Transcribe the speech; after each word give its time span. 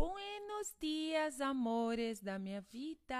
Buenos 0.00 0.74
dias, 0.80 1.42
amores 1.42 2.22
da 2.22 2.38
minha 2.38 2.62
vida. 2.62 3.14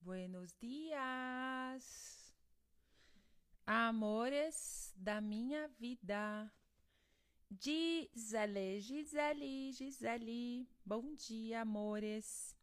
Buenos 0.00 0.54
dias, 0.54 2.32
amores 3.66 4.94
da 4.96 5.20
minha 5.20 5.66
vida. 5.66 6.48
Gisele, 7.50 8.80
Gisele, 8.80 9.72
Gisele. 9.72 10.68
Bom 10.84 11.12
dia, 11.16 11.62
amores. 11.62 12.56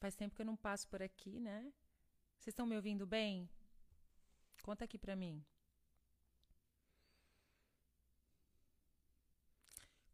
Faz 0.00 0.14
tempo 0.14 0.34
que 0.34 0.42
eu 0.42 0.46
não 0.46 0.56
passo 0.56 0.86
por 0.86 1.02
aqui, 1.02 1.40
né? 1.40 1.72
Vocês 2.38 2.52
estão 2.52 2.66
me 2.66 2.76
ouvindo 2.76 3.06
bem? 3.06 3.48
Conta 4.62 4.84
aqui 4.84 4.98
pra 4.98 5.16
mim. 5.16 5.42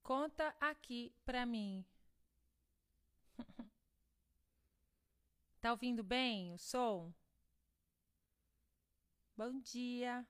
Conta 0.02 0.54
aqui 0.60 1.14
pra 1.24 1.46
mim. 1.46 1.84
tá 5.60 5.70
ouvindo 5.70 6.02
bem 6.02 6.52
o 6.52 6.58
som? 6.58 7.12
Bom 9.36 9.58
dia. 9.60 10.26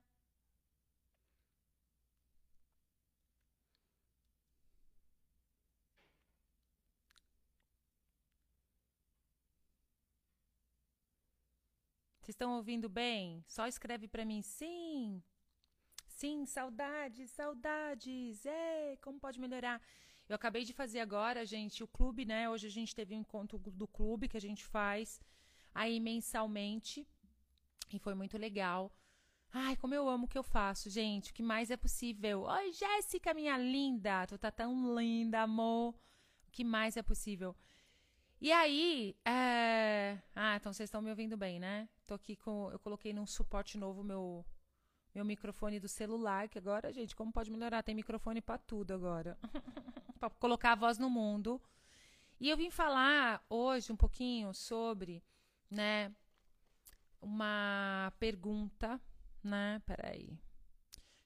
Vocês 12.20 12.34
estão 12.36 12.56
ouvindo 12.56 12.88
bem? 12.88 13.42
Só 13.48 13.66
escreve 13.66 14.06
para 14.06 14.24
mim 14.24 14.40
sim. 14.40 15.20
Sim, 16.20 16.44
saudades, 16.44 17.30
saudades. 17.30 18.44
É, 18.44 18.98
como 19.00 19.18
pode 19.18 19.40
melhorar? 19.40 19.80
Eu 20.28 20.36
acabei 20.36 20.64
de 20.64 20.74
fazer 20.74 21.00
agora, 21.00 21.46
gente, 21.46 21.82
o 21.82 21.88
clube, 21.88 22.26
né? 22.26 22.46
Hoje 22.50 22.66
a 22.66 22.70
gente 22.70 22.94
teve 22.94 23.14
um 23.14 23.20
encontro 23.20 23.58
do 23.58 23.88
clube 23.88 24.28
que 24.28 24.36
a 24.36 24.40
gente 24.48 24.62
faz 24.62 25.18
aí 25.74 25.98
mensalmente 25.98 27.08
e 27.90 27.98
foi 27.98 28.12
muito 28.12 28.36
legal. 28.36 28.92
Ai, 29.50 29.76
como 29.76 29.94
eu 29.94 30.10
amo 30.10 30.26
o 30.26 30.28
que 30.28 30.36
eu 30.36 30.42
faço, 30.42 30.90
gente. 30.90 31.30
O 31.30 31.34
que 31.34 31.42
mais 31.42 31.70
é 31.70 31.76
possível? 31.78 32.42
Oi, 32.42 32.70
Jéssica, 32.70 33.32
minha 33.32 33.56
linda. 33.56 34.26
Tu 34.26 34.36
tá 34.36 34.50
tão 34.50 34.94
linda, 34.94 35.40
amor. 35.40 35.94
O 36.48 36.50
que 36.52 36.62
mais 36.62 36.98
é 36.98 37.02
possível? 37.02 37.56
E 38.42 38.52
aí, 38.52 39.16
é... 39.24 40.18
ah, 40.36 40.56
então 40.56 40.70
vocês 40.70 40.88
estão 40.88 41.00
me 41.00 41.08
ouvindo 41.08 41.34
bem, 41.38 41.58
né? 41.58 41.88
Tô 42.06 42.12
aqui 42.12 42.36
com, 42.36 42.70
eu 42.70 42.78
coloquei 42.78 43.14
num 43.14 43.26
suporte 43.26 43.78
novo 43.78 44.04
meu 44.04 44.44
meu 45.14 45.24
microfone 45.24 45.80
do 45.80 45.88
celular, 45.88 46.48
que 46.48 46.58
agora, 46.58 46.92
gente, 46.92 47.16
como 47.16 47.32
pode 47.32 47.50
melhorar? 47.50 47.82
Tem 47.82 47.94
microfone 47.94 48.40
para 48.40 48.58
tudo 48.58 48.92
agora. 48.92 49.36
para 50.18 50.30
colocar 50.30 50.72
a 50.72 50.76
voz 50.76 50.98
no 50.98 51.10
mundo. 51.10 51.60
E 52.38 52.48
eu 52.48 52.56
vim 52.56 52.70
falar 52.70 53.44
hoje 53.48 53.92
um 53.92 53.96
pouquinho 53.96 54.54
sobre, 54.54 55.22
né, 55.70 56.14
uma 57.20 58.12
pergunta, 58.18 59.00
né? 59.42 59.82
Peraí. 59.84 60.38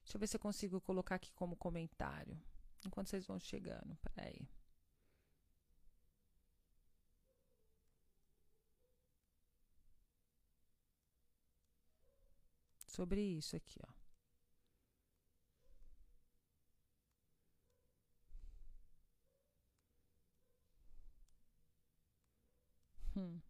Deixa 0.03 0.17
eu 0.17 0.19
ver 0.19 0.27
se 0.27 0.35
eu 0.35 0.39
consigo 0.39 0.81
colocar 0.81 1.15
aqui 1.15 1.31
como 1.33 1.55
comentário. 1.55 2.37
Enquanto 2.85 3.09
vocês 3.09 3.25
vão 3.25 3.39
chegando. 3.39 3.97
Peraí. 3.97 4.47
Sobre 12.95 13.21
isso 13.21 13.55
aqui, 13.57 13.79
ó. 13.85 13.91
Hum. 23.15 23.44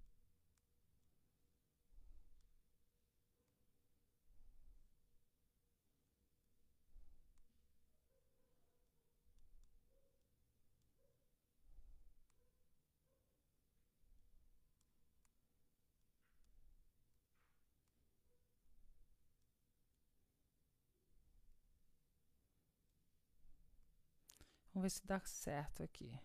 Vamos 24.76 24.84
ver 24.84 24.90
se 24.90 25.08
dá 25.08 25.22
certo 25.22 25.82
aqui. 25.82 26.20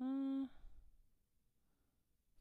Hum. 0.00 0.48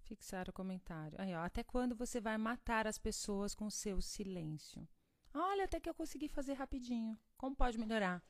Fixar 0.04 0.50
o 0.50 0.54
comentário. 0.54 1.20
Aí, 1.20 1.36
ó, 1.36 1.44
até 1.44 1.62
quando 1.62 1.94
você 1.94 2.22
vai 2.22 2.38
matar 2.38 2.88
as 2.88 2.98
pessoas 2.98 3.54
com 3.54 3.70
seu 3.70 4.00
silêncio? 4.02 4.88
Olha, 5.34 5.66
até 5.66 5.78
que 5.78 5.90
eu 5.90 5.94
consegui 5.94 6.30
fazer 6.30 6.54
rapidinho. 6.54 7.20
Como 7.36 7.54
pode 7.54 7.78
melhorar? 7.78 8.24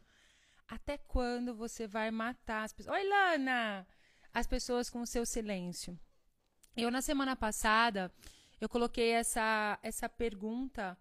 Até 0.67 0.97
quando 0.97 1.53
você 1.53 1.85
vai 1.85 2.09
matar 2.09 2.63
as 2.63 2.73
pessoas? 2.73 2.97
Oi, 2.97 3.07
Lana! 3.07 3.87
As 4.33 4.47
pessoas 4.47 4.89
com 4.89 5.05
seu 5.05 5.27
silêncio. 5.27 5.99
Eu, 6.75 6.89
na 6.89 7.03
semana 7.03 7.35
passada, 7.35 8.11
eu 8.59 8.67
coloquei 8.67 9.11
essa, 9.11 9.77
essa 9.83 10.09
pergunta, 10.09 10.97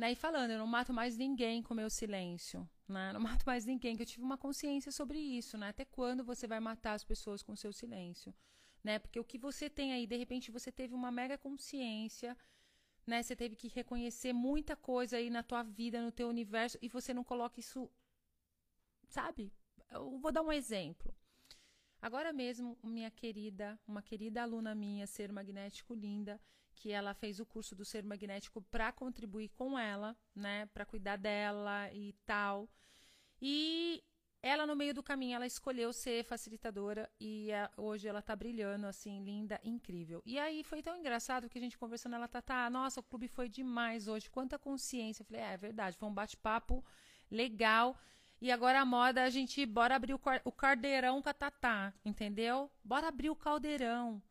né? 0.00 0.12
E 0.12 0.16
falando, 0.16 0.50
eu 0.50 0.58
não 0.58 0.66
mato 0.66 0.92
mais 0.92 1.16
ninguém 1.16 1.62
com 1.62 1.74
meu 1.74 1.90
silêncio 1.90 2.68
né? 2.90 3.12
Não 3.12 3.20
mato 3.20 3.44
mais 3.46 3.64
ninguém, 3.64 3.96
que 3.96 4.02
eu 4.02 4.06
tive 4.06 4.22
uma 4.22 4.36
consciência 4.36 4.92
sobre 4.92 5.18
isso, 5.18 5.56
né? 5.56 5.68
Até 5.68 5.84
quando 5.84 6.24
você 6.24 6.46
vai 6.46 6.60
matar 6.60 6.94
as 6.94 7.04
pessoas 7.04 7.42
com 7.42 7.56
seu 7.56 7.72
silêncio, 7.72 8.34
né? 8.82 8.98
Porque 8.98 9.18
o 9.18 9.24
que 9.24 9.38
você 9.38 9.70
tem 9.70 9.92
aí, 9.92 10.06
de 10.06 10.16
repente 10.16 10.50
você 10.50 10.70
teve 10.72 10.94
uma 10.94 11.10
mega 11.10 11.38
consciência, 11.38 12.36
né? 13.06 13.22
Você 13.22 13.34
teve 13.36 13.56
que 13.56 13.68
reconhecer 13.68 14.32
muita 14.32 14.76
coisa 14.76 15.16
aí 15.16 15.30
na 15.30 15.42
tua 15.42 15.62
vida, 15.62 16.02
no 16.02 16.12
teu 16.12 16.28
universo, 16.28 16.76
e 16.82 16.88
você 16.88 17.14
não 17.14 17.24
coloca 17.24 17.60
isso, 17.60 17.90
sabe? 19.08 19.52
Eu 19.90 20.18
vou 20.18 20.32
dar 20.32 20.42
um 20.42 20.52
exemplo. 20.52 21.14
Agora 22.02 22.32
mesmo, 22.32 22.78
minha 22.82 23.10
querida, 23.10 23.78
uma 23.86 24.02
querida 24.02 24.42
aluna 24.42 24.74
minha, 24.74 25.06
ser 25.06 25.30
magnético 25.30 25.94
linda, 25.94 26.40
que 26.80 26.90
ela 26.90 27.12
fez 27.12 27.38
o 27.38 27.44
curso 27.44 27.74
do 27.74 27.84
ser 27.84 28.02
magnético 28.02 28.62
para 28.62 28.90
contribuir 28.90 29.50
com 29.50 29.78
ela, 29.78 30.16
né, 30.34 30.64
para 30.72 30.86
cuidar 30.86 31.16
dela 31.16 31.92
e 31.92 32.14
tal. 32.24 32.66
E 33.40 34.02
ela 34.42 34.66
no 34.66 34.74
meio 34.74 34.94
do 34.94 35.02
caminho 35.02 35.36
ela 35.36 35.46
escolheu 35.46 35.92
ser 35.92 36.24
facilitadora 36.24 37.10
e 37.20 37.52
a, 37.52 37.70
hoje 37.76 38.08
ela 38.08 38.22
tá 38.22 38.34
brilhando 38.34 38.86
assim, 38.86 39.22
linda, 39.22 39.60
incrível. 39.62 40.22
E 40.24 40.38
aí 40.38 40.64
foi 40.64 40.82
tão 40.82 40.96
engraçado 40.96 41.50
que 41.50 41.58
a 41.58 41.60
gente 41.60 41.76
conversando 41.76 42.16
ela 42.16 42.26
tá, 42.26 42.40
tá, 42.40 42.70
nossa, 42.70 43.00
o 43.00 43.02
clube 43.02 43.28
foi 43.28 43.46
demais 43.46 44.08
hoje, 44.08 44.30
quanta 44.30 44.58
consciência. 44.58 45.20
Eu 45.20 45.26
falei, 45.26 45.42
é, 45.42 45.52
é 45.52 45.56
verdade, 45.58 45.98
foi 45.98 46.08
um 46.08 46.14
bate-papo 46.14 46.82
legal. 47.30 47.94
E 48.40 48.50
agora 48.50 48.80
a 48.80 48.86
moda, 48.86 49.22
a 49.22 49.28
gente, 49.28 49.66
bora 49.66 49.94
abrir 49.94 50.14
o, 50.14 50.20
o 50.46 50.52
caldeirão 50.52 51.20
com 51.20 51.28
a 51.28 51.34
Tatá, 51.34 51.92
entendeu? 52.02 52.70
Bora 52.82 53.08
abrir 53.08 53.28
o 53.28 53.36
caldeirão. 53.36 54.22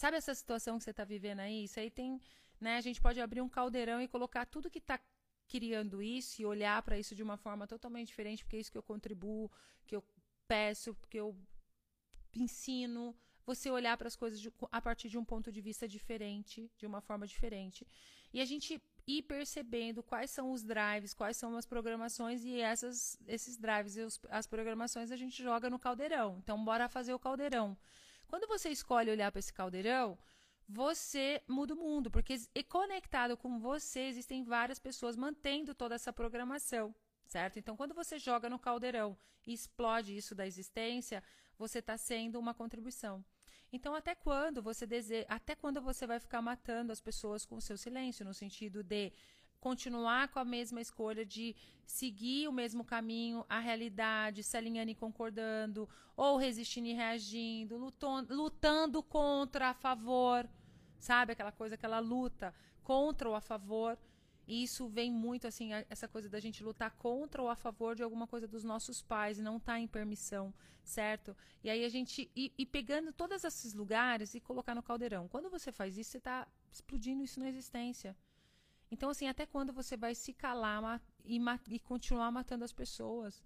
Sabe 0.00 0.16
essa 0.16 0.34
situação 0.34 0.78
que 0.78 0.84
você 0.84 0.92
está 0.92 1.04
vivendo 1.04 1.40
aí? 1.40 1.64
Isso 1.64 1.78
aí 1.78 1.90
tem, 1.90 2.18
né? 2.58 2.78
A 2.78 2.80
gente 2.80 2.98
pode 3.02 3.20
abrir 3.20 3.42
um 3.42 3.50
caldeirão 3.50 4.00
e 4.00 4.08
colocar 4.08 4.46
tudo 4.46 4.70
que 4.70 4.78
está 4.78 4.98
criando 5.46 6.02
isso 6.02 6.40
e 6.40 6.46
olhar 6.46 6.80
para 6.80 6.98
isso 6.98 7.14
de 7.14 7.22
uma 7.22 7.36
forma 7.36 7.66
totalmente 7.66 8.06
diferente, 8.06 8.42
porque 8.42 8.56
é 8.56 8.60
isso 8.60 8.72
que 8.72 8.78
eu 8.78 8.82
contribuo, 8.82 9.50
que 9.86 9.94
eu 9.94 10.02
peço, 10.48 10.96
que 11.10 11.18
eu 11.20 11.36
ensino. 12.32 13.14
Você 13.44 13.70
olhar 13.70 13.94
para 13.98 14.08
as 14.08 14.16
coisas 14.16 14.40
de, 14.40 14.50
a 14.72 14.80
partir 14.80 15.10
de 15.10 15.18
um 15.18 15.24
ponto 15.32 15.52
de 15.52 15.60
vista 15.60 15.86
diferente, 15.86 16.72
de 16.78 16.86
uma 16.86 17.02
forma 17.02 17.26
diferente. 17.26 17.86
E 18.32 18.40
a 18.40 18.46
gente 18.46 18.82
ir 19.06 19.22
percebendo 19.24 20.02
quais 20.02 20.30
são 20.30 20.50
os 20.50 20.62
drives, 20.62 21.12
quais 21.12 21.36
são 21.36 21.54
as 21.58 21.66
programações 21.66 22.42
e 22.42 22.58
essas, 22.58 23.18
esses 23.26 23.58
drives 23.58 23.98
e 23.98 24.00
os, 24.00 24.18
as 24.30 24.46
programações 24.46 25.10
a 25.10 25.16
gente 25.16 25.42
joga 25.42 25.68
no 25.68 25.78
caldeirão. 25.78 26.38
Então, 26.42 26.64
bora 26.64 26.88
fazer 26.88 27.12
o 27.12 27.18
caldeirão. 27.18 27.76
Quando 28.30 28.46
você 28.46 28.68
escolhe 28.70 29.10
olhar 29.10 29.32
para 29.32 29.40
esse 29.40 29.52
caldeirão, 29.52 30.16
você 30.68 31.42
muda 31.48 31.74
o 31.74 31.76
mundo, 31.76 32.12
porque 32.12 32.36
conectado 32.68 33.36
com 33.36 33.58
você 33.58 34.02
existem 34.02 34.44
várias 34.44 34.78
pessoas 34.78 35.16
mantendo 35.16 35.74
toda 35.74 35.96
essa 35.96 36.12
programação, 36.12 36.94
certo? 37.26 37.58
Então, 37.58 37.76
quando 37.76 37.92
você 37.92 38.20
joga 38.20 38.48
no 38.48 38.56
caldeirão 38.56 39.18
e 39.44 39.52
explode 39.52 40.16
isso 40.16 40.32
da 40.32 40.46
existência, 40.46 41.24
você 41.58 41.80
está 41.80 41.98
sendo 41.98 42.38
uma 42.38 42.54
contribuição. 42.54 43.24
Então, 43.72 43.96
até 43.96 44.14
quando 44.14 44.62
você 44.62 44.86
deseja, 44.86 45.26
até 45.28 45.56
quando 45.56 45.82
você 45.82 46.06
vai 46.06 46.20
ficar 46.20 46.40
matando 46.40 46.92
as 46.92 47.00
pessoas 47.00 47.44
com 47.44 47.56
o 47.56 47.60
seu 47.60 47.76
silêncio, 47.76 48.24
no 48.24 48.32
sentido 48.32 48.84
de 48.84 49.12
continuar 49.60 50.28
com 50.28 50.38
a 50.38 50.44
mesma 50.44 50.80
escolha 50.80 51.24
de 51.24 51.54
seguir 51.84 52.48
o 52.48 52.52
mesmo 52.52 52.84
caminho, 52.84 53.44
a 53.48 53.58
realidade, 53.58 54.42
se 54.42 54.56
alinhando 54.56 54.90
e 54.90 54.94
concordando, 54.94 55.88
ou 56.16 56.36
resistindo 56.36 56.86
e 56.86 56.92
reagindo, 56.92 57.76
lutando, 57.76 58.34
lutando 58.34 59.02
contra 59.02 59.68
a 59.68 59.74
favor, 59.74 60.48
sabe? 60.98 61.32
Aquela 61.32 61.52
coisa, 61.52 61.74
aquela 61.74 61.98
luta 61.98 62.54
contra 62.82 63.28
ou 63.28 63.34
a 63.34 63.40
favor. 63.40 63.98
E 64.46 64.64
isso 64.64 64.88
vem 64.88 65.12
muito, 65.12 65.46
assim, 65.46 65.70
essa 65.88 66.08
coisa 66.08 66.28
da 66.28 66.40
gente 66.40 66.64
lutar 66.64 66.90
contra 66.92 67.40
ou 67.40 67.48
a 67.48 67.54
favor 67.54 67.94
de 67.94 68.02
alguma 68.02 68.26
coisa 68.26 68.48
dos 68.48 68.64
nossos 68.64 69.00
pais 69.00 69.38
e 69.38 69.42
não 69.42 69.58
estar 69.58 69.74
tá 69.74 69.80
em 69.80 69.86
permissão, 69.86 70.52
certo? 70.82 71.36
E 71.62 71.70
aí 71.70 71.84
a 71.84 71.88
gente 71.88 72.28
ir, 72.34 72.52
ir, 72.58 72.66
pegando 72.66 73.12
todos 73.12 73.44
esses 73.44 73.74
lugares 73.74 74.34
e 74.34 74.40
colocar 74.40 74.74
no 74.74 74.82
caldeirão. 74.82 75.28
Quando 75.28 75.48
você 75.48 75.70
faz 75.70 75.96
isso, 75.96 76.10
você 76.10 76.18
está 76.18 76.48
explodindo 76.72 77.22
isso 77.22 77.38
na 77.38 77.48
existência. 77.48 78.16
Então, 78.90 79.10
assim, 79.10 79.28
até 79.28 79.46
quando 79.46 79.72
você 79.72 79.96
vai 79.96 80.14
se 80.14 80.32
calar 80.32 81.00
e, 81.24 81.38
e 81.68 81.78
continuar 81.78 82.30
matando 82.30 82.64
as 82.64 82.72
pessoas? 82.72 83.42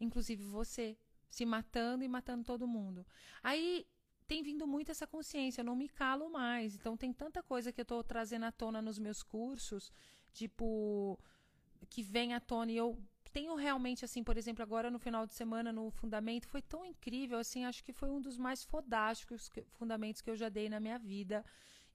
Inclusive 0.00 0.44
você, 0.44 0.96
se 1.30 1.44
matando 1.46 2.04
e 2.04 2.08
matando 2.08 2.44
todo 2.44 2.66
mundo. 2.66 3.06
Aí 3.42 3.86
tem 4.26 4.42
vindo 4.42 4.66
muito 4.66 4.90
essa 4.90 5.06
consciência, 5.06 5.62
eu 5.62 5.64
não 5.64 5.74
me 5.74 5.88
calo 5.88 6.30
mais. 6.30 6.74
Então 6.74 6.96
tem 6.96 7.12
tanta 7.12 7.42
coisa 7.42 7.72
que 7.72 7.80
eu 7.80 7.84
estou 7.84 8.04
trazendo 8.04 8.44
à 8.44 8.52
tona 8.52 8.82
nos 8.82 8.98
meus 8.98 9.22
cursos 9.22 9.92
tipo, 10.32 11.18
que 11.88 12.02
vem 12.02 12.34
à 12.34 12.40
tona 12.40 12.70
e 12.70 12.76
eu 12.76 12.98
tenho 13.32 13.54
realmente, 13.54 14.04
assim, 14.04 14.22
por 14.22 14.36
exemplo, 14.36 14.62
agora 14.62 14.90
no 14.90 14.98
final 14.98 15.26
de 15.26 15.34
semana 15.34 15.72
no 15.72 15.90
fundamento, 15.90 16.48
foi 16.48 16.62
tão 16.62 16.84
incrível, 16.84 17.38
assim, 17.38 17.64
acho 17.64 17.84
que 17.84 17.92
foi 17.92 18.10
um 18.10 18.20
dos 18.20 18.38
mais 18.38 18.64
fodásticos 18.64 19.50
fundamentos 19.72 20.20
que 20.20 20.30
eu 20.30 20.36
já 20.36 20.48
dei 20.48 20.68
na 20.68 20.80
minha 20.80 20.98
vida. 20.98 21.44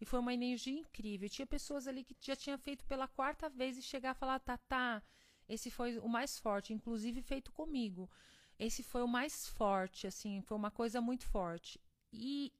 E 0.03 0.05
foi 0.05 0.19
uma 0.19 0.33
energia 0.33 0.77
incrível. 0.77 1.29
Tinha 1.29 1.47
pessoas 1.47 1.87
ali 1.87 2.03
que 2.03 2.15
já 2.19 2.35
tinha 2.35 2.57
feito 2.57 2.83
pela 2.85 3.07
quarta 3.07 3.47
vez 3.49 3.77
e 3.77 3.81
chegar 3.81 4.11
a 4.11 4.13
falar, 4.13 4.37
tá, 4.39 4.57
tá, 4.57 5.01
esse 5.47 5.71
foi 5.71 5.97
o 5.97 6.09
mais 6.09 6.37
forte, 6.37 6.73
inclusive 6.73 7.21
feito 7.21 7.53
comigo. 7.53 8.09
Esse 8.59 8.83
foi 8.83 9.01
o 9.01 9.07
mais 9.07 9.47
forte, 9.47 10.05
assim, 10.05 10.41
foi 10.41 10.57
uma 10.57 10.69
coisa 10.69 10.99
muito 10.99 11.25
forte. 11.25 11.79
E 12.11 12.51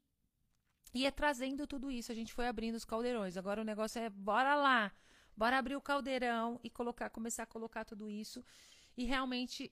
e 0.95 1.05
é 1.05 1.11
trazendo 1.11 1.65
tudo 1.67 1.89
isso, 1.91 2.11
a 2.11 2.15
gente 2.15 2.31
foi 2.31 2.47
abrindo 2.47 2.75
os 2.75 2.85
caldeirões. 2.85 3.35
Agora 3.35 3.61
o 3.61 3.65
negócio 3.65 3.99
é, 3.99 4.09
bora 4.09 4.55
lá, 4.55 4.91
Bora 5.35 5.57
abrir 5.57 5.75
o 5.75 5.81
caldeirão 5.81 6.59
e 6.63 6.69
colocar, 6.69 7.09
começar 7.09 7.43
a 7.43 7.47
colocar 7.47 7.83
tudo 7.83 8.09
isso 8.09 8.45
e 8.95 9.03
realmente 9.03 9.71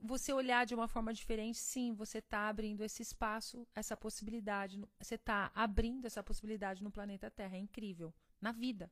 você 0.00 0.32
olhar 0.32 0.64
de 0.64 0.74
uma 0.74 0.88
forma 0.88 1.12
diferente, 1.12 1.58
sim, 1.58 1.92
você 1.92 2.18
está 2.18 2.48
abrindo 2.48 2.82
esse 2.82 3.02
espaço, 3.02 3.66
essa 3.74 3.96
possibilidade, 3.96 4.82
você 4.98 5.16
está 5.16 5.50
abrindo 5.54 6.06
essa 6.06 6.22
possibilidade 6.22 6.82
no 6.82 6.90
planeta 6.90 7.30
Terra, 7.30 7.56
é 7.56 7.60
incrível, 7.60 8.12
na 8.40 8.52
vida. 8.52 8.90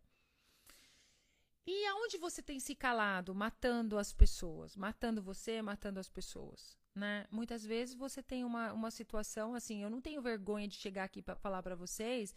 E 1.67 1.87
aonde 1.87 2.17
você 2.17 2.43
tem 2.43 2.59
se 2.61 2.75
calado, 2.75 3.35
matando 3.35 3.99
as 3.99 4.13
pessoas, 4.13 4.77
matando 4.77 5.23
você, 5.23 5.61
matando 5.61 6.01
as 6.01 6.09
pessoas, 6.09 6.79
né? 6.95 7.27
Muitas 7.31 7.65
vezes 7.65 7.95
você 7.95 8.23
tem 8.23 8.45
uma, 8.45 8.73
uma 8.73 8.91
situação 8.91 9.55
assim, 9.55 9.83
eu 9.83 9.91
não 9.91 10.01
tenho 10.01 10.23
vergonha 10.23 10.69
de 10.69 10.77
chegar 10.77 11.05
aqui 11.05 11.21
para 11.21 11.37
falar 11.37 11.63
para 11.63 11.75
vocês 11.75 12.35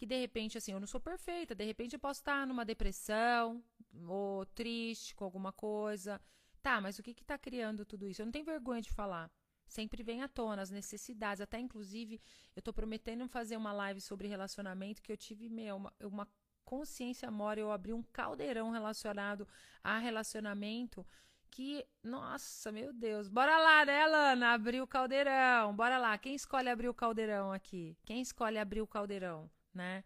que 0.00 0.06
de 0.06 0.18
repente, 0.18 0.56
assim, 0.56 0.72
eu 0.72 0.80
não 0.80 0.86
sou 0.86 0.98
perfeita, 0.98 1.54
de 1.54 1.62
repente 1.62 1.92
eu 1.92 1.98
posso 1.98 2.20
estar 2.20 2.46
numa 2.46 2.64
depressão 2.64 3.62
ou 4.08 4.46
triste 4.46 5.14
com 5.14 5.24
alguma 5.24 5.52
coisa. 5.52 6.18
Tá, 6.62 6.80
mas 6.80 6.98
o 6.98 7.02
que 7.02 7.10
está 7.10 7.38
criando 7.38 7.84
tudo 7.84 8.08
isso? 8.08 8.20
Eu 8.20 8.26
não 8.26 8.32
tenho 8.32 8.44
vergonha 8.44 8.82
de 8.82 8.90
falar. 8.90 9.30
Sempre 9.66 10.02
vem 10.02 10.22
à 10.22 10.28
tona 10.28 10.62
as 10.62 10.70
necessidades. 10.70 11.40
Até, 11.40 11.58
inclusive, 11.58 12.20
eu 12.54 12.60
estou 12.60 12.74
prometendo 12.74 13.26
fazer 13.28 13.56
uma 13.56 13.72
live 13.72 14.00
sobre 14.00 14.28
relacionamento 14.28 15.00
que 15.02 15.12
eu 15.12 15.16
tive, 15.16 15.48
meu, 15.48 15.76
uma, 15.76 15.92
uma 16.02 16.28
consciência 16.64 17.30
maior. 17.30 17.58
Eu 17.58 17.70
abri 17.70 17.92
um 17.92 18.02
caldeirão 18.02 18.70
relacionado 18.70 19.46
a 19.82 19.98
relacionamento 19.98 21.06
que, 21.50 21.86
nossa, 22.02 22.70
meu 22.70 22.92
Deus. 22.92 23.28
Bora 23.28 23.56
lá, 23.58 23.84
né, 23.84 24.06
Lana? 24.06 24.52
Abrir 24.52 24.80
o 24.80 24.86
caldeirão. 24.86 25.74
Bora 25.74 25.98
lá. 25.98 26.18
Quem 26.18 26.34
escolhe 26.34 26.68
abrir 26.68 26.88
o 26.88 26.94
caldeirão 26.94 27.52
aqui? 27.52 27.96
Quem 28.04 28.20
escolhe 28.20 28.58
abrir 28.58 28.82
o 28.82 28.86
caldeirão? 28.86 29.50
né? 29.74 30.04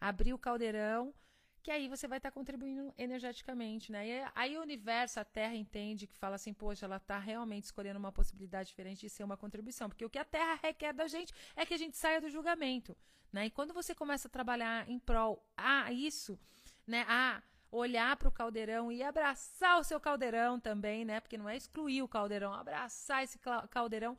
Abrir 0.00 0.34
o 0.34 0.38
caldeirão, 0.38 1.14
que 1.64 1.70
aí 1.70 1.88
você 1.88 2.06
vai 2.06 2.18
estar 2.18 2.30
tá 2.30 2.34
contribuindo 2.34 2.92
energeticamente, 2.98 3.90
né? 3.90 4.06
E 4.06 4.30
aí 4.34 4.58
o 4.58 4.60
universo, 4.60 5.18
a 5.18 5.24
Terra 5.24 5.54
entende 5.54 6.06
que 6.06 6.14
fala 6.14 6.36
assim, 6.36 6.52
poxa, 6.52 6.84
ela 6.84 6.98
está 6.98 7.18
realmente 7.18 7.64
escolhendo 7.64 7.98
uma 7.98 8.12
possibilidade 8.12 8.68
diferente 8.68 9.00
de 9.00 9.08
ser 9.08 9.24
uma 9.24 9.36
contribuição, 9.36 9.88
porque 9.88 10.04
o 10.04 10.10
que 10.10 10.18
a 10.18 10.26
Terra 10.26 10.60
requer 10.62 10.92
da 10.92 11.08
gente 11.08 11.32
é 11.56 11.64
que 11.64 11.72
a 11.72 11.78
gente 11.78 11.96
saia 11.96 12.20
do 12.20 12.28
julgamento, 12.28 12.94
né? 13.32 13.46
E 13.46 13.50
quando 13.50 13.72
você 13.72 13.94
começa 13.94 14.28
a 14.28 14.30
trabalhar 14.30 14.86
em 14.90 14.98
prol 14.98 15.42
a 15.56 15.90
isso, 15.90 16.38
né? 16.86 17.06
A 17.08 17.42
olhar 17.70 18.14
para 18.18 18.28
o 18.28 18.32
caldeirão 18.32 18.92
e 18.92 19.02
abraçar 19.02 19.80
o 19.80 19.84
seu 19.84 19.98
caldeirão 19.98 20.60
também, 20.60 21.02
né? 21.02 21.18
Porque 21.18 21.38
não 21.38 21.48
é 21.48 21.56
excluir 21.56 22.02
o 22.02 22.08
caldeirão, 22.08 22.52
abraçar 22.52 23.24
esse 23.24 23.38
caldeirão 23.70 24.18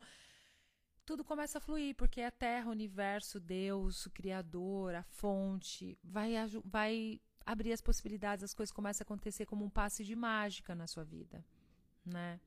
tudo 1.06 1.22
começa 1.22 1.58
a 1.58 1.60
fluir, 1.60 1.94
porque 1.94 2.20
a 2.20 2.32
Terra, 2.32 2.66
o 2.66 2.72
universo, 2.72 3.38
Deus, 3.38 4.06
o 4.06 4.10
Criador, 4.10 4.96
a 4.96 5.04
fonte, 5.04 5.96
vai, 6.02 6.32
vai 6.64 7.20
abrir 7.46 7.72
as 7.72 7.80
possibilidades, 7.80 8.44
as 8.44 8.52
coisas 8.52 8.72
começam 8.72 9.04
a 9.04 9.06
acontecer 9.06 9.46
como 9.46 9.64
um 9.64 9.70
passe 9.70 10.04
de 10.04 10.16
mágica 10.16 10.74
na 10.74 10.86
sua 10.86 11.04
vida, 11.04 11.44
né? 12.04 12.40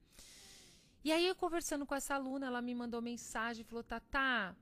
E 1.04 1.13
aí, 1.13 1.25
eu 1.25 1.36
conversando 1.36 1.86
com 1.86 1.96
essa 1.96 2.16
aluna, 2.16 2.48
ela 2.48 2.62
me 2.62 2.75
mandou 2.75 3.01
mensagem, 3.01 3.63
falou, 3.63 3.84
Tatá, 3.84 4.54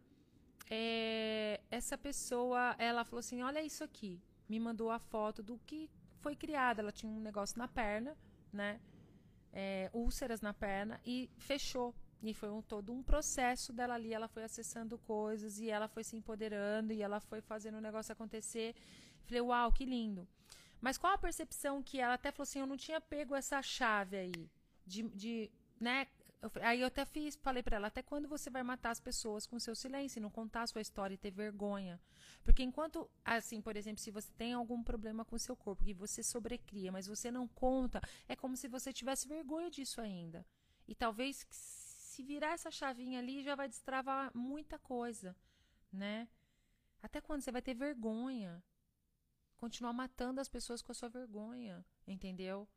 é, 0.69 1.60
essa 1.72 1.98
pessoa, 1.98 2.75
ela 2.78 3.04
falou 3.04 3.19
assim, 3.19 3.42
olha 3.42 3.63
isso 3.63 3.84
aqui, 3.84 4.22
me 4.48 4.60
mandou 4.60 4.92
a 4.92 5.00
foto 5.00 5.42
do 5.42 5.57
que 5.66 5.89
foi 6.19 6.36
criado, 6.36 6.80
ela 6.80 6.92
tinha 6.92 7.12
um 7.12 7.19
negócio 7.19 7.57
na 7.57 7.68
perna, 7.68 8.16
né? 8.54 8.80
É, 9.51 9.90
úlceras 9.94 10.42
na 10.42 10.54
perna 10.54 11.01
e 11.04 11.30
fechou 11.38 11.95
e 12.22 12.33
foi 12.33 12.50
um, 12.50 12.62
todo 12.62 12.92
um 12.92 13.04
processo 13.04 13.72
dela 13.72 13.95
ali. 13.95 14.13
Ela 14.13 14.28
foi 14.28 14.44
acessando 14.44 14.98
coisas 15.00 15.60
e 15.60 15.69
ela 15.69 15.88
foi 15.88 16.04
se 16.04 16.16
empoderando 16.16 16.94
e 16.94 17.01
ela 17.01 17.19
foi 17.19 17.42
fazendo 17.42 17.78
o 17.78 17.81
negócio 17.81 18.12
acontecer. 18.12 18.75
Falei, 19.27 19.41
uau, 19.41 19.71
que 19.71 19.85
lindo. 19.85 20.27
Mas 20.79 20.97
qual 20.97 21.13
a 21.13 21.18
percepção 21.18 21.83
que 21.83 22.00
ela 22.00 22.13
até 22.13 22.31
falou 22.31 22.44
assim: 22.44 22.59
eu 22.59 22.68
não 22.68 22.77
tinha 22.77 23.01
pego 23.01 23.35
essa 23.35 23.62
chave 23.62 24.15
aí. 24.18 24.50
De, 24.85 25.03
de 25.03 25.51
né? 25.79 26.07
Eu, 26.41 26.51
aí 26.62 26.81
eu 26.81 26.88
até 26.88 27.03
fiz, 27.03 27.35
falei 27.35 27.63
para 27.63 27.75
ela: 27.77 27.88
até 27.88 28.01
quando 28.01 28.27
você 28.27 28.50
vai 28.50 28.63
matar 28.63 28.91
as 28.91 29.00
pessoas 29.00 29.45
com 29.45 29.59
seu 29.59 29.75
silêncio, 29.75 30.21
não 30.21 30.29
contar 30.29 30.63
a 30.63 30.68
sua 30.68 30.81
história 30.81 31.15
e 31.15 31.18
ter 31.18 31.31
vergonha? 31.31 32.00
Porque 32.44 32.63
enquanto, 32.63 33.09
assim, 33.25 33.59
por 33.59 33.75
exemplo, 33.75 34.01
se 34.01 34.12
você 34.12 34.31
tem 34.38 34.53
algum 34.53 34.81
problema 34.83 35.25
com 35.25 35.38
seu 35.38 35.56
corpo 35.56 35.83
que 35.83 35.94
você 35.94 36.23
sobrecria, 36.23 36.91
mas 36.91 37.07
você 37.07 37.30
não 37.30 37.47
conta, 37.47 38.01
é 38.30 38.35
como 38.35 38.56
se 38.56 38.68
você 38.68 38.94
tivesse 38.94 39.27
vergonha 39.27 39.69
disso 39.69 40.00
ainda. 40.00 40.45
E 40.88 40.95
talvez 40.95 41.45
se 41.50 42.23
virar 42.23 42.53
essa 42.53 42.71
chavinha 42.71 43.19
ali, 43.19 43.44
já 43.44 43.56
vai 43.56 43.68
destravar 43.68 44.31
muita 44.33 44.80
coisa, 44.80 45.35
né? 45.91 46.27
Até 47.01 47.19
quando 47.19 47.41
você 47.41 47.51
vai 47.51 47.62
ter 47.62 47.73
vergonha? 47.73 48.63
Continuar 49.57 49.94
matando 49.94 50.39
as 50.39 50.48
pessoas 50.48 50.81
com 50.81 50.92
a 50.92 50.95
sua 50.95 51.09
vergonha, 51.09 51.86
entendeu? 52.07 52.68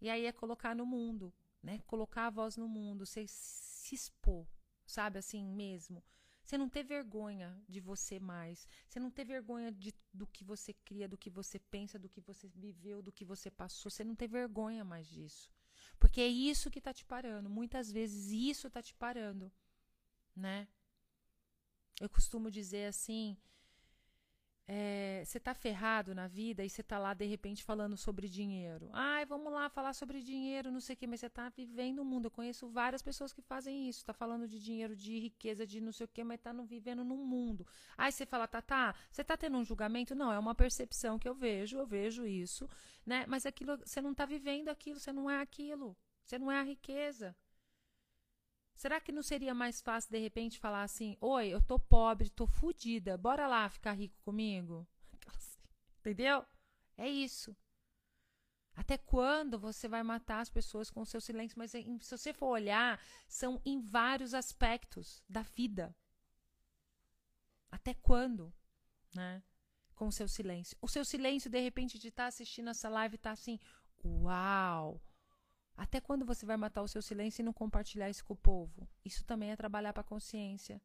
E 0.00 0.08
aí 0.08 0.24
é 0.24 0.32
colocar 0.32 0.74
no 0.74 0.86
mundo, 0.86 1.34
né? 1.62 1.82
Colocar 1.86 2.26
a 2.26 2.30
voz 2.30 2.56
no 2.56 2.68
mundo, 2.68 3.04
você 3.04 3.26
se 3.26 3.94
expor, 3.94 4.46
sabe 4.86 5.18
assim 5.18 5.44
mesmo. 5.44 6.02
Você 6.46 6.56
não 6.56 6.68
ter 6.68 6.84
vergonha 6.84 7.60
de 7.68 7.80
você 7.80 8.20
mais. 8.20 8.68
Você 8.86 9.00
não 9.00 9.10
ter 9.10 9.24
vergonha 9.24 9.72
de, 9.72 9.92
do 10.14 10.28
que 10.28 10.44
você 10.44 10.72
cria, 10.72 11.08
do 11.08 11.18
que 11.18 11.28
você 11.28 11.58
pensa, 11.58 11.98
do 11.98 12.08
que 12.08 12.20
você 12.20 12.46
viveu, 12.46 13.02
do 13.02 13.10
que 13.10 13.24
você 13.24 13.50
passou. 13.50 13.90
Você 13.90 14.04
não 14.04 14.14
ter 14.14 14.28
vergonha 14.28 14.84
mais 14.84 15.08
disso. 15.08 15.50
Porque 15.98 16.20
é 16.20 16.28
isso 16.28 16.70
que 16.70 16.78
está 16.78 16.94
te 16.94 17.04
parando. 17.04 17.50
Muitas 17.50 17.90
vezes 17.90 18.30
isso 18.30 18.68
está 18.68 18.80
te 18.80 18.94
parando, 18.94 19.50
né? 20.36 20.68
Eu 22.00 22.08
costumo 22.08 22.48
dizer 22.48 22.86
assim, 22.86 23.36
é, 24.68 25.22
você 25.24 25.38
tá 25.38 25.54
ferrado 25.54 26.12
na 26.12 26.26
vida 26.26 26.64
e 26.64 26.68
você 26.68 26.82
tá 26.82 26.98
lá 26.98 27.14
de 27.14 27.24
repente 27.24 27.62
falando 27.62 27.96
sobre 27.96 28.28
dinheiro. 28.28 28.90
Ai, 28.92 29.24
vamos 29.24 29.52
lá 29.52 29.68
falar 29.68 29.92
sobre 29.92 30.20
dinheiro, 30.20 30.72
não 30.72 30.80
sei 30.80 30.94
o 30.94 30.96
que, 30.96 31.06
mas 31.06 31.20
você 31.20 31.30
tá 31.30 31.48
vivendo 31.48 32.00
o 32.00 32.04
mundo. 32.04 32.26
Eu 32.26 32.30
conheço 32.32 32.68
várias 32.68 33.00
pessoas 33.00 33.32
que 33.32 33.40
fazem 33.40 33.88
isso, 33.88 34.04
tá 34.04 34.12
falando 34.12 34.48
de 34.48 34.58
dinheiro, 34.58 34.96
de 34.96 35.18
riqueza, 35.20 35.64
de 35.64 35.80
não 35.80 35.92
sei 35.92 36.04
o 36.04 36.08
que, 36.08 36.24
mas 36.24 36.40
tá 36.40 36.52
no, 36.52 36.64
vivendo 36.64 37.04
num 37.04 37.24
mundo. 37.24 37.64
Aí 37.96 38.10
você 38.10 38.26
fala, 38.26 38.48
tá, 38.48 38.60
tá, 38.60 38.94
você 39.10 39.22
tá 39.22 39.36
tendo 39.36 39.56
um 39.56 39.64
julgamento? 39.64 40.16
Não, 40.16 40.32
é 40.32 40.38
uma 40.38 40.54
percepção 40.54 41.18
que 41.18 41.28
eu 41.28 41.34
vejo, 41.34 41.78
eu 41.78 41.86
vejo 41.86 42.26
isso, 42.26 42.68
né? 43.04 43.24
Mas 43.28 43.46
aquilo, 43.46 43.76
você 43.76 44.00
não 44.00 44.12
tá 44.14 44.26
vivendo 44.26 44.68
aquilo, 44.68 44.98
você 44.98 45.12
não 45.12 45.30
é 45.30 45.40
aquilo, 45.40 45.96
você 46.24 46.38
não 46.40 46.50
é 46.50 46.58
a 46.58 46.64
riqueza. 46.64 47.36
Será 48.76 49.00
que 49.00 49.10
não 49.10 49.22
seria 49.22 49.54
mais 49.54 49.80
fácil, 49.80 50.10
de 50.10 50.18
repente, 50.18 50.58
falar 50.58 50.82
assim: 50.82 51.16
Oi, 51.18 51.48
eu 51.48 51.62
tô 51.62 51.78
pobre, 51.78 52.28
tô 52.28 52.46
fodida, 52.46 53.16
bora 53.16 53.46
lá 53.48 53.68
ficar 53.70 53.94
rico 53.94 54.20
comigo? 54.22 54.86
Entendeu? 56.00 56.44
É 56.96 57.08
isso. 57.08 57.56
Até 58.74 58.98
quando 58.98 59.58
você 59.58 59.88
vai 59.88 60.02
matar 60.02 60.40
as 60.40 60.50
pessoas 60.50 60.90
com 60.90 61.00
o 61.00 61.06
seu 61.06 61.22
silêncio? 61.22 61.58
Mas 61.58 61.70
se 61.70 62.10
você 62.10 62.34
for 62.34 62.48
olhar, 62.48 63.00
são 63.26 63.60
em 63.64 63.80
vários 63.80 64.34
aspectos 64.34 65.22
da 65.26 65.40
vida. 65.40 65.96
Até 67.70 67.94
quando? 67.94 68.52
Né? 69.14 69.42
Com 69.94 70.08
o 70.08 70.12
seu 70.12 70.28
silêncio. 70.28 70.76
O 70.82 70.86
seu 70.86 71.04
silêncio, 71.04 71.50
de 71.50 71.58
repente, 71.58 71.98
de 71.98 72.08
estar 72.08 72.24
tá 72.24 72.28
assistindo 72.28 72.68
essa 72.68 72.90
live, 72.90 73.16
tá 73.16 73.30
assim: 73.30 73.58
Uau! 74.04 75.00
Até 75.76 76.00
quando 76.00 76.24
você 76.24 76.46
vai 76.46 76.56
matar 76.56 76.82
o 76.82 76.88
seu 76.88 77.02
silêncio 77.02 77.42
e 77.42 77.44
não 77.44 77.52
compartilhar 77.52 78.08
isso 78.08 78.24
com 78.24 78.32
o 78.32 78.36
povo? 78.36 78.88
Isso 79.04 79.24
também 79.24 79.50
é 79.50 79.56
trabalhar 79.56 79.92
para 79.92 80.00
a 80.00 80.04
consciência. 80.04 80.80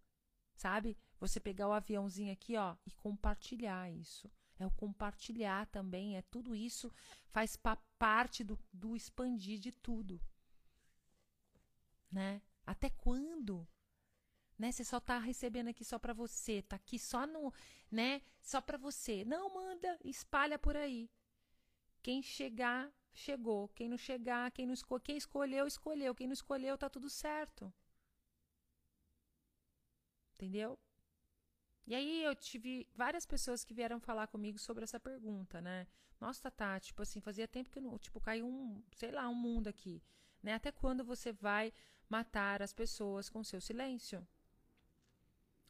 Sabe? 0.56 0.98
Você 1.20 1.40
pegar 1.40 1.68
o 1.70 1.74
aviãozinho 1.74 2.34
aqui, 2.34 2.58
ó, 2.58 2.76
e 2.86 2.92
compartilhar 2.92 3.90
isso. 3.90 4.30
é 4.60 4.66
o 4.66 4.72
compartilhar 4.72 5.66
também, 5.68 6.18
é 6.18 6.22
tudo 6.22 6.56
isso 6.56 6.92
faz 7.32 7.58
parte 7.98 8.44
do, 8.44 8.60
do 8.72 8.96
expandir 8.96 9.60
de 9.60 9.72
tudo. 9.72 10.22
Né? 12.12 12.42
Até 12.66 12.90
quando? 12.90 13.68
Né? 14.58 14.72
Você 14.72 14.84
só 14.84 15.00
tá 15.00 15.18
recebendo 15.18 15.70
aqui 15.70 15.84
só 15.84 15.98
para 15.98 16.14
você, 16.14 16.62
tá 16.62 16.76
aqui 16.76 17.00
só 17.00 17.26
no, 17.26 17.52
né? 17.90 18.22
Só 18.42 18.62
para 18.62 18.78
você. 18.78 19.26
Não 19.26 19.54
manda, 19.54 19.98
espalha 20.04 20.60
por 20.60 20.76
aí. 20.76 21.10
Quem 22.04 22.22
chegar, 22.22 22.92
chegou. 23.14 23.68
Quem 23.70 23.90
não 23.90 23.98
chegar, 23.98 24.52
quem 24.52 24.66
não 24.66 24.74
esco 24.74 25.00
quem 25.00 25.18
escolheu, 25.18 25.68
escolheu. 25.68 26.16
Quem 26.16 26.28
não 26.28 26.34
escolheu, 26.34 26.78
tá 26.78 26.90
tudo 26.90 27.10
certo. 27.10 27.74
Entendeu? 30.36 30.78
E 31.86 31.96
aí 31.96 32.24
eu 32.24 32.36
tive 32.36 32.88
várias 32.96 33.26
pessoas 33.26 33.64
que 33.64 33.74
vieram 33.74 34.00
falar 34.00 34.28
comigo 34.28 34.58
sobre 34.58 34.84
essa 34.84 35.00
pergunta, 35.00 35.60
né? 35.62 35.88
Nossa, 36.20 36.52
tá, 36.52 36.80
tipo 36.80 37.02
assim, 37.02 37.20
fazia 37.20 37.48
tempo 37.48 37.70
que 37.70 37.82
não, 37.82 37.98
tipo, 37.98 38.20
caiu 38.22 38.46
um, 38.46 38.82
sei 38.96 39.12
lá, 39.12 39.28
um 39.28 39.36
mundo 39.36 39.68
aqui, 39.68 40.02
né? 40.42 40.54
Até 40.54 40.72
quando 40.72 41.04
você 41.04 41.34
vai 41.34 41.74
matar 42.08 42.62
as 42.62 42.72
pessoas 42.72 43.30
com 43.30 43.44
seu 43.44 43.60
silêncio? 43.60 44.26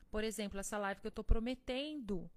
Por 0.09 0.23
exemplo, 0.23 0.59
essa 0.59 0.77
live 0.77 0.99
que 0.99 1.07
eu 1.07 1.09
estou 1.09 1.23
prometendo 1.23 2.29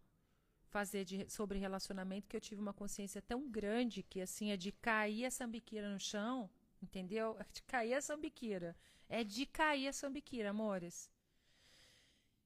fazer 0.74 1.04
de, 1.04 1.30
sobre 1.30 1.56
relacionamento, 1.56 2.26
que 2.28 2.36
eu 2.36 2.40
tive 2.40 2.60
uma 2.60 2.74
consciência 2.74 3.22
tão 3.22 3.48
grande 3.48 4.02
que, 4.02 4.20
assim, 4.20 4.50
é 4.50 4.56
de 4.56 4.72
cair 4.72 5.24
a 5.24 5.30
sambiquira 5.30 5.88
no 5.88 6.00
chão, 6.00 6.50
entendeu? 6.82 7.36
É 7.38 7.46
de 7.52 7.62
cair 7.62 7.94
a 7.94 8.02
sambiquira. 8.02 8.76
É 9.08 9.22
de 9.22 9.46
cair 9.46 9.86
a 9.86 9.92
sambiquira, 9.92 10.50
amores. 10.50 11.08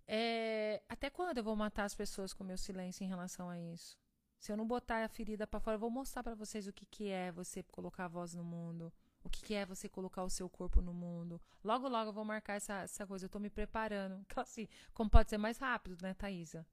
É, 0.07 0.83
até 0.87 1.09
quando 1.09 1.39
eu 1.39 1.45
vou 1.45 1.57
matar 1.57 1.85
as 1.85 1.95
pessoas 1.95 2.35
com 2.35 2.45
meu 2.45 2.59
silêncio 2.59 3.03
em 3.03 3.09
relação 3.09 3.49
a 3.49 3.59
isso? 3.59 3.99
Se 4.39 4.53
eu 4.53 4.59
não 4.59 4.67
botar 4.67 5.03
a 5.03 5.09
ferida 5.09 5.47
para 5.47 5.59
fora, 5.59 5.77
eu 5.77 5.81
vou 5.81 5.91
mostrar 5.91 6.23
para 6.23 6.35
vocês 6.35 6.67
o 6.67 6.73
que, 6.73 6.85
que 6.85 7.09
é 7.09 7.33
você 7.33 7.63
colocar 7.63 8.05
a 8.05 8.09
voz 8.09 8.35
no 8.35 8.45
mundo. 8.45 8.93
O 9.25 9.31
que, 9.31 9.41
que, 9.43 9.55
é 9.55 9.65
você 9.65 9.89
colocar 9.89 10.23
o 10.23 10.29
seu 10.29 10.51
corpo 10.51 10.83
no 10.83 10.93
mundo. 10.93 11.41
Logo, 11.65 11.89
logo 11.89 12.11
eu 12.11 12.15
vou 12.15 12.27
marcar 12.27 12.55
essa, 12.55 12.83
essa 12.83 13.07
coisa. 13.07 13.25
Eu 13.25 13.31
tô 13.31 13.39
me 13.39 13.49
preparando. 13.49 14.21
Então, 14.29 14.43
assim, 14.43 14.69
como 14.93 15.09
pode 15.09 15.31
ser 15.31 15.39
mais 15.39 15.57
rápido, 15.57 15.97
né, 16.03 16.13
Thaisa? 16.13 16.67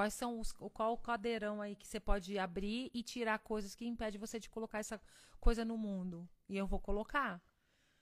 Quais 0.00 0.14
são 0.14 0.40
os. 0.40 0.50
Qual 0.50 0.94
o 0.94 0.96
cadeirão 0.96 1.60
aí 1.60 1.76
que 1.76 1.86
você 1.86 2.00
pode 2.00 2.38
abrir 2.38 2.90
e 2.94 3.02
tirar 3.02 3.38
coisas 3.40 3.74
que 3.74 3.84
impede 3.84 4.16
você 4.16 4.40
de 4.40 4.48
colocar 4.48 4.78
essa 4.78 4.98
coisa 5.38 5.62
no 5.62 5.76
mundo? 5.76 6.26
E 6.48 6.56
eu 6.56 6.66
vou 6.66 6.80
colocar. 6.80 7.38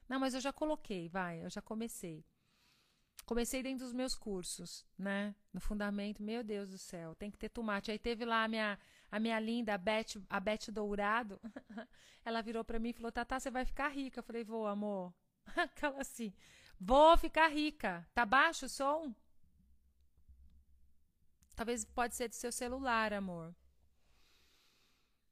Não, 0.09 0.21
mas 0.21 0.33
eu 0.33 0.41
já 0.41 0.53
coloquei, 0.53 1.09
vai, 1.09 1.45
eu 1.45 1.51
já 1.51 1.61
comecei. 1.61 2.25
Comecei 3.27 3.65
dentro 3.65 3.85
dos 3.85 3.93
meus 3.93 4.15
cursos, 4.15 4.87
né? 4.97 5.35
No 5.53 5.61
fundamento, 5.61 6.23
meu 6.23 6.45
Deus 6.45 6.71
do 6.71 6.79
céu, 6.79 7.17
tem 7.17 7.33
que 7.33 7.37
ter 7.37 7.49
tomate. 7.49 7.91
Aí 7.91 7.99
teve 7.99 8.25
lá 8.25 8.45
a 8.45 8.49
minha, 8.49 8.79
a 9.11 9.19
minha 9.19 9.41
linda, 9.41 9.77
Beth, 9.77 10.23
a 10.31 10.39
Beth 10.39 10.71
Dourado. 10.71 11.41
Ela 12.25 12.41
virou 12.43 12.63
para 12.63 12.79
mim 12.79 12.91
e 12.91 12.93
falou: 12.93 13.11
Tata, 13.11 13.41
você 13.41 13.51
vai 13.51 13.65
ficar 13.65 13.89
rica. 13.89 14.21
Eu 14.21 14.25
falei: 14.25 14.45
Vou, 14.45 14.69
amor. 14.69 15.13
Aquela 15.57 16.03
assim: 16.03 16.33
Vou 16.81 17.19
ficar 17.19 17.49
rica. 17.49 18.07
Tá 18.15 18.25
baixo 18.25 18.67
o 18.67 18.69
som? 18.69 19.13
Talvez 21.59 21.85
pode 21.85 22.15
ser 22.15 22.29
do 22.29 22.37
seu 22.37 22.53
celular, 22.53 23.13
amor. 23.13 23.53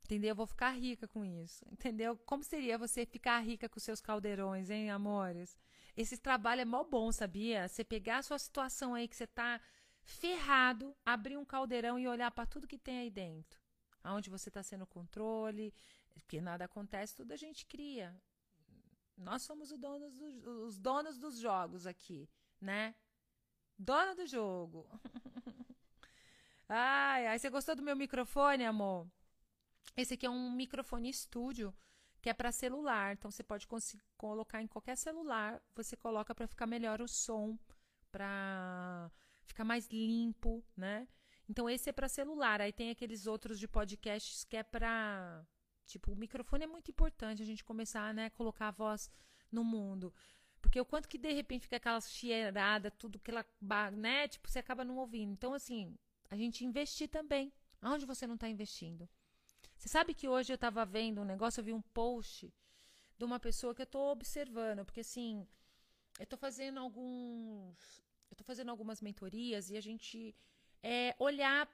Entendeu? 0.02 0.30
Eu 0.30 0.34
vou 0.34 0.44
ficar 0.44 0.70
rica 0.70 1.06
com 1.06 1.24
isso. 1.24 1.64
Entendeu? 1.70 2.16
Como 2.26 2.42
seria 2.42 2.76
você 2.76 3.06
ficar 3.06 3.38
rica 3.38 3.68
com 3.68 3.78
seus 3.78 4.00
caldeirões, 4.00 4.68
hein, 4.68 4.90
amores? 4.90 5.56
Esse 5.96 6.18
trabalho 6.18 6.62
é 6.62 6.64
mó 6.64 6.82
bom, 6.82 7.12
sabia? 7.12 7.68
Você 7.68 7.84
pegar 7.84 8.18
a 8.18 8.22
sua 8.24 8.40
situação 8.40 8.92
aí 8.92 9.06
que 9.06 9.14
você 9.14 9.24
tá 9.24 9.60
ferrado, 10.02 10.96
abrir 11.04 11.36
um 11.36 11.44
caldeirão 11.44 11.96
e 11.96 12.08
olhar 12.08 12.32
para 12.32 12.44
tudo 12.44 12.66
que 12.66 12.76
tem 12.76 12.98
aí 12.98 13.10
dentro. 13.10 13.60
Aonde 14.02 14.28
você 14.28 14.48
está 14.48 14.64
sendo 14.64 14.84
controle, 14.84 15.72
porque 16.12 16.40
nada 16.40 16.64
acontece, 16.64 17.14
tudo 17.14 17.30
a 17.30 17.36
gente 17.36 17.64
cria. 17.66 18.20
Nós 19.16 19.42
somos 19.42 19.70
os 19.70 19.78
donos, 19.78 20.12
do, 20.12 20.64
os 20.66 20.76
donos 20.76 21.18
dos 21.18 21.38
jogos 21.38 21.86
aqui, 21.86 22.28
né? 22.60 22.96
Dona 23.78 24.16
do 24.16 24.26
jogo. 24.26 24.90
ai, 26.68 27.26
ai, 27.26 27.38
você 27.38 27.50
gostou 27.50 27.74
do 27.76 27.82
meu 27.82 27.96
microfone, 27.96 28.64
amor? 28.64 29.06
Esse 29.96 30.14
aqui 30.14 30.26
é 30.26 30.30
um 30.30 30.50
microfone 30.50 31.08
estúdio 31.08 31.74
que 32.20 32.30
é 32.30 32.34
para 32.34 32.50
celular. 32.52 33.12
Então 33.14 33.30
você 33.30 33.42
pode 33.42 33.66
colocar 34.16 34.60
em 34.62 34.66
qualquer 34.66 34.96
celular, 34.96 35.62
você 35.74 35.96
coloca 35.96 36.34
para 36.34 36.46
ficar 36.46 36.66
melhor 36.66 37.00
o 37.00 37.08
som, 37.08 37.58
para 38.10 39.10
ficar 39.46 39.64
mais 39.64 39.88
limpo, 39.88 40.64
né? 40.76 41.06
Então 41.48 41.70
esse 41.70 41.90
é 41.90 41.92
para 41.92 42.08
celular. 42.08 42.60
Aí 42.60 42.72
tem 42.72 42.90
aqueles 42.90 43.26
outros 43.26 43.58
de 43.58 43.68
podcasts 43.68 44.44
que 44.44 44.56
é 44.56 44.62
para 44.62 45.46
tipo, 45.86 46.12
o 46.12 46.16
microfone 46.16 46.64
é 46.64 46.66
muito 46.66 46.90
importante 46.90 47.42
a 47.42 47.46
gente 47.46 47.62
começar, 47.62 48.12
né, 48.12 48.28
colocar 48.30 48.68
a 48.68 48.70
voz 48.72 49.08
no 49.52 49.62
mundo. 49.62 50.12
Porque 50.60 50.80
o 50.80 50.84
quanto 50.84 51.08
que 51.08 51.16
de 51.16 51.32
repente 51.32 51.62
fica 51.62 51.76
aquela 51.76 52.00
cheirada, 52.00 52.90
tudo 52.90 53.18
aquela, 53.18 53.46
né, 53.92 54.26
tipo, 54.26 54.50
você 54.50 54.58
acaba 54.58 54.84
não 54.84 54.96
ouvindo. 54.96 55.32
Então 55.32 55.54
assim, 55.54 55.96
a 56.30 56.36
gente 56.36 56.64
investir 56.64 57.08
também. 57.08 57.52
Aonde 57.80 58.06
você 58.06 58.26
não 58.26 58.34
está 58.34 58.48
investindo? 58.48 59.08
Você 59.76 59.88
sabe 59.88 60.14
que 60.14 60.28
hoje 60.28 60.52
eu 60.52 60.56
estava 60.56 60.84
vendo 60.84 61.20
um 61.20 61.24
negócio, 61.24 61.60
eu 61.60 61.64
vi 61.64 61.72
um 61.72 61.82
post 61.82 62.52
de 63.18 63.24
uma 63.24 63.38
pessoa 63.38 63.74
que 63.74 63.82
eu 63.82 63.84
estou 63.84 64.10
observando, 64.10 64.84
porque 64.84 65.00
assim, 65.00 65.46
eu 66.18 66.24
estou 66.24 66.38
fazendo 66.38 66.80
alguns. 66.80 68.02
Eu 68.30 68.34
estou 68.34 68.44
fazendo 68.44 68.70
algumas 68.70 69.00
mentorias 69.00 69.70
e 69.70 69.76
a 69.76 69.80
gente 69.80 70.34
é, 70.82 71.14
olhar 71.18 71.68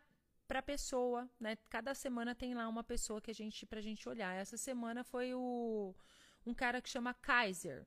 para 0.47 0.59
a 0.59 0.63
pessoa, 0.63 1.29
né? 1.41 1.57
Cada 1.71 1.95
semana 1.95 2.35
tem 2.35 2.55
lá 2.55 2.69
uma 2.69 2.85
pessoa 2.85 3.21
que 3.21 3.31
a 3.31 3.35
gente 3.35 3.65
pra 3.65 3.81
gente 3.81 4.09
olhar. 4.09 4.35
Essa 4.35 4.57
semana 4.57 5.03
foi 5.03 5.33
o 5.35 5.95
um 6.45 6.53
cara 6.53 6.83
que 6.83 6.91
chama 6.91 7.15
Kaiser. 7.15 7.87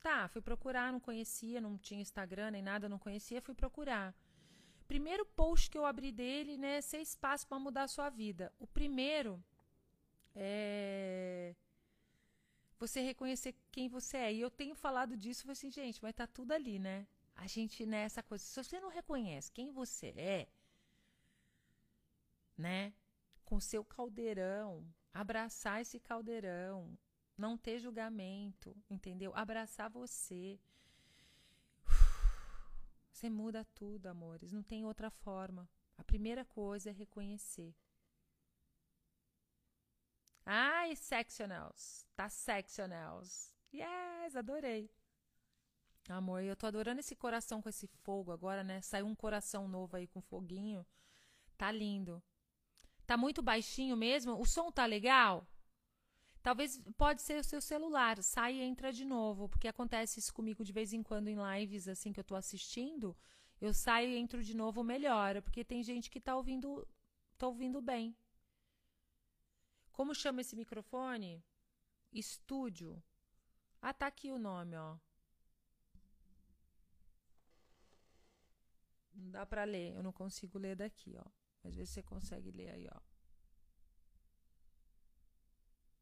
Tá, 0.00 0.26
fui 0.28 0.40
procurar, 0.40 0.92
não 0.92 0.98
conhecia, 0.98 1.60
não 1.60 1.76
tinha 1.76 2.00
Instagram 2.00 2.50
nem 2.52 2.62
nada, 2.62 2.88
não 2.88 2.98
conhecia, 2.98 3.42
fui 3.42 3.54
procurar. 3.54 4.14
Primeiro 4.90 5.24
post 5.24 5.70
que 5.70 5.78
eu 5.78 5.86
abri 5.86 6.10
dele, 6.10 6.56
né, 6.56 6.80
seis 6.80 7.14
passos 7.14 7.44
para 7.44 7.60
mudar 7.60 7.84
a 7.84 7.88
sua 7.96 8.10
vida. 8.10 8.52
O 8.58 8.66
primeiro 8.66 9.32
é 10.34 11.54
você 12.76 13.00
reconhecer 13.00 13.54
quem 13.70 13.88
você 13.88 14.16
é. 14.16 14.32
E 14.34 14.40
eu 14.40 14.50
tenho 14.50 14.74
falado 14.74 15.16
disso, 15.16 15.42
falei 15.42 15.52
assim, 15.52 15.70
gente, 15.70 16.02
mas 16.02 16.12
tá 16.12 16.26
tudo 16.26 16.50
ali, 16.50 16.80
né? 16.80 17.06
A 17.36 17.46
gente 17.46 17.86
nessa 17.86 18.20
coisa. 18.20 18.42
Se 18.42 18.64
você 18.64 18.80
não 18.80 18.88
reconhece 18.88 19.52
quem 19.52 19.70
você 19.70 20.08
é, 20.16 20.48
né? 22.58 22.92
Com 23.44 23.60
seu 23.60 23.84
caldeirão, 23.84 24.84
abraçar 25.14 25.80
esse 25.80 26.00
caldeirão, 26.00 26.98
não 27.38 27.56
ter 27.56 27.78
julgamento, 27.78 28.76
entendeu? 28.90 29.30
Abraçar 29.36 29.88
você. 29.88 30.58
Você 33.20 33.28
muda 33.28 33.66
tudo, 33.74 34.06
amores. 34.06 34.50
Não 34.50 34.62
tem 34.62 34.86
outra 34.86 35.10
forma. 35.10 35.68
A 35.98 36.02
primeira 36.02 36.42
coisa 36.42 36.88
é 36.88 36.92
reconhecer. 36.94 37.76
Ai, 40.46 40.96
sectionals. 40.96 42.06
Tá 42.16 42.30
sectionals. 42.30 43.54
Yes, 43.74 44.34
adorei. 44.34 44.90
Amor, 46.08 46.42
eu 46.42 46.56
tô 46.56 46.66
adorando 46.66 47.00
esse 47.00 47.14
coração 47.14 47.60
com 47.60 47.68
esse 47.68 47.86
fogo 47.86 48.32
agora, 48.32 48.64
né? 48.64 48.80
Saiu 48.80 49.04
um 49.04 49.14
coração 49.14 49.68
novo 49.68 49.98
aí 49.98 50.06
com 50.06 50.22
foguinho. 50.22 50.86
Tá 51.58 51.70
lindo. 51.70 52.22
Tá 53.06 53.18
muito 53.18 53.42
baixinho 53.42 53.98
mesmo? 53.98 54.40
O 54.40 54.46
som 54.46 54.72
tá 54.72 54.86
legal? 54.86 55.46
Talvez 56.42 56.80
pode 56.96 57.22
ser 57.22 57.38
o 57.38 57.44
seu 57.44 57.60
celular. 57.60 58.22
Sai 58.22 58.54
e 58.56 58.62
entra 58.62 58.92
de 58.92 59.04
novo, 59.04 59.48
porque 59.48 59.68
acontece 59.68 60.18
isso 60.18 60.32
comigo 60.32 60.64
de 60.64 60.72
vez 60.72 60.92
em 60.92 61.02
quando 61.02 61.28
em 61.28 61.36
lives 61.36 61.86
assim 61.88 62.12
que 62.12 62.20
eu 62.20 62.24
tô 62.24 62.34
assistindo. 62.34 63.16
Eu 63.60 63.74
saio 63.74 64.08
e 64.08 64.16
entro 64.16 64.42
de 64.42 64.54
novo, 64.56 64.82
melhora, 64.82 65.42
porque 65.42 65.62
tem 65.64 65.82
gente 65.82 66.10
que 66.10 66.18
tá 66.20 66.34
ouvindo, 66.34 66.88
tá 67.36 67.46
ouvindo 67.46 67.82
bem. 67.82 68.16
Como 69.92 70.14
chama 70.14 70.40
esse 70.40 70.56
microfone? 70.56 71.44
Estúdio. 72.10 73.02
Ah, 73.82 73.92
tá 73.92 74.06
aqui 74.06 74.30
o 74.30 74.38
nome, 74.38 74.76
ó. 74.76 74.96
Não 79.14 79.30
dá 79.30 79.44
para 79.44 79.64
ler, 79.64 79.94
eu 79.94 80.02
não 80.02 80.12
consigo 80.12 80.58
ler 80.58 80.74
daqui, 80.74 81.18
ó. 81.18 81.24
Às 81.62 81.76
vezes 81.76 81.92
você 81.92 82.02
consegue 82.02 82.50
ler 82.50 82.70
aí, 82.70 82.88
ó. 82.90 83.09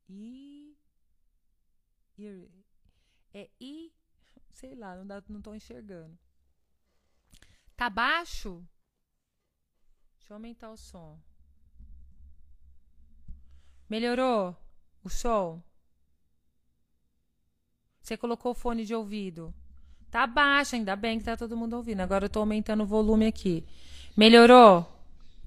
I. 0.09 0.77
É 3.35 3.49
I. 3.61 3.93
Sei 4.51 4.75
lá, 4.75 4.97
não, 4.97 5.07
dá, 5.07 5.23
não 5.29 5.41
tô 5.41 5.55
enxergando. 5.55 6.19
Tá 7.77 7.89
baixo? 7.89 8.67
Deixa 10.19 10.33
eu 10.33 10.37
aumentar 10.37 10.71
o 10.71 10.77
som. 10.77 11.19
Melhorou 13.89 14.57
o 15.03 15.09
som? 15.09 15.63
Você 18.01 18.17
colocou 18.17 18.53
o 18.53 18.55
fone 18.55 18.85
de 18.85 18.95
ouvido? 18.95 19.55
Tá 20.11 20.27
baixo, 20.27 20.75
ainda 20.75 20.97
bem 20.97 21.19
que 21.19 21.25
tá 21.25 21.37
todo 21.37 21.57
mundo 21.57 21.77
ouvindo. 21.77 22.01
Agora 22.01 22.25
eu 22.25 22.31
tô 22.31 22.41
aumentando 22.41 22.83
o 22.83 22.87
volume 22.87 23.27
aqui. 23.27 23.67
Melhorou? 24.17 24.91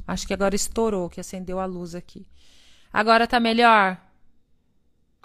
Acho 0.07 0.25
que 0.25 0.33
agora 0.33 0.55
estourou, 0.55 1.09
que 1.09 1.19
acendeu 1.19 1.59
a 1.59 1.65
luz 1.65 1.95
aqui. 1.95 2.27
Agora 2.93 3.27
tá 3.27 3.39
melhor? 3.39 3.99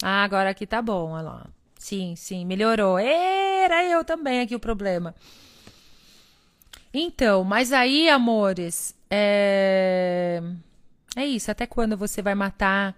Ah, 0.02 0.22
agora 0.24 0.50
aqui 0.50 0.66
tá 0.66 0.82
bom, 0.82 1.12
olha 1.12 1.22
lá. 1.22 1.46
Sim, 1.78 2.16
sim, 2.16 2.44
melhorou. 2.44 2.98
Era 2.98 3.84
eu 3.84 4.04
também 4.04 4.40
aqui 4.40 4.54
o 4.54 4.60
problema. 4.60 5.14
Então, 6.92 7.44
mas 7.44 7.72
aí, 7.72 8.08
amores, 8.08 8.94
é... 9.10 10.42
é 11.14 11.26
isso. 11.26 11.50
Até 11.50 11.66
quando 11.66 11.96
você 11.96 12.22
vai 12.22 12.34
matar 12.34 12.96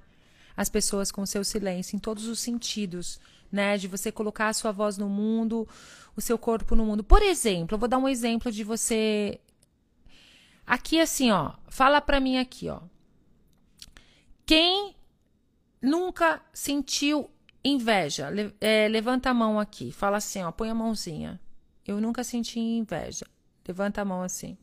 as 0.56 0.68
pessoas 0.68 1.10
com 1.12 1.26
seu 1.26 1.44
silêncio, 1.44 1.96
em 1.96 1.98
todos 1.98 2.26
os 2.26 2.40
sentidos, 2.40 3.20
né? 3.50 3.76
De 3.76 3.88
você 3.88 4.10
colocar 4.12 4.48
a 4.48 4.52
sua 4.52 4.72
voz 4.72 4.98
no 4.98 5.08
mundo, 5.08 5.68
o 6.16 6.20
seu 6.20 6.38
corpo 6.38 6.74
no 6.74 6.84
mundo. 6.84 7.04
Por 7.04 7.22
exemplo, 7.22 7.74
eu 7.74 7.78
vou 7.78 7.88
dar 7.88 7.98
um 7.98 8.08
exemplo 8.08 8.50
de 8.50 8.64
você. 8.64 9.40
Aqui, 10.66 11.00
assim, 11.00 11.30
ó. 11.30 11.52
Fala 11.68 12.00
pra 12.00 12.20
mim 12.20 12.38
aqui, 12.38 12.68
ó. 12.68 12.80
Quem 14.46 14.94
nunca 15.80 16.42
sentiu 16.52 17.30
inveja? 17.64 18.28
Le 18.30 18.54
é, 18.60 18.88
levanta 18.88 19.30
a 19.30 19.34
mão 19.34 19.58
aqui. 19.58 19.92
Fala 19.92 20.18
assim, 20.18 20.42
ó. 20.42 20.52
Põe 20.52 20.70
a 20.70 20.74
mãozinha. 20.74 21.40
Eu 21.86 22.00
nunca 22.00 22.22
senti 22.24 22.60
inveja. 22.60 23.26
Levanta 23.66 24.02
a 24.02 24.04
mão 24.04 24.22
assim. 24.22 24.56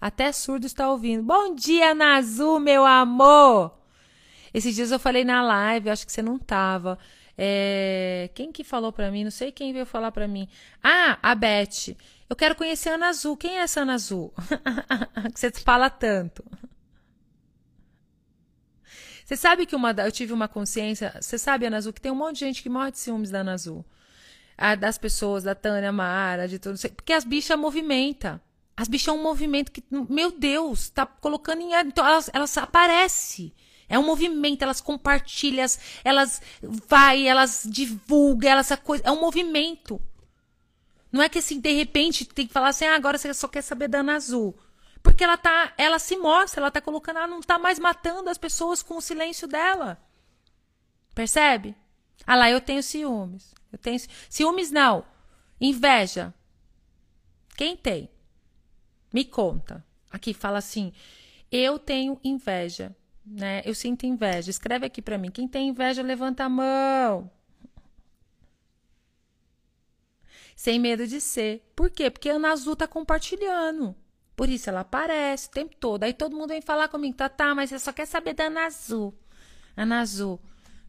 Até 0.00 0.30
surdo 0.30 0.66
está 0.66 0.90
ouvindo. 0.90 1.24
Bom 1.24 1.54
dia, 1.54 1.92
Nazu, 1.92 2.60
meu 2.60 2.86
amor! 2.86 3.76
Esses 4.54 4.74
dias 4.74 4.92
eu 4.92 4.98
falei 4.98 5.24
na 5.24 5.42
live, 5.42 5.90
acho 5.90 6.06
que 6.06 6.12
você 6.12 6.22
não 6.22 6.38
tava. 6.38 6.98
É... 7.36 8.30
Quem 8.34 8.52
que 8.52 8.62
falou 8.62 8.92
para 8.92 9.10
mim? 9.10 9.24
Não 9.24 9.30
sei 9.30 9.50
quem 9.50 9.72
veio 9.72 9.84
falar 9.84 10.12
para 10.12 10.28
mim. 10.28 10.48
Ah, 10.82 11.18
a 11.22 11.34
Beth. 11.34 11.96
Eu 12.28 12.36
quero 12.36 12.54
conhecer 12.54 12.90
a 12.90 12.94
Ana 12.94 13.08
Azul. 13.08 13.36
Quem 13.36 13.58
é 13.58 13.62
essa 13.62 13.80
Ana 13.80 13.94
Azul? 13.94 14.32
que 15.32 15.40
você 15.40 15.50
fala 15.50 15.88
tanto. 15.88 16.44
Você 19.24 19.36
sabe 19.36 19.66
que 19.66 19.76
uma, 19.76 19.92
eu 19.92 20.12
tive 20.12 20.32
uma 20.32 20.48
consciência. 20.48 21.14
Você 21.20 21.38
sabe, 21.38 21.66
Ana 21.66 21.78
Azul, 21.78 21.92
que 21.92 22.00
tem 22.00 22.12
um 22.12 22.16
monte 22.16 22.34
de 22.34 22.40
gente 22.40 22.62
que 22.62 22.68
morre 22.68 22.92
de 22.92 22.98
ciúmes 22.98 23.30
da 23.30 23.40
Ana 23.40 23.52
Azul. 23.52 23.84
A, 24.56 24.74
das 24.74 24.98
pessoas, 24.98 25.44
da 25.44 25.54
Tânia 25.54 25.92
Mara, 25.92 26.48
de 26.48 26.58
tudo. 26.58 26.78
Porque 26.96 27.12
as 27.12 27.24
bichas 27.24 27.58
movimentam. 27.58 28.40
As 28.76 28.88
bichas 28.88 29.08
é 29.08 29.12
um 29.12 29.22
movimento 29.22 29.72
que, 29.72 29.82
meu 29.90 30.30
Deus, 30.30 30.88
tá 30.90 31.04
colocando 31.04 31.62
em. 31.62 31.74
Então 31.74 32.06
elas, 32.06 32.30
elas 32.32 32.56
aparecem. 32.58 33.52
É 33.88 33.98
um 33.98 34.04
movimento, 34.04 34.62
elas 34.62 34.80
compartilham, 34.80 35.66
elas 36.04 36.42
vai, 36.62 37.26
elas 37.26 37.66
divulgam, 37.66 38.50
elas 38.50 38.70
coisa, 38.84 39.02
é 39.04 39.10
um 39.10 39.20
movimento. 39.20 40.00
Não 41.10 41.22
é 41.22 41.28
que 41.28 41.38
assim, 41.38 41.60
de 41.60 41.72
repente, 41.72 42.24
tem 42.24 42.46
que 42.46 42.52
falar 42.52 42.68
assim, 42.68 42.84
ah, 42.84 42.94
agora 42.94 43.16
você 43.18 43.32
só 43.32 43.48
quer 43.48 43.62
saber 43.62 43.88
da 43.88 44.00
Ana 44.00 44.16
Azul. 44.16 44.58
Porque 45.02 45.24
ela 45.24 45.36
tá, 45.36 45.72
ela 45.78 45.98
se 45.98 46.16
mostra, 46.16 46.60
ela 46.60 46.70
tá 46.70 46.80
colocando, 46.80 47.18
ela 47.18 47.26
não 47.26 47.40
tá 47.40 47.58
mais 47.58 47.78
matando 47.78 48.28
as 48.28 48.38
pessoas 48.38 48.82
com 48.82 48.96
o 48.96 49.02
silêncio 49.02 49.48
dela. 49.48 49.98
Percebe? 51.14 51.74
Ah 52.26 52.36
lá, 52.36 52.50
eu 52.50 52.60
tenho 52.60 52.82
ciúmes. 52.82 53.54
Eu 53.72 53.78
tenho 53.78 53.98
ciúmes 54.28 54.70
não. 54.70 55.04
Inveja. 55.60 56.34
Quem 57.56 57.76
tem? 57.76 58.10
Me 59.12 59.24
conta. 59.24 59.84
Aqui 60.10 60.34
fala 60.34 60.58
assim: 60.58 60.92
"Eu 61.50 61.78
tenho 61.78 62.20
inveja" 62.22 62.94
né? 63.30 63.62
Eu 63.64 63.74
sinto 63.74 64.06
inveja. 64.06 64.50
Escreve 64.50 64.86
aqui 64.86 65.02
para 65.02 65.18
mim. 65.18 65.30
Quem 65.30 65.46
tem 65.46 65.68
inveja, 65.68 66.02
levanta 66.02 66.44
a 66.44 66.48
mão. 66.48 67.30
Sem 70.58 70.80
medo 70.80 71.06
de 71.06 71.20
ser. 71.20 71.62
Por 71.76 71.88
quê? 71.88 72.10
Porque 72.10 72.28
a 72.28 72.34
Ana 72.34 72.50
Azul 72.50 72.74
tá 72.74 72.88
compartilhando. 72.88 73.94
Por 74.34 74.48
isso 74.48 74.68
ela 74.68 74.80
aparece 74.80 75.46
o 75.46 75.52
tempo 75.52 75.76
todo. 75.76 76.02
Aí 76.02 76.12
todo 76.12 76.36
mundo 76.36 76.48
vem 76.48 76.60
falar 76.60 76.88
comigo, 76.88 77.16
tá, 77.16 77.28
tá, 77.28 77.54
mas 77.54 77.70
você 77.70 77.78
só 77.78 77.92
quer 77.92 78.06
saber 78.06 78.34
da 78.34 78.46
Ana 78.46 78.66
Azul. 78.66 79.16
Ana 79.76 80.00
Azul. 80.00 80.40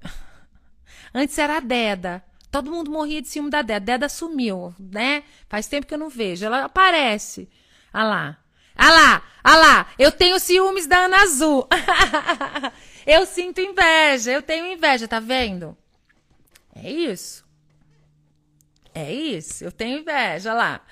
Antes 1.14 1.38
era 1.38 1.58
a 1.58 1.60
Deda. 1.60 2.26
Todo 2.50 2.72
mundo 2.72 2.90
morria 2.90 3.22
de 3.22 3.28
ciúme 3.28 3.52
da 3.52 3.62
Deda. 3.62 3.80
Deda 3.80 4.10
sumiu, 4.10 4.74
né? 4.80 5.24
Faz 5.48 5.68
tempo 5.68 5.86
que 5.86 5.94
eu 5.94 6.00
não 6.00 6.10
vejo. 6.10 6.44
Ela 6.44 6.66
aparece. 6.66 7.48
Olha 7.94 8.04
lá. 8.06 8.44
Ah 8.76 8.92
lá, 8.92 9.24
ah 9.44 9.56
lá, 9.56 9.88
eu 10.00 10.12
tenho 10.12 10.40
ciúmes 10.40 10.88
da 10.88 11.06
Ana 11.06 11.22
Azul. 11.22 11.68
eu 13.06 13.24
sinto 13.28 13.62
inveja, 13.62 14.32
eu 14.32 14.42
tenho 14.42 14.66
inveja, 14.66 15.08
tá 15.08 15.20
vendo? 15.20 15.78
É 16.74 16.90
isso. 16.90 17.48
É 19.00 19.14
isso, 19.14 19.64
eu 19.64 19.72
tenho 19.72 20.00
inveja 20.00 20.54
lá. 20.54 20.86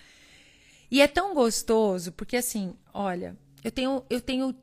E 0.89 1.01
é 1.01 1.07
tão 1.07 1.33
gostoso, 1.33 2.11
porque 2.11 2.37
assim, 2.37 2.73
olha, 2.93 3.35
eu 3.63 3.71
tenho, 3.71 4.03
eu 4.09 4.21
tenho 4.21 4.55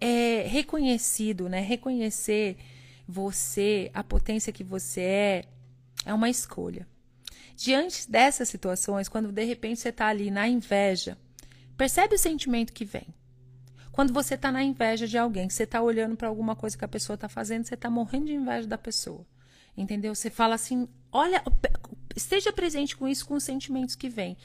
é, 0.00 0.42
reconhecido, 0.48 1.48
né? 1.48 1.60
Reconhecer 1.60 2.56
você, 3.06 3.90
a 3.94 4.02
potência 4.02 4.52
que 4.52 4.64
você 4.64 5.00
é, 5.00 5.44
é 6.06 6.14
uma 6.14 6.28
escolha. 6.28 6.86
Diante 7.56 8.10
dessas 8.10 8.48
situações, 8.48 9.08
quando 9.08 9.30
de 9.30 9.44
repente 9.44 9.80
você 9.80 9.90
está 9.90 10.08
ali 10.08 10.30
na 10.30 10.48
inveja, 10.48 11.16
Percebe 11.76 12.14
o 12.14 12.18
sentimento 12.18 12.72
que 12.72 12.84
vem. 12.84 13.06
Quando 13.90 14.12
você 14.12 14.34
está 14.34 14.50
na 14.50 14.62
inveja 14.62 15.06
de 15.06 15.18
alguém, 15.18 15.48
você 15.48 15.64
está 15.64 15.82
olhando 15.82 16.16
para 16.16 16.28
alguma 16.28 16.54
coisa 16.54 16.78
que 16.78 16.84
a 16.84 16.88
pessoa 16.88 17.14
está 17.14 17.28
fazendo, 17.28 17.64
você 17.64 17.74
está 17.74 17.90
morrendo 17.90 18.26
de 18.26 18.32
inveja 18.32 18.66
da 18.66 18.78
pessoa. 18.78 19.26
Entendeu? 19.76 20.14
Você 20.14 20.30
fala 20.30 20.54
assim: 20.54 20.88
olha, 21.12 21.42
esteja 22.14 22.52
presente 22.52 22.96
com 22.96 23.08
isso, 23.08 23.26
com 23.26 23.34
os 23.34 23.44
sentimentos 23.44 23.94
que 23.94 24.08
vêm. 24.08 24.36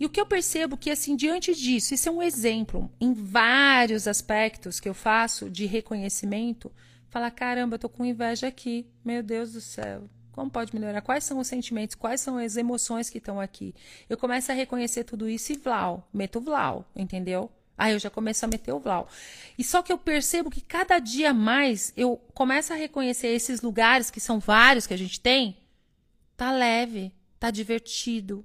E 0.00 0.06
o 0.06 0.10
que 0.10 0.20
eu 0.20 0.26
percebo 0.26 0.76
que, 0.76 0.90
assim, 0.90 1.14
diante 1.14 1.54
disso, 1.54 1.94
isso 1.94 2.08
é 2.08 2.12
um 2.12 2.22
exemplo 2.22 2.90
em 3.00 3.12
vários 3.12 4.08
aspectos 4.08 4.80
que 4.80 4.88
eu 4.88 4.94
faço 4.94 5.48
de 5.48 5.64
reconhecimento. 5.66 6.72
Falar, 7.08 7.30
caramba, 7.30 7.76
eu 7.76 7.78
tô 7.78 7.88
com 7.88 8.04
inveja 8.04 8.48
aqui. 8.48 8.86
Meu 9.04 9.22
Deus 9.22 9.52
do 9.52 9.60
céu. 9.60 10.08
Como 10.32 10.50
pode 10.50 10.74
melhorar? 10.74 11.02
Quais 11.02 11.24
são 11.24 11.38
os 11.38 11.46
sentimentos? 11.46 11.94
Quais 11.94 12.20
são 12.20 12.38
as 12.38 12.56
emoções 12.56 13.10
que 13.10 13.18
estão 13.18 13.38
aqui? 13.38 13.74
Eu 14.08 14.16
começo 14.16 14.50
a 14.50 14.54
reconhecer 14.54 15.04
tudo 15.04 15.28
isso 15.28 15.52
e 15.52 15.56
vlau, 15.56 16.08
meto 16.12 16.40
vlau, 16.40 16.90
entendeu? 16.96 17.50
Aí 17.82 17.92
eu 17.92 17.98
já 17.98 18.10
começo 18.10 18.44
a 18.44 18.48
meter 18.48 18.72
o 18.72 18.78
vlau. 18.78 19.08
E 19.58 19.64
só 19.64 19.82
que 19.82 19.92
eu 19.92 19.98
percebo 19.98 20.50
que 20.50 20.60
cada 20.60 20.98
dia 20.98 21.32
mais 21.34 21.92
eu 21.96 22.16
começo 22.34 22.72
a 22.72 22.76
reconhecer 22.76 23.28
esses 23.28 23.60
lugares, 23.60 24.10
que 24.10 24.20
são 24.20 24.38
vários 24.38 24.86
que 24.86 24.94
a 24.94 24.98
gente 24.98 25.20
tem, 25.20 25.56
tá 26.36 26.52
leve, 26.52 27.12
tá 27.38 27.50
divertido, 27.50 28.44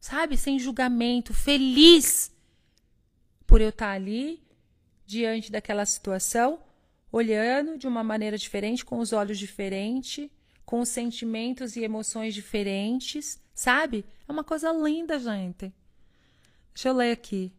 sabe? 0.00 0.36
Sem 0.36 0.58
julgamento, 0.58 1.34
feliz 1.34 2.32
por 3.46 3.60
eu 3.60 3.68
estar 3.68 3.86
tá 3.86 3.92
ali, 3.92 4.42
diante 5.04 5.52
daquela 5.52 5.84
situação, 5.84 6.58
olhando 7.12 7.76
de 7.76 7.86
uma 7.86 8.02
maneira 8.02 8.38
diferente, 8.38 8.84
com 8.84 8.98
os 8.98 9.12
olhos 9.12 9.38
diferentes 9.38 10.30
com 10.66 10.84
sentimentos 10.84 11.76
e 11.76 11.84
emoções 11.84 12.34
diferentes, 12.34 13.40
sabe? 13.54 14.04
É 14.28 14.32
uma 14.32 14.42
coisa 14.42 14.72
linda, 14.72 15.16
gente. 15.16 15.72
Deixa 16.74 16.88
eu 16.88 16.92
ler 16.92 17.12
aqui. 17.12 17.52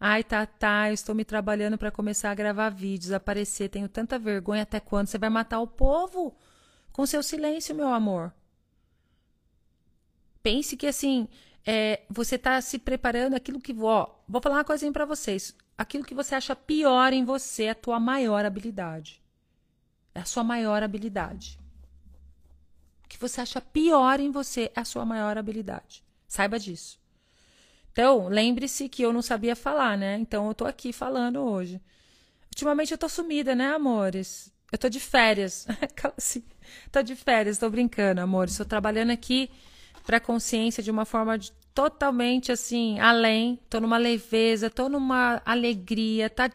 Ai, 0.00 0.22
tá, 0.22 0.46
tá, 0.46 0.88
eu 0.88 0.94
estou 0.94 1.14
me 1.14 1.24
trabalhando 1.24 1.76
para 1.76 1.90
começar 1.90 2.30
a 2.30 2.34
gravar 2.34 2.70
vídeos, 2.70 3.12
aparecer, 3.12 3.68
tenho 3.68 3.88
tanta 3.88 4.18
vergonha 4.18 4.62
até 4.62 4.78
quando 4.78 5.08
você 5.08 5.18
vai 5.18 5.28
matar 5.28 5.60
o 5.60 5.66
povo 5.66 6.36
com 6.92 7.04
seu 7.04 7.22
silêncio, 7.22 7.74
meu 7.74 7.88
amor. 7.88 8.32
Pense 10.42 10.76
que 10.76 10.86
assim, 10.86 11.28
é, 11.66 12.02
você 12.08 12.36
está 12.36 12.60
se 12.60 12.78
preparando 12.78 13.34
aquilo 13.34 13.60
que 13.60 13.74
ó, 13.80 14.08
vou 14.28 14.40
falar 14.40 14.56
uma 14.56 14.64
coisinha 14.64 14.92
para 14.92 15.04
vocês. 15.04 15.54
Aquilo 15.76 16.04
que 16.04 16.14
você 16.14 16.34
acha 16.34 16.54
pior 16.54 17.12
em 17.12 17.24
você 17.24 17.64
é 17.64 17.70
a 17.70 17.74
tua 17.74 17.98
maior 17.98 18.44
habilidade. 18.44 19.22
É 20.14 20.20
a 20.20 20.24
sua 20.24 20.44
maior 20.44 20.82
habilidade 20.82 21.58
que 23.08 23.18
você 23.18 23.40
acha 23.40 23.60
pior 23.60 24.20
em 24.20 24.30
você 24.30 24.70
é 24.76 24.80
a 24.80 24.84
sua 24.84 25.04
maior 25.04 25.38
habilidade. 25.38 26.04
Saiba 26.28 26.58
disso. 26.58 27.00
Então, 27.98 28.28
lembre-se 28.28 28.88
que 28.88 29.02
eu 29.02 29.12
não 29.12 29.20
sabia 29.20 29.56
falar, 29.56 29.98
né? 29.98 30.16
Então, 30.18 30.46
eu 30.46 30.54
tô 30.54 30.64
aqui 30.64 30.92
falando 30.92 31.40
hoje. 31.40 31.80
Ultimamente 32.46 32.92
eu 32.92 32.98
tô 32.98 33.08
sumida, 33.08 33.56
né, 33.56 33.74
amores? 33.74 34.52
Eu 34.70 34.78
tô 34.78 34.88
de 34.88 35.00
férias. 35.00 35.66
assim, 36.16 36.44
tô 36.92 37.02
de 37.02 37.16
férias, 37.16 37.58
tô 37.58 37.68
brincando, 37.68 38.20
amores. 38.20 38.56
Tô 38.56 38.64
trabalhando 38.64 39.10
aqui 39.10 39.50
pra 40.06 40.20
consciência 40.20 40.80
de 40.80 40.92
uma 40.92 41.04
forma 41.04 41.36
de, 41.36 41.50
totalmente 41.74 42.52
assim, 42.52 43.00
além. 43.00 43.58
Tô 43.68 43.80
numa 43.80 43.98
leveza, 43.98 44.70
tô 44.70 44.88
numa 44.88 45.42
alegria, 45.44 46.30
tá 46.30 46.48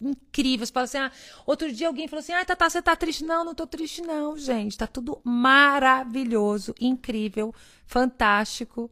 incrível. 0.00 0.66
Você 0.66 0.72
fala 0.72 0.84
assim, 0.86 0.98
ah, 0.98 1.12
outro 1.46 1.72
dia 1.72 1.86
alguém 1.86 2.08
falou 2.08 2.18
assim, 2.18 2.32
ah, 2.32 2.44
Tata, 2.44 2.68
você 2.68 2.82
tá 2.82 2.96
triste? 2.96 3.22
Não, 3.22 3.44
não 3.44 3.54
tô 3.54 3.64
triste 3.64 4.02
não, 4.02 4.36
gente. 4.36 4.76
Tá 4.76 4.88
tudo 4.88 5.20
maravilhoso, 5.22 6.74
incrível, 6.80 7.54
fantástico. 7.86 8.90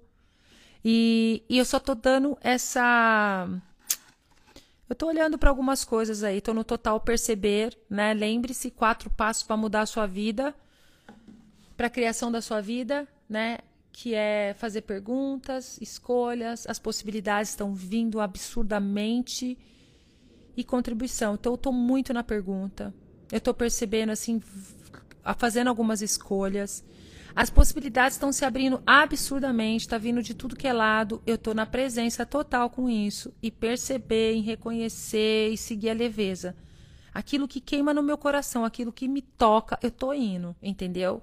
E, 0.84 1.42
e 1.48 1.58
eu 1.58 1.64
só 1.64 1.78
tô 1.78 1.94
dando 1.94 2.36
essa... 2.40 3.48
Eu 4.88 4.96
tô 4.96 5.06
olhando 5.06 5.36
para 5.36 5.50
algumas 5.50 5.84
coisas 5.84 6.22
aí, 6.22 6.40
tô 6.40 6.54
no 6.54 6.64
total 6.64 6.98
perceber, 7.00 7.76
né? 7.90 8.14
Lembre-se, 8.14 8.70
quatro 8.70 9.10
passos 9.10 9.42
para 9.42 9.56
mudar 9.56 9.82
a 9.82 9.86
sua 9.86 10.06
vida, 10.06 10.54
para 11.76 11.88
a 11.88 11.90
criação 11.90 12.32
da 12.32 12.40
sua 12.40 12.62
vida, 12.62 13.06
né? 13.28 13.58
que 14.00 14.14
é 14.14 14.54
fazer 14.56 14.82
perguntas, 14.82 15.76
escolhas, 15.80 16.68
as 16.68 16.78
possibilidades 16.78 17.50
estão 17.50 17.74
vindo 17.74 18.20
absurdamente 18.20 19.58
e 20.56 20.62
contribuição. 20.62 21.34
Então 21.34 21.50
eu 21.50 21.56
estou 21.56 21.72
muito 21.72 22.12
na 22.12 22.22
pergunta. 22.22 22.94
Eu 23.32 23.38
estou 23.38 23.52
percebendo 23.52 24.10
assim, 24.10 24.40
fazendo 25.36 25.66
algumas 25.66 26.00
escolhas. 26.00 26.84
As 27.34 27.50
possibilidades 27.50 28.16
estão 28.16 28.32
se 28.32 28.44
abrindo 28.44 28.82
absurdamente, 28.86 29.82
está 29.82 29.98
vindo 29.98 30.22
de 30.22 30.34
tudo 30.34 30.56
que 30.56 30.66
é 30.66 30.72
lado. 30.72 31.22
Eu 31.26 31.36
estou 31.36 31.54
na 31.54 31.66
presença 31.66 32.26
total 32.26 32.70
com 32.70 32.88
isso 32.88 33.32
e 33.42 33.50
perceber, 33.50 34.34
e 34.34 34.40
reconhecer 34.40 35.50
e 35.50 35.56
seguir 35.56 35.90
a 35.90 35.94
leveza. 35.94 36.56
Aquilo 37.12 37.48
que 37.48 37.60
queima 37.60 37.94
no 37.94 38.02
meu 38.02 38.18
coração, 38.18 38.64
aquilo 38.64 38.92
que 38.92 39.08
me 39.08 39.22
toca, 39.22 39.78
eu 39.82 39.88
estou 39.88 40.14
indo, 40.14 40.54
entendeu? 40.62 41.22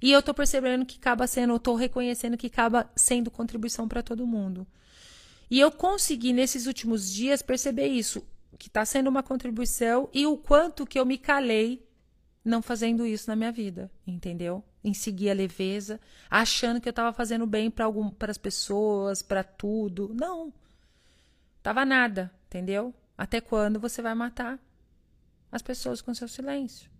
E 0.00 0.10
eu 0.10 0.18
estou 0.18 0.34
percebendo 0.34 0.84
que 0.84 0.98
acaba 0.98 1.26
sendo, 1.26 1.52
eu 1.52 1.56
estou 1.56 1.76
reconhecendo 1.76 2.36
que 2.36 2.48
acaba 2.48 2.90
sendo 2.96 3.30
contribuição 3.30 3.86
para 3.86 4.02
todo 4.02 4.26
mundo. 4.26 4.66
E 5.50 5.60
eu 5.60 5.70
consegui 5.70 6.32
nesses 6.32 6.66
últimos 6.66 7.12
dias 7.12 7.42
perceber 7.42 7.86
isso, 7.86 8.26
que 8.58 8.68
está 8.68 8.84
sendo 8.84 9.08
uma 9.08 9.22
contribuição 9.22 10.08
e 10.12 10.26
o 10.26 10.36
quanto 10.36 10.86
que 10.86 10.98
eu 10.98 11.06
me 11.06 11.18
calei 11.18 11.86
não 12.44 12.60
fazendo 12.60 13.06
isso 13.06 13.28
na 13.28 13.36
minha 13.36 13.52
vida, 13.52 13.90
entendeu? 14.06 14.64
Em 14.82 14.92
seguir 14.92 15.30
a 15.30 15.34
leveza, 15.34 16.00
achando 16.28 16.80
que 16.80 16.88
eu 16.88 16.90
estava 16.90 17.12
fazendo 17.12 17.46
bem 17.46 17.70
para 17.70 17.84
algum 17.84 18.10
para 18.10 18.30
as 18.30 18.38
pessoas, 18.38 19.22
para 19.22 19.44
tudo. 19.44 20.12
Não. 20.14 20.52
Tava 21.62 21.84
nada, 21.84 22.32
entendeu? 22.46 22.92
Até 23.16 23.40
quando 23.40 23.78
você 23.78 24.02
vai 24.02 24.14
matar 24.14 24.58
as 25.50 25.62
pessoas 25.62 26.00
com 26.00 26.14
seu 26.14 26.26
silêncio? 26.26 26.90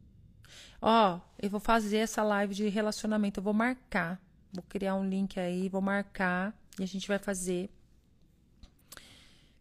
Ó, 0.80 1.20
eu 1.40 1.50
vou 1.50 1.60
fazer 1.60 1.98
essa 1.98 2.22
live 2.22 2.54
de 2.54 2.68
relacionamento, 2.68 3.40
eu 3.40 3.44
vou 3.44 3.54
marcar. 3.54 4.20
Vou 4.52 4.62
criar 4.68 4.94
um 4.94 5.08
link 5.08 5.40
aí, 5.40 5.68
vou 5.68 5.80
marcar 5.80 6.54
e 6.78 6.82
a 6.82 6.86
gente 6.86 7.08
vai 7.08 7.18
fazer 7.18 7.70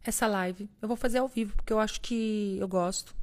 essa 0.04 0.26
live. 0.26 0.68
Eu 0.80 0.88
vou 0.88 0.96
fazer 0.96 1.18
ao 1.18 1.28
vivo, 1.28 1.56
porque 1.56 1.72
eu 1.72 1.80
acho 1.80 2.00
que 2.00 2.56
eu 2.60 2.68
gosto. 2.68 3.14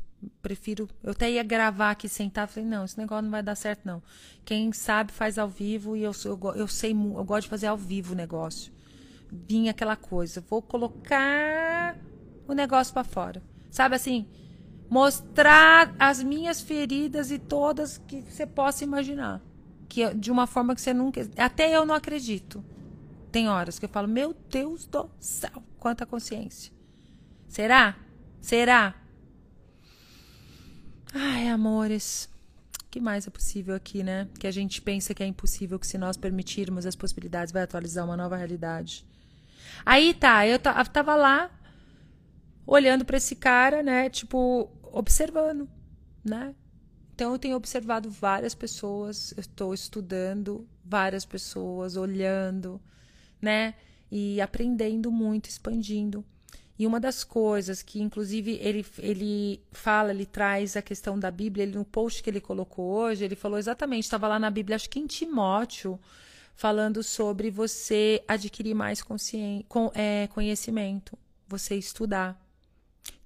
Prefiro. 0.41 0.89
Eu 1.03 1.11
até 1.11 1.31
ia 1.31 1.43
gravar 1.43 1.91
aqui 1.91 2.09
sentar. 2.09 2.47
Falei, 2.47 2.67
não, 2.67 2.85
esse 2.85 2.97
negócio 2.97 3.23
não 3.23 3.31
vai 3.31 3.43
dar 3.43 3.55
certo, 3.55 3.85
não. 3.85 4.01
Quem 4.43 4.71
sabe 4.71 5.11
faz 5.11 5.37
ao 5.37 5.47
vivo 5.47 5.95
e 5.95 6.03
eu, 6.03 6.11
eu, 6.25 6.39
eu 6.55 6.67
sei, 6.67 6.91
eu 6.91 7.23
gosto 7.23 7.43
de 7.43 7.49
fazer 7.49 7.67
ao 7.67 7.77
vivo 7.77 8.13
o 8.13 8.15
negócio. 8.15 8.71
Vinha 9.31 9.71
aquela 9.71 9.95
coisa. 9.95 10.43
Vou 10.49 10.61
colocar 10.61 11.97
o 12.47 12.53
negócio 12.53 12.93
para 12.93 13.03
fora. 13.03 13.41
Sabe 13.69 13.95
assim? 13.95 14.27
Mostrar 14.89 15.95
as 15.99 16.21
minhas 16.23 16.59
feridas 16.59 17.31
e 17.31 17.37
todas 17.37 17.97
que 17.97 18.21
você 18.21 18.45
possa 18.45 18.83
imaginar. 18.83 19.41
Que 19.87 20.13
de 20.13 20.31
uma 20.31 20.47
forma 20.47 20.75
que 20.75 20.81
você 20.81 20.93
nunca. 20.93 21.27
Até 21.37 21.75
eu 21.75 21.85
não 21.85 21.95
acredito. 21.95 22.63
Tem 23.31 23.47
horas 23.47 23.77
que 23.77 23.85
eu 23.85 23.89
falo, 23.89 24.07
meu 24.07 24.35
Deus 24.49 24.85
do 24.85 25.09
céu, 25.19 25.63
quanta 25.77 26.05
consciência. 26.05 26.73
Será? 27.47 27.95
Será? 28.41 28.95
Ai, 31.13 31.47
amores. 31.47 32.29
Que 32.89 32.99
mais 32.99 33.27
é 33.27 33.29
possível 33.29 33.75
aqui, 33.75 34.03
né? 34.03 34.27
Que 34.39 34.47
a 34.47 34.51
gente 34.51 34.81
pensa 34.81 35.13
que 35.13 35.21
é 35.21 35.25
impossível, 35.25 35.79
que 35.79 35.87
se 35.87 35.97
nós 35.97 36.17
permitirmos 36.17 36.85
as 36.85 36.95
possibilidades, 36.95 37.51
vai 37.51 37.63
atualizar 37.63 38.05
uma 38.05 38.17
nova 38.17 38.35
realidade. 38.35 39.05
Aí 39.85 40.13
tá, 40.13 40.45
eu 40.47 40.57
tava 40.59 41.15
lá, 41.15 41.51
olhando 42.65 43.05
para 43.05 43.17
esse 43.17 43.35
cara, 43.35 43.83
né? 43.83 44.09
Tipo, 44.09 44.69
observando, 44.91 45.69
né? 46.23 46.55
Então 47.13 47.33
eu 47.33 47.39
tenho 47.39 47.57
observado 47.57 48.09
várias 48.09 48.55
pessoas, 48.55 49.33
eu 49.35 49.41
estou 49.41 49.73
estudando 49.73 50.67
várias 50.83 51.25
pessoas, 51.25 51.95
olhando, 51.95 52.81
né? 53.41 53.75
E 54.11 54.41
aprendendo 54.41 55.11
muito, 55.11 55.49
expandindo. 55.49 56.25
E 56.79 56.87
uma 56.87 56.97
das 56.97 57.25
coisas 57.25 57.81
que, 57.81 58.01
inclusive, 58.01 58.57
ele, 58.61 58.85
ele 58.99 59.61
fala, 59.69 60.11
ele 60.11 60.25
traz 60.25 60.77
a 60.77 60.81
questão 60.81 61.19
da 61.19 61.29
Bíblia, 61.29 61.63
ele, 61.63 61.77
no 61.77 61.83
post 61.83 62.23
que 62.23 62.29
ele 62.29 62.39
colocou 62.39 62.85
hoje, 62.85 63.25
ele 63.25 63.35
falou 63.35 63.59
exatamente, 63.59 64.05
estava 64.05 64.29
lá 64.29 64.39
na 64.39 64.49
Bíblia, 64.49 64.77
acho 64.77 64.89
que 64.89 64.97
em 64.97 65.05
Timóteo, 65.05 65.99
falando 66.55 67.03
sobre 67.03 67.51
você 67.51 68.23
adquirir 68.25 68.73
mais 68.73 69.01
com, 69.01 69.17
é, 69.93 70.27
conhecimento, 70.27 71.17
você 71.45 71.75
estudar. 71.75 72.41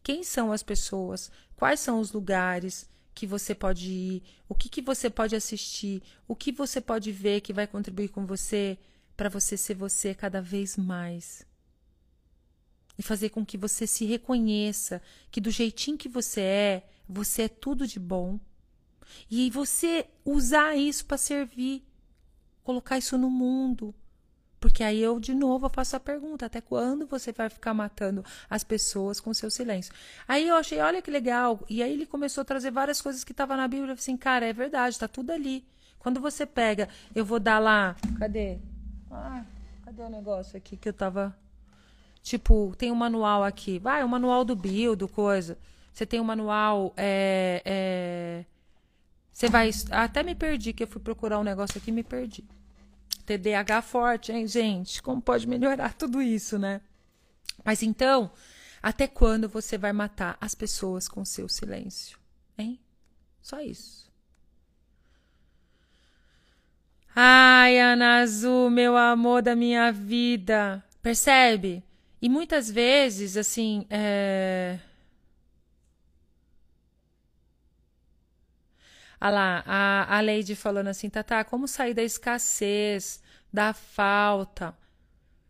Quem 0.02 0.24
são 0.24 0.52
as 0.52 0.64
pessoas? 0.64 1.32
Quais 1.56 1.80
são 1.80 2.00
os 2.00 2.12
lugares 2.12 2.90
que 3.14 3.28
você 3.28 3.54
pode 3.54 3.88
ir? 3.88 4.24
O 4.50 4.56
que, 4.56 4.68
que 4.68 4.82
você 4.82 5.12
pode 5.12 5.36
assistir? 5.36 6.02
O 6.28 6.36
que 6.36 6.52
você 6.52 6.82
pode 6.82 7.12
ver 7.12 7.42
que 7.42 7.54
vai 7.54 7.68
contribuir 7.68 8.10
com 8.10 8.26
você 8.26 8.80
para 9.16 9.30
você 9.30 9.56
ser 9.56 9.76
você 9.76 10.16
cada 10.16 10.42
vez 10.42 10.76
mais? 10.76 11.46
E 12.98 13.04
fazer 13.04 13.30
com 13.30 13.46
que 13.46 13.58
você 13.58 13.88
se 13.88 14.06
reconheça 14.06 15.02
que 15.32 15.42
do 15.42 15.50
jeitinho 15.50 15.98
que 15.98 16.10
você 16.10 16.42
é, 16.42 16.84
você 17.08 17.44
é 17.44 17.48
tudo 17.48 17.88
de 17.88 18.00
bom. 18.00 18.40
E 19.30 19.50
você 19.50 20.08
usar 20.26 20.76
isso 20.76 21.06
para 21.06 21.18
servir, 21.18 21.84
colocar 22.64 22.98
isso 22.98 23.18
no 23.18 23.30
mundo. 23.30 23.94
Porque 24.60 24.84
aí 24.84 25.02
eu, 25.02 25.20
de 25.20 25.36
novo, 25.36 25.70
faço 25.70 25.96
a 25.96 26.00
pergunta: 26.00 26.46
até 26.46 26.62
quando 26.62 27.06
você 27.06 27.32
vai 27.32 27.50
ficar 27.50 27.74
matando 27.74 28.24
as 28.50 28.64
pessoas 28.64 29.20
com 29.20 29.34
seu 29.34 29.52
silêncio? 29.52 29.94
Aí 30.28 30.48
eu 30.48 30.56
achei, 30.56 30.80
olha 30.80 31.02
que 31.02 31.12
legal. 31.12 31.60
E 31.70 31.84
aí 31.84 31.92
ele 31.92 32.06
começou 32.06 32.44
a 32.44 32.46
trazer 32.46 32.72
várias 32.72 33.02
coisas 33.02 33.24
que 33.24 33.34
estavam 33.34 33.58
na 33.58 33.68
Bíblia. 33.68 33.92
Eu 33.92 33.98
falei 33.98 34.00
assim, 34.00 34.18
cara, 34.18 34.46
é 34.46 34.54
verdade, 34.54 34.98
tá 34.98 35.08
tudo 35.08 35.32
ali. 35.32 35.66
Quando 36.00 36.22
você 36.22 36.46
pega, 36.46 36.88
eu 37.14 37.26
vou 37.26 37.40
dar 37.40 37.60
lá. 37.60 37.96
Cadê? 38.18 38.58
Ah, 39.12 39.44
cadê 39.84 40.02
o 40.02 40.10
negócio 40.10 40.58
aqui 40.58 40.78
que 40.78 40.88
eu 40.88 40.94
tava 40.94 41.38
Tipo, 42.24 42.74
tem 42.78 42.90
um 42.90 42.96
manual 42.96 43.44
aqui. 43.44 43.78
Vai, 43.78 44.02
o 44.02 44.06
um 44.06 44.10
manual 44.10 44.46
do 44.46 44.56
Bill, 44.56 44.96
do 44.96 45.10
coisa. 45.10 45.58
Você 45.92 46.06
tem 46.06 46.22
um 46.22 46.24
manual. 46.24 46.94
É, 46.96 47.62
é... 47.66 48.46
Você 49.32 49.50
vai. 49.50 49.70
Até 49.92 50.24
me 50.24 50.34
perdi, 50.34 50.72
que 50.72 50.84
eu 50.84 50.88
fui 50.88 51.02
procurar 51.02 51.38
um 51.38 51.44
negócio 51.44 51.78
aqui 51.78 51.92
e 51.92 51.94
me 51.94 52.02
perdi. 52.02 52.46
TDAH 53.26 53.82
forte, 53.82 54.32
hein, 54.32 54.48
gente? 54.48 55.04
Como 55.04 55.22
pode 55.22 55.46
melhorar 55.46 55.94
tudo 56.00 56.22
isso, 56.22 56.58
né? 56.58 56.80
Mas 57.64 57.84
então, 57.84 58.32
até 58.82 59.06
quando 59.06 59.50
você 59.50 59.78
vai 59.78 59.92
matar 59.92 60.38
as 60.40 60.56
pessoas 60.56 61.10
com 61.10 61.26
seu 61.26 61.50
silêncio? 61.50 62.18
Hein? 62.58 62.80
Só 63.42 63.60
isso. 63.60 64.10
Ai, 67.14 67.80
Ana 67.80 68.22
Azul, 68.22 68.70
meu 68.70 68.96
amor 68.96 69.42
da 69.42 69.56
minha 69.56 69.92
vida. 69.92 70.84
Percebe? 71.02 71.84
E 72.24 72.30
muitas 72.30 72.72
vezes, 72.72 73.36
assim, 73.36 73.86
é... 73.90 74.80
Ah 79.20 79.30
lá, 79.30 79.64
a, 79.66 80.18
a 80.18 80.22
Lady 80.22 80.56
falando 80.56 80.88
assim, 80.88 81.10
Tata, 81.10 81.44
como 81.44 81.68
sair 81.68 81.94
da 81.94 82.02
escassez, 82.02 83.22
da 83.52 83.74
falta? 83.74 84.74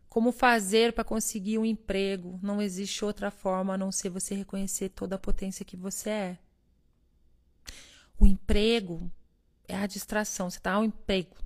Como 0.08 0.32
fazer 0.32 0.92
para 0.92 1.04
conseguir 1.04 1.58
um 1.58 1.64
emprego? 1.64 2.40
Não 2.42 2.60
existe 2.60 3.04
outra 3.04 3.30
forma 3.30 3.74
a 3.74 3.78
não 3.78 3.92
ser 3.92 4.08
você 4.08 4.34
reconhecer 4.34 4.88
toda 4.88 5.14
a 5.14 5.18
potência 5.18 5.64
que 5.64 5.76
você 5.76 6.10
é. 6.10 6.38
O 8.18 8.26
emprego 8.26 9.08
é 9.68 9.76
a 9.76 9.86
distração. 9.86 10.50
Você 10.50 10.58
está 10.58 10.72
ao 10.72 10.84
emprego. 10.84 11.36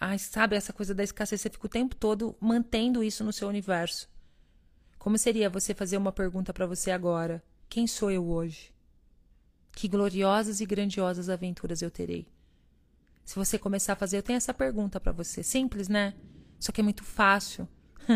Ai, 0.00 0.18
sabe 0.18 0.56
essa 0.56 0.72
coisa 0.72 0.94
da 0.94 1.04
escassez? 1.04 1.42
Você 1.42 1.50
fica 1.50 1.66
o 1.66 1.68
tempo 1.68 1.94
todo 1.94 2.34
mantendo 2.40 3.04
isso 3.04 3.22
no 3.22 3.34
seu 3.34 3.48
universo. 3.48 4.11
Como 5.02 5.18
seria 5.18 5.50
você 5.50 5.74
fazer 5.74 5.96
uma 5.96 6.12
pergunta 6.12 6.54
para 6.54 6.64
você 6.64 6.92
agora? 6.92 7.42
Quem 7.68 7.88
sou 7.88 8.08
eu 8.08 8.24
hoje? 8.24 8.72
Que 9.72 9.88
gloriosas 9.88 10.60
e 10.60 10.64
grandiosas 10.64 11.28
aventuras 11.28 11.82
eu 11.82 11.90
terei? 11.90 12.28
Se 13.24 13.34
você 13.34 13.58
começar 13.58 13.94
a 13.94 13.96
fazer, 13.96 14.18
eu 14.18 14.22
tenho 14.22 14.36
essa 14.36 14.54
pergunta 14.54 15.00
para 15.00 15.10
você. 15.10 15.42
Simples, 15.42 15.88
né? 15.88 16.14
Só 16.56 16.70
que 16.70 16.80
é 16.80 16.84
muito 16.84 17.02
fácil. 17.02 17.66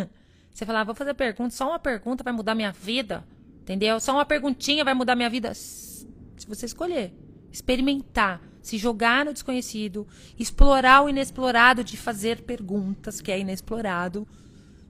Você 0.54 0.64
falar, 0.64 0.82
ah, 0.82 0.84
vou 0.84 0.94
fazer 0.94 1.12
pergunta, 1.14 1.50
só 1.50 1.68
uma 1.68 1.78
pergunta 1.80 2.22
vai 2.22 2.32
mudar 2.32 2.54
minha 2.54 2.70
vida. 2.70 3.26
Entendeu? 3.62 3.98
Só 3.98 4.12
uma 4.12 4.24
perguntinha 4.24 4.84
vai 4.84 4.94
mudar 4.94 5.16
minha 5.16 5.28
vida. 5.28 5.52
Se 5.54 6.06
você 6.46 6.66
escolher, 6.66 7.12
experimentar, 7.50 8.40
se 8.62 8.78
jogar 8.78 9.24
no 9.24 9.32
desconhecido, 9.32 10.06
explorar 10.38 11.02
o 11.02 11.08
inexplorado 11.08 11.82
de 11.82 11.96
fazer 11.96 12.42
perguntas, 12.42 13.20
que 13.20 13.32
é 13.32 13.40
inexplorado, 13.40 14.26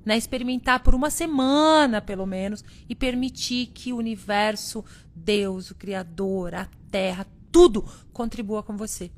né, 0.06 0.16
experimentar 0.16 0.84
por 0.84 0.94
uma 0.94 1.10
semana, 1.10 2.00
pelo 2.00 2.24
menos, 2.24 2.64
e 2.88 2.94
permitir 2.94 3.66
que 3.66 3.92
o 3.92 3.96
universo, 3.96 4.84
Deus, 5.12 5.72
o 5.72 5.74
Criador, 5.74 6.54
a 6.54 6.68
Terra, 6.92 7.26
tudo 7.50 7.82
contribua 8.12 8.62
com 8.62 8.76
você. 8.76 9.10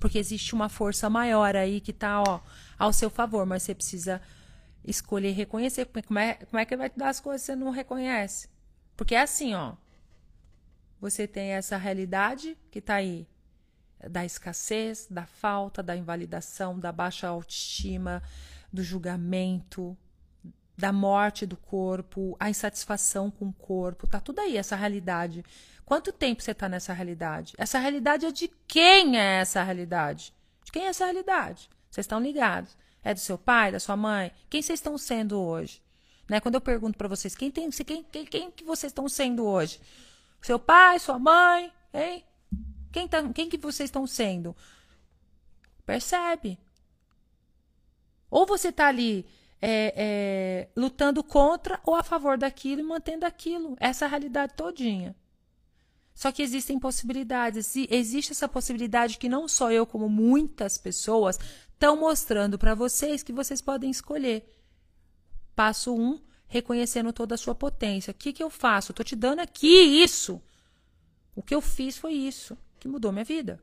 Porque 0.00 0.18
existe 0.18 0.52
uma 0.52 0.68
força 0.68 1.08
maior 1.08 1.54
aí 1.54 1.80
que 1.80 1.92
está 1.92 2.20
ó, 2.26 2.40
ao 2.76 2.92
seu 2.92 3.08
favor, 3.08 3.46
mas 3.46 3.62
você 3.62 3.72
precisa 3.72 4.20
escolher 4.84 5.30
reconhecer. 5.30 5.86
Como 5.86 6.18
é, 6.18 6.34
como 6.34 6.58
é 6.58 6.64
que 6.64 6.76
vai 6.76 6.90
te 6.90 6.98
dar 6.98 7.10
as 7.10 7.20
coisas 7.20 7.42
que 7.42 7.46
você 7.46 7.56
não 7.56 7.70
reconhece? 7.70 8.48
Porque 8.96 9.14
é 9.14 9.20
assim, 9.20 9.54
ó. 9.54 9.74
Você 11.00 11.28
tem 11.28 11.50
essa 11.50 11.76
realidade 11.76 12.58
que 12.68 12.80
está 12.80 12.96
aí 12.96 13.28
da 14.10 14.24
escassez, 14.24 15.06
da 15.08 15.24
falta, 15.24 15.84
da 15.84 15.96
invalidação, 15.96 16.76
da 16.78 16.90
baixa 16.90 17.28
autoestima, 17.28 18.22
do 18.72 18.82
julgamento, 18.82 19.96
da 20.76 20.92
morte 20.92 21.46
do 21.46 21.56
corpo, 21.56 22.36
a 22.38 22.50
insatisfação 22.50 23.30
com 23.30 23.48
o 23.48 23.52
corpo, 23.52 24.06
tá 24.06 24.20
tudo 24.20 24.40
aí, 24.40 24.56
essa 24.56 24.76
realidade. 24.76 25.44
Quanto 25.84 26.12
tempo 26.12 26.42
você 26.42 26.50
está 26.50 26.68
nessa 26.68 26.92
realidade? 26.92 27.54
Essa 27.56 27.78
realidade 27.78 28.26
é 28.26 28.32
de 28.32 28.48
quem 28.66 29.18
é 29.18 29.40
essa 29.40 29.62
realidade? 29.62 30.34
De 30.64 30.72
quem 30.72 30.84
é 30.84 30.88
essa 30.88 31.04
realidade? 31.04 31.70
Vocês 31.90 32.04
estão 32.04 32.20
ligados? 32.20 32.76
É 33.02 33.14
do 33.14 33.20
seu 33.20 33.38
pai, 33.38 33.72
da 33.72 33.80
sua 33.80 33.96
mãe? 33.96 34.32
Quem 34.50 34.60
vocês 34.60 34.78
estão 34.78 34.98
sendo 34.98 35.40
hoje? 35.40 35.80
Né? 36.28 36.40
Quando 36.40 36.56
eu 36.56 36.60
pergunto 36.60 36.98
para 36.98 37.08
vocês, 37.08 37.34
quem, 37.34 37.50
tem, 37.50 37.70
quem, 37.70 38.02
quem, 38.02 38.26
quem 38.26 38.50
que 38.50 38.64
vocês 38.64 38.90
estão 38.90 39.08
sendo 39.08 39.46
hoje? 39.46 39.80
Seu 40.42 40.58
pai, 40.58 40.98
sua 40.98 41.18
mãe, 41.18 41.72
hein? 41.94 42.24
Quem, 42.92 43.06
tá, 43.06 43.22
quem 43.32 43.48
que 43.48 43.56
vocês 43.56 43.88
estão 43.88 44.06
sendo? 44.06 44.56
Percebe? 45.84 46.58
Ou 48.30 48.44
você 48.44 48.68
está 48.68 48.88
ali 48.88 49.26
é, 49.60 49.94
é, 49.96 50.68
lutando 50.76 51.22
contra 51.22 51.80
ou 51.84 51.94
a 51.94 52.02
favor 52.02 52.36
daquilo 52.36 52.80
e 52.80 52.84
mantendo 52.84 53.26
aquilo. 53.26 53.76
Essa 53.80 54.06
realidade 54.06 54.54
todinha. 54.54 55.14
Só 56.14 56.32
que 56.32 56.42
existem 56.42 56.78
possibilidades. 56.78 57.76
E 57.76 57.86
existe 57.90 58.32
essa 58.32 58.48
possibilidade 58.48 59.18
que 59.18 59.28
não 59.28 59.46
só 59.46 59.70
eu, 59.70 59.86
como 59.86 60.08
muitas 60.08 60.78
pessoas 60.78 61.38
estão 61.72 61.96
mostrando 61.96 62.58
para 62.58 62.74
vocês 62.74 63.22
que 63.22 63.32
vocês 63.32 63.60
podem 63.60 63.90
escolher. 63.90 64.50
Passo 65.54 65.94
um, 65.94 66.20
reconhecendo 66.48 67.12
toda 67.12 67.34
a 67.34 67.38
sua 67.38 67.54
potência. 67.54 68.12
O 68.12 68.14
que, 68.14 68.32
que 68.32 68.42
eu 68.42 68.48
faço? 68.48 68.92
Estou 68.92 69.04
te 69.04 69.14
dando 69.14 69.40
aqui 69.40 70.02
isso. 70.02 70.40
O 71.34 71.42
que 71.42 71.54
eu 71.54 71.60
fiz 71.60 71.98
foi 71.98 72.14
isso, 72.14 72.56
que 72.80 72.88
mudou 72.88 73.12
minha 73.12 73.24
vida. 73.24 73.62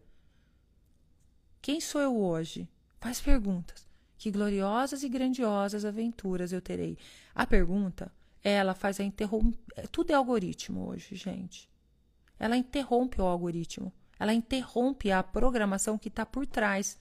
Quem 1.59 1.81
sou 1.81 1.99
eu 2.01 2.15
hoje? 2.15 2.69
Faz 2.99 3.19
perguntas. 3.19 3.92
Que 4.23 4.31
gloriosas 4.31 5.03
e 5.03 5.09
grandiosas 5.09 5.83
aventuras 5.83 6.53
eu 6.53 6.61
terei? 6.61 6.97
A 7.35 7.45
pergunta, 7.45 8.09
ela 8.41 8.73
faz 8.73 8.97
a 9.01 9.03
interromper. 9.03 9.85
Tudo 9.89 10.11
é 10.11 10.13
algoritmo 10.13 10.87
hoje, 10.87 11.13
gente. 11.13 11.69
Ela 12.39 12.55
interrompe 12.55 13.19
o 13.19 13.25
algoritmo. 13.25 13.91
Ela 14.17 14.33
interrompe 14.33 15.11
a 15.11 15.21
programação 15.21 15.97
que 15.97 16.07
está 16.07 16.25
por 16.25 16.47
trás. 16.47 16.97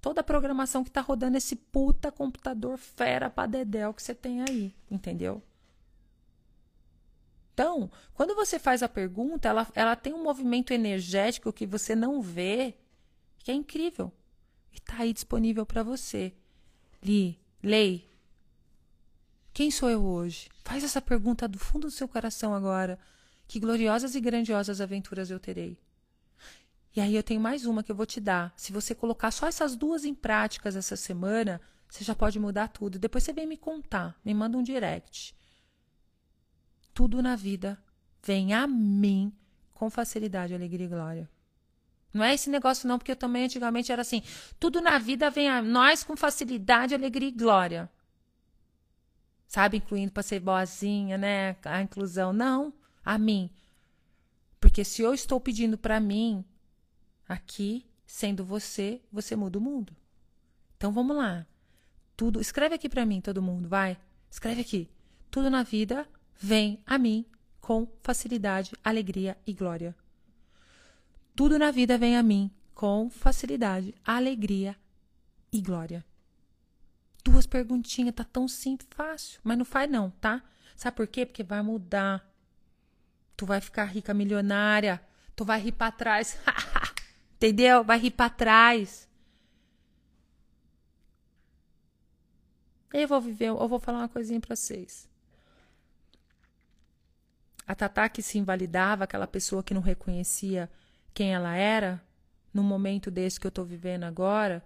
Toda 0.00 0.22
a 0.22 0.24
programação 0.24 0.82
que 0.82 0.90
está 0.90 1.00
rodando 1.00 1.36
esse 1.36 1.54
puta 1.54 2.10
computador 2.10 2.78
fera 2.78 3.30
pra 3.30 3.46
dedéu 3.46 3.94
que 3.94 4.02
você 4.02 4.12
tem 4.12 4.40
aí, 4.42 4.74
entendeu? 4.90 5.40
Então, 7.52 7.88
quando 8.12 8.34
você 8.34 8.58
faz 8.58 8.82
a 8.82 8.88
pergunta, 8.88 9.46
ela, 9.48 9.68
ela 9.72 9.94
tem 9.94 10.12
um 10.12 10.24
movimento 10.24 10.72
energético 10.72 11.52
que 11.52 11.64
você 11.64 11.94
não 11.94 12.20
vê, 12.20 12.74
que 13.38 13.52
é 13.52 13.54
incrível. 13.54 14.12
E 14.74 14.78
está 14.78 15.02
aí 15.02 15.12
disponível 15.12 15.64
para 15.64 15.82
você. 15.82 16.34
Li, 17.02 17.38
lei. 17.62 18.10
Quem 19.52 19.70
sou 19.70 19.88
eu 19.88 20.04
hoje? 20.04 20.50
Faz 20.64 20.82
essa 20.82 21.00
pergunta 21.00 21.46
do 21.46 21.58
fundo 21.58 21.86
do 21.86 21.90
seu 21.92 22.08
coração 22.08 22.52
agora. 22.52 22.98
Que 23.46 23.60
gloriosas 23.60 24.14
e 24.14 24.20
grandiosas 24.20 24.80
aventuras 24.80 25.30
eu 25.30 25.38
terei. 25.38 25.78
E 26.96 27.00
aí 27.00 27.14
eu 27.14 27.22
tenho 27.22 27.40
mais 27.40 27.66
uma 27.66 27.82
que 27.82 27.92
eu 27.92 27.96
vou 27.96 28.06
te 28.06 28.20
dar. 28.20 28.52
Se 28.56 28.72
você 28.72 28.94
colocar 28.94 29.30
só 29.30 29.46
essas 29.46 29.76
duas 29.76 30.04
em 30.04 30.14
práticas 30.14 30.76
essa 30.76 30.96
semana, 30.96 31.60
você 31.88 32.02
já 32.02 32.14
pode 32.14 32.38
mudar 32.38 32.68
tudo. 32.68 32.98
Depois 32.98 33.22
você 33.22 33.32
vem 33.32 33.46
me 33.46 33.56
contar, 33.56 34.18
me 34.24 34.34
manda 34.34 34.58
um 34.58 34.62
direct. 34.62 35.36
Tudo 36.92 37.22
na 37.22 37.36
vida 37.36 37.78
vem 38.22 38.54
a 38.54 38.66
mim 38.66 39.32
com 39.72 39.90
facilidade, 39.90 40.54
alegria 40.54 40.86
e 40.86 40.88
glória. 40.88 41.33
Não 42.14 42.24
é 42.24 42.32
esse 42.32 42.48
negócio, 42.48 42.86
não, 42.88 42.96
porque 42.96 43.10
eu 43.10 43.16
também 43.16 43.44
antigamente 43.44 43.90
era 43.90 44.02
assim: 44.02 44.22
tudo 44.60 44.80
na 44.80 44.98
vida 44.98 45.28
vem 45.30 45.50
a 45.50 45.60
nós 45.60 46.04
com 46.04 46.16
facilidade, 46.16 46.94
alegria 46.94 47.28
e 47.28 47.32
glória. 47.32 47.90
Sabe, 49.48 49.78
incluindo 49.78 50.12
para 50.12 50.22
ser 50.22 50.38
boazinha, 50.38 51.18
né? 51.18 51.56
A 51.64 51.82
inclusão. 51.82 52.32
Não, 52.32 52.72
a 53.04 53.18
mim. 53.18 53.50
Porque 54.60 54.84
se 54.84 55.02
eu 55.02 55.12
estou 55.12 55.40
pedindo 55.40 55.76
para 55.76 55.98
mim, 56.00 56.44
aqui, 57.28 57.84
sendo 58.06 58.44
você, 58.44 59.02
você 59.12 59.34
muda 59.36 59.58
o 59.58 59.62
mundo. 59.62 59.94
Então 60.76 60.92
vamos 60.92 61.16
lá. 61.16 61.44
Tudo, 62.16 62.40
escreve 62.40 62.76
aqui 62.76 62.88
para 62.88 63.04
mim, 63.04 63.20
todo 63.20 63.42
mundo, 63.42 63.68
vai. 63.68 63.98
Escreve 64.30 64.60
aqui. 64.60 64.88
Tudo 65.30 65.50
na 65.50 65.64
vida 65.64 66.08
vem 66.36 66.80
a 66.86 66.96
mim 66.96 67.26
com 67.60 67.88
facilidade, 68.02 68.72
alegria 68.84 69.36
e 69.46 69.52
glória. 69.52 69.96
Tudo 71.34 71.58
na 71.58 71.70
vida 71.70 71.98
vem 71.98 72.16
a 72.16 72.22
mim 72.22 72.50
com 72.74 73.10
facilidade, 73.10 73.94
alegria 74.04 74.76
e 75.52 75.60
glória. 75.60 76.04
Duas 77.24 77.46
perguntinhas, 77.46 78.14
tá 78.14 78.24
tão 78.24 78.46
simples, 78.46 78.88
fácil, 78.94 79.40
mas 79.42 79.56
não 79.56 79.64
faz 79.64 79.90
não, 79.90 80.10
tá? 80.10 80.42
Sabe 80.76 80.96
por 80.96 81.06
quê? 81.06 81.24
Porque 81.24 81.42
vai 81.42 81.62
mudar. 81.62 82.28
Tu 83.36 83.46
vai 83.46 83.60
ficar 83.60 83.84
rica, 83.84 84.12
milionária. 84.12 85.00
Tu 85.34 85.44
vai 85.44 85.60
rir 85.60 85.72
para 85.72 85.90
trás. 85.90 86.38
Entendeu? 87.36 87.82
Vai 87.82 87.98
rir 87.98 88.10
para 88.10 88.30
trás. 88.30 89.08
Eu 92.92 93.08
vou 93.08 93.20
viver, 93.20 93.48
eu 93.48 93.68
vou 93.68 93.80
falar 93.80 93.98
uma 93.98 94.08
coisinha 94.08 94.40
para 94.40 94.54
vocês. 94.54 95.08
A 97.66 97.74
Tatá 97.74 98.08
que 98.08 98.22
se 98.22 98.38
invalidava, 98.38 99.04
aquela 99.04 99.26
pessoa 99.26 99.64
que 99.64 99.74
não 99.74 99.80
reconhecia 99.80 100.70
quem 101.14 101.32
ela 101.32 101.54
era, 101.54 102.02
no 102.52 102.62
momento 102.62 103.10
desse 103.10 103.38
que 103.38 103.46
eu 103.46 103.50
tô 103.50 103.64
vivendo 103.64 104.04
agora, 104.04 104.62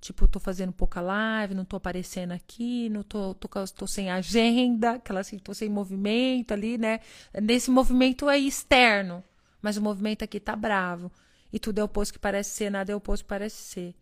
tipo, 0.00 0.28
tô 0.28 0.38
fazendo 0.38 0.72
pouca 0.72 1.00
live, 1.00 1.54
não 1.54 1.64
tô 1.64 1.76
aparecendo 1.76 2.32
aqui, 2.32 2.88
não 2.88 3.02
tô, 3.02 3.34
tô, 3.34 3.48
tô 3.48 3.86
sem 3.86 4.10
agenda, 4.10 4.92
aquela 4.92 5.20
assim, 5.20 5.38
tô 5.38 5.52
sem 5.52 5.68
movimento 5.68 6.52
ali, 6.52 6.78
né? 6.78 7.00
Nesse 7.42 7.70
movimento 7.70 8.28
aí 8.28 8.46
externo, 8.46 9.22
mas 9.60 9.76
o 9.76 9.82
movimento 9.82 10.22
aqui 10.22 10.38
tá 10.38 10.54
bravo. 10.54 11.10
E 11.52 11.58
tudo 11.58 11.80
é 11.80 11.84
oposto 11.84 12.12
que 12.12 12.18
parece 12.18 12.50
ser, 12.50 12.70
nada 12.70 12.92
é 12.92 12.96
oposto 12.96 13.24
que 13.24 13.28
parece 13.28 13.56
ser. 13.56 13.94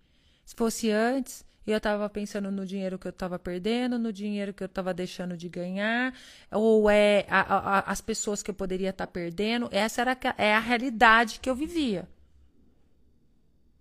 Se 0.44 0.54
fosse 0.54 0.90
antes, 0.90 1.44
eu 1.70 1.78
estava 1.78 2.08
pensando 2.08 2.50
no 2.50 2.64
dinheiro 2.64 2.98
que 2.98 3.06
eu 3.06 3.10
estava 3.10 3.38
perdendo, 3.38 3.98
no 3.98 4.12
dinheiro 4.12 4.54
que 4.54 4.62
eu 4.62 4.66
estava 4.66 4.94
deixando 4.94 5.36
de 5.36 5.48
ganhar, 5.48 6.14
ou 6.50 6.88
é 6.88 7.26
a, 7.28 7.40
a, 7.40 7.78
as 7.90 8.00
pessoas 8.00 8.42
que 8.42 8.50
eu 8.50 8.54
poderia 8.54 8.90
estar 8.90 9.06
tá 9.06 9.12
perdendo. 9.12 9.68
Essa 9.72 10.02
era 10.02 10.18
é 10.38 10.54
a 10.54 10.60
realidade 10.60 11.40
que 11.40 11.50
eu 11.50 11.54
vivia. 11.54 12.08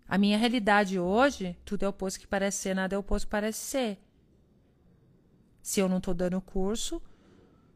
A 0.08 0.18
minha 0.18 0.38
realidade 0.38 1.00
hoje, 1.00 1.58
tudo 1.66 1.84
é 1.84 1.88
oposto 1.88 2.20
que 2.20 2.28
parece 2.28 2.58
ser, 2.58 2.76
nada 2.76 2.96
é 2.96 2.98
oposto 2.98 3.28
que 3.28 3.32
parece 3.32 3.60
ser. 3.60 3.98
Se 5.62 5.80
eu 5.80 5.90
não 5.90 5.98
estou 5.98 6.14
dando 6.14 6.40
curso, 6.42 7.02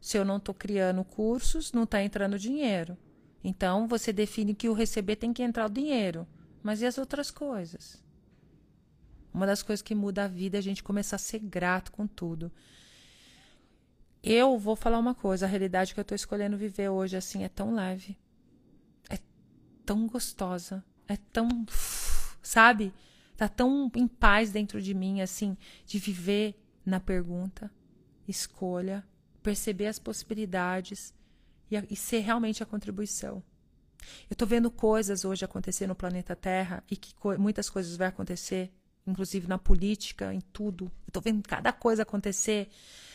se 0.00 0.16
eu 0.16 0.24
não 0.24 0.38
estou 0.38 0.54
criando 0.54 1.04
cursos, 1.04 1.72
não 1.72 1.82
está 1.82 2.02
entrando 2.02 2.38
dinheiro. 2.38 2.96
Então, 3.42 3.88
você 3.88 4.12
define 4.12 4.54
que 4.54 4.68
o 4.68 4.72
receber 4.72 5.16
tem 5.16 5.32
que 5.32 5.42
entrar 5.42 5.66
o 5.66 5.70
dinheiro. 5.70 6.26
Mas 6.62 6.82
e 6.82 6.86
as 6.86 6.98
outras 6.98 7.30
coisas? 7.30 8.02
Uma 9.32 9.46
das 9.46 9.62
coisas 9.62 9.82
que 9.82 9.94
muda 9.94 10.24
a 10.24 10.28
vida 10.28 10.56
é 10.56 10.60
a 10.60 10.62
gente 10.62 10.82
começar 10.82 11.16
a 11.16 11.18
ser 11.18 11.38
grato 11.38 11.92
com 11.92 12.06
tudo. 12.06 12.50
Eu 14.22 14.58
vou 14.58 14.76
falar 14.76 14.98
uma 14.98 15.14
coisa, 15.14 15.46
a 15.46 15.48
realidade 15.48 15.94
que 15.94 16.00
eu 16.00 16.02
estou 16.02 16.16
escolhendo 16.16 16.56
viver 16.56 16.88
hoje 16.88 17.16
assim 17.16 17.42
é 17.42 17.48
tão 17.48 17.74
leve. 17.74 18.18
É 19.08 19.18
tão 19.86 20.06
gostosa, 20.06 20.84
é 21.08 21.16
tão, 21.16 21.48
sabe? 22.42 22.92
Tá 23.36 23.48
tão 23.48 23.90
em 23.94 24.06
paz 24.06 24.50
dentro 24.50 24.82
de 24.82 24.92
mim 24.92 25.22
assim, 25.22 25.56
de 25.86 25.98
viver 25.98 26.54
na 26.84 27.00
pergunta, 27.00 27.70
escolha, 28.28 29.04
perceber 29.42 29.86
as 29.86 29.98
possibilidades 29.98 31.14
e, 31.70 31.76
e 31.90 31.96
ser 31.96 32.20
realmente 32.20 32.62
a 32.62 32.66
contribuição. 32.66 33.42
Eu 34.28 34.34
estou 34.34 34.46
vendo 34.46 34.70
coisas 34.70 35.24
hoje 35.24 35.44
acontecer 35.44 35.86
no 35.86 35.94
planeta 35.94 36.36
Terra 36.36 36.82
e 36.90 36.96
que 36.96 37.14
co 37.14 37.38
muitas 37.38 37.70
coisas 37.70 37.96
vão 37.96 38.06
acontecer 38.06 38.72
inclusive 39.06 39.46
na 39.46 39.58
política, 39.58 40.32
em 40.32 40.40
tudo. 40.40 40.90
Eu 41.06 41.12
tô 41.12 41.20
vendo 41.20 41.42
cada 41.46 41.72
coisa 41.72 42.02
acontecer, 42.02 42.68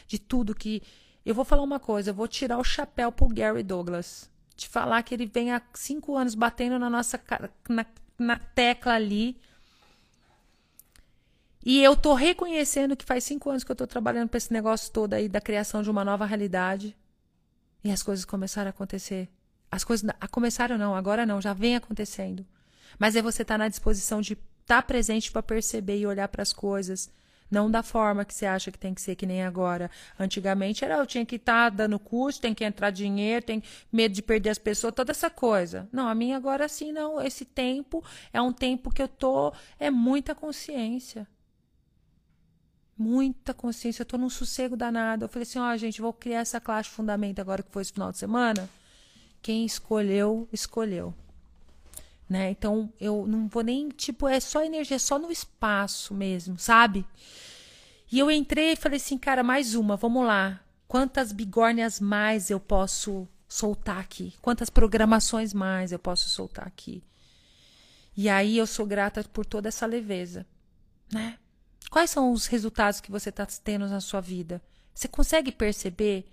de 0.08 0.20
tudo 0.20 0.56
que. 0.56 0.82
Eu 1.26 1.34
vou 1.34 1.46
falar 1.46 1.64
uma 1.64 1.80
coisa, 1.80 2.12
eu 2.12 2.14
vou 2.14 2.28
tirar 2.28 2.58
o 2.58 2.64
chapéu 2.64 3.12
pro 3.12 3.28
Gary 3.28 3.64
Douglas. 3.64 4.30
Te 4.56 4.70
falar 4.70 5.04
que 5.04 5.14
ele 5.14 5.26
vem 5.26 5.52
há 5.52 5.62
cinco 5.74 6.16
anos 6.16 6.36
batendo 6.36 6.78
na 6.80 6.90
nossa 6.90 7.20
na, 7.68 7.86
na 8.18 8.38
tecla 8.38 8.94
ali. 8.94 9.38
E 11.66 11.82
eu 11.82 11.96
tô 11.96 12.14
reconhecendo 12.14 12.96
que 12.96 13.04
faz 13.04 13.24
cinco 13.24 13.50
anos 13.50 13.64
que 13.64 13.72
eu 13.72 13.76
tô 13.76 13.88
trabalhando 13.88 14.30
para 14.30 14.38
esse 14.38 14.54
negócio 14.54 14.92
todo 14.92 15.14
aí 15.16 15.28
da 15.28 15.42
criação 15.42 15.82
de 15.82 15.90
uma 15.90 16.06
nova 16.06 16.26
realidade. 16.26 16.96
E 17.84 17.92
as 17.92 18.04
coisas 18.04 18.24
começaram 18.24 18.68
a 18.68 18.70
acontecer. 18.70 19.28
As 19.72 19.84
coisas 19.84 20.10
começaram 20.32 20.78
não, 20.78 20.96
agora 20.96 21.26
não, 21.26 21.42
já 21.42 21.54
vem 21.54 21.76
acontecendo. 21.76 22.46
Mas 23.00 23.16
é 23.16 23.22
você 23.22 23.42
estar 23.42 23.56
tá 23.56 23.58
na 23.58 23.68
disposição 23.68 24.22
de 24.22 24.38
tá 24.66 24.82
presente 24.82 25.32
para 25.32 25.44
perceber 25.44 26.00
e 26.00 26.08
olhar 26.08 26.28
para 26.28 26.42
as 26.42 26.54
coisas. 26.54 27.10
Não 27.50 27.70
da 27.70 27.84
forma 27.84 28.26
que 28.26 28.34
você 28.34 28.46
acha 28.46 28.72
que 28.72 28.80
tem 28.80 28.94
que 28.94 29.02
ser, 29.02 29.16
que 29.16 29.26
nem 29.26 29.44
agora. 29.44 29.90
Antigamente 30.20 30.84
era 30.84 30.98
eu 30.98 31.06
tinha 31.06 31.26
que 31.26 31.36
estar 31.36 31.70
tá 31.72 31.78
dando 31.78 32.00
curso, 32.00 32.42
tem 32.42 32.54
que 32.54 32.64
entrar 32.64 32.90
dinheiro, 32.90 33.46
tem 33.46 33.62
medo 33.92 34.14
de 34.14 34.22
perder 34.22 34.50
as 34.50 34.58
pessoas, 34.58 34.94
toda 34.96 35.12
essa 35.12 35.30
coisa. 35.30 35.88
Não, 35.92 36.08
a 36.08 36.16
minha 36.16 36.38
agora 36.38 36.68
sim, 36.68 36.92
não. 36.92 37.22
Esse 37.22 37.46
tempo 37.46 38.04
é 38.34 38.42
um 38.42 38.52
tempo 38.52 38.92
que 38.92 39.02
eu 39.02 39.08
tô. 39.08 39.54
É 39.80 39.92
muita 39.92 40.34
consciência. 40.34 41.28
Muita 42.98 43.54
consciência. 43.54 44.02
Eu 44.02 44.08
tô 44.08 44.18
num 44.18 44.30
sossego 44.30 44.76
danado. 44.76 45.26
Eu 45.26 45.30
falei 45.30 45.44
assim: 45.44 45.60
ó, 45.60 45.72
oh, 45.72 45.78
gente, 45.78 46.02
vou 46.02 46.14
criar 46.14 46.40
essa 46.40 46.60
classe 46.60 46.90
fundamento 46.90 47.40
agora 47.40 47.62
que 47.62 47.72
foi 47.72 47.84
esse 47.84 47.94
final 47.94 48.12
de 48.12 48.18
semana. 48.18 48.68
Quem 49.42 49.66
escolheu, 49.66 50.50
escolheu. 50.52 51.14
Né? 52.28 52.50
Então, 52.50 52.92
eu 53.00 53.26
não 53.28 53.48
vou 53.48 53.64
nem, 53.64 53.90
tipo, 53.90 54.28
é 54.28 54.40
só 54.40 54.64
energia, 54.64 54.96
é 54.96 55.00
só 55.00 55.20
no 55.20 55.32
espaço 55.32 56.14
mesmo, 56.14 56.58
sabe? 56.58 57.06
E 58.12 58.18
eu 58.18 58.32
entrei 58.32 58.74
e 58.74 58.76
falei 58.76 58.98
assim, 58.98 59.18
cara, 59.18 59.44
mais 59.44 59.76
uma, 59.76 59.96
vamos 59.96 60.26
lá. 60.26 60.60
Quantas 60.88 61.32
bigornas 61.32 62.00
mais 62.00 62.50
eu 62.50 62.60
posso 62.60 63.28
soltar 63.48 64.00
aqui? 64.00 64.34
Quantas 64.42 64.70
programações 64.70 65.54
mais 65.54 65.92
eu 65.92 66.00
posso 66.00 66.30
soltar 66.30 66.66
aqui? 66.66 67.04
E 68.18 68.30
aí 68.30 68.58
eu 68.58 68.66
sou 68.66 68.86
grata 68.86 69.24
por 69.24 69.46
toda 69.46 69.68
essa 69.68 69.86
leveza, 69.86 70.46
né? 71.12 71.38
Quais 71.92 72.10
são 72.10 72.32
os 72.32 72.48
resultados 72.48 73.02
que 73.02 73.12
você 73.12 73.30
está 73.30 73.46
tendo 73.46 73.88
na 73.88 74.00
sua 74.00 74.22
vida? 74.22 74.62
Você 74.94 75.08
consegue 75.08 75.52
perceber? 75.52 76.26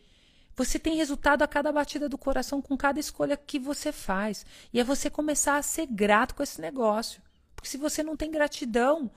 Você 0.54 0.78
tem 0.78 0.96
resultado 0.96 1.42
a 1.42 1.48
cada 1.48 1.72
batida 1.72 2.08
do 2.08 2.18
coração 2.18 2.60
com 2.60 2.76
cada 2.76 3.00
escolha 3.00 3.36
que 3.36 3.58
você 3.58 3.90
faz. 3.90 4.44
E 4.72 4.78
é 4.78 4.84
você 4.84 5.08
começar 5.08 5.56
a 5.56 5.62
ser 5.62 5.86
grato 5.86 6.34
com 6.34 6.42
esse 6.42 6.60
negócio. 6.60 7.22
Porque 7.56 7.68
se 7.68 7.78
você 7.78 8.02
não 8.02 8.16
tem 8.16 8.30
gratidão 8.30 9.10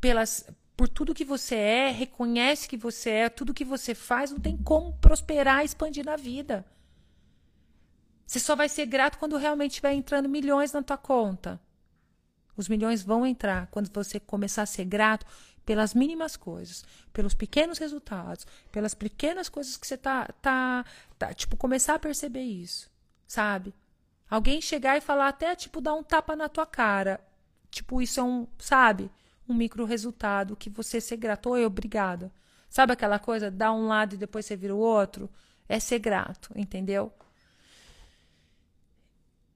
pelas, 0.00 0.46
por 0.76 0.88
tudo 0.88 1.14
que 1.14 1.24
você 1.24 1.54
é, 1.54 1.90
reconhece 1.90 2.68
que 2.68 2.76
você 2.76 3.10
é, 3.10 3.28
tudo 3.28 3.54
que 3.54 3.64
você 3.64 3.94
faz, 3.94 4.30
não 4.30 4.40
tem 4.40 4.56
como 4.56 4.92
prosperar 4.98 5.62
e 5.62 5.66
expandir 5.66 6.04
na 6.04 6.16
vida. 6.16 6.64
Você 8.26 8.38
só 8.38 8.54
vai 8.54 8.68
ser 8.68 8.86
grato 8.86 9.18
quando 9.18 9.36
realmente 9.36 9.72
estiver 9.72 9.92
entrando 9.92 10.28
milhões 10.28 10.72
na 10.72 10.82
tua 10.82 10.98
conta. 10.98 11.60
Os 12.56 12.68
milhões 12.68 13.02
vão 13.02 13.26
entrar 13.26 13.66
quando 13.68 13.90
você 13.92 14.20
começar 14.20 14.62
a 14.62 14.66
ser 14.66 14.84
grato 14.84 15.26
pelas 15.64 15.94
mínimas 15.94 16.36
coisas, 16.36 16.84
pelos 17.12 17.34
pequenos 17.34 17.78
resultados, 17.78 18.46
pelas 18.70 18.94
pequenas 18.94 19.48
coisas 19.48 19.76
que 19.76 19.86
você 19.86 19.96
tá, 19.96 20.28
tá, 20.40 20.84
tá, 21.18 21.32
tipo, 21.32 21.56
começar 21.56 21.94
a 21.94 21.98
perceber 21.98 22.42
isso, 22.42 22.90
sabe? 23.26 23.74
Alguém 24.28 24.60
chegar 24.60 24.96
e 24.96 25.00
falar 25.00 25.28
até, 25.28 25.54
tipo, 25.54 25.80
dar 25.80 25.94
um 25.94 26.02
tapa 26.02 26.34
na 26.34 26.48
tua 26.48 26.66
cara. 26.66 27.20
Tipo, 27.70 28.00
isso 28.00 28.20
é 28.20 28.22
um, 28.22 28.46
sabe? 28.58 29.10
Um 29.48 29.54
micro 29.54 29.84
resultado 29.84 30.56
que 30.56 30.70
você 30.70 31.00
ser 31.00 31.16
grato. 31.16 31.50
Oi, 31.50 31.64
obrigada. 31.64 32.32
Sabe 32.68 32.92
aquela 32.92 33.18
coisa, 33.18 33.50
dar 33.50 33.72
um 33.72 33.86
lado 33.86 34.14
e 34.14 34.18
depois 34.18 34.46
você 34.46 34.56
vira 34.56 34.74
o 34.74 34.78
outro? 34.78 35.30
É 35.68 35.78
ser 35.78 35.98
grato, 35.98 36.50
entendeu? 36.56 37.12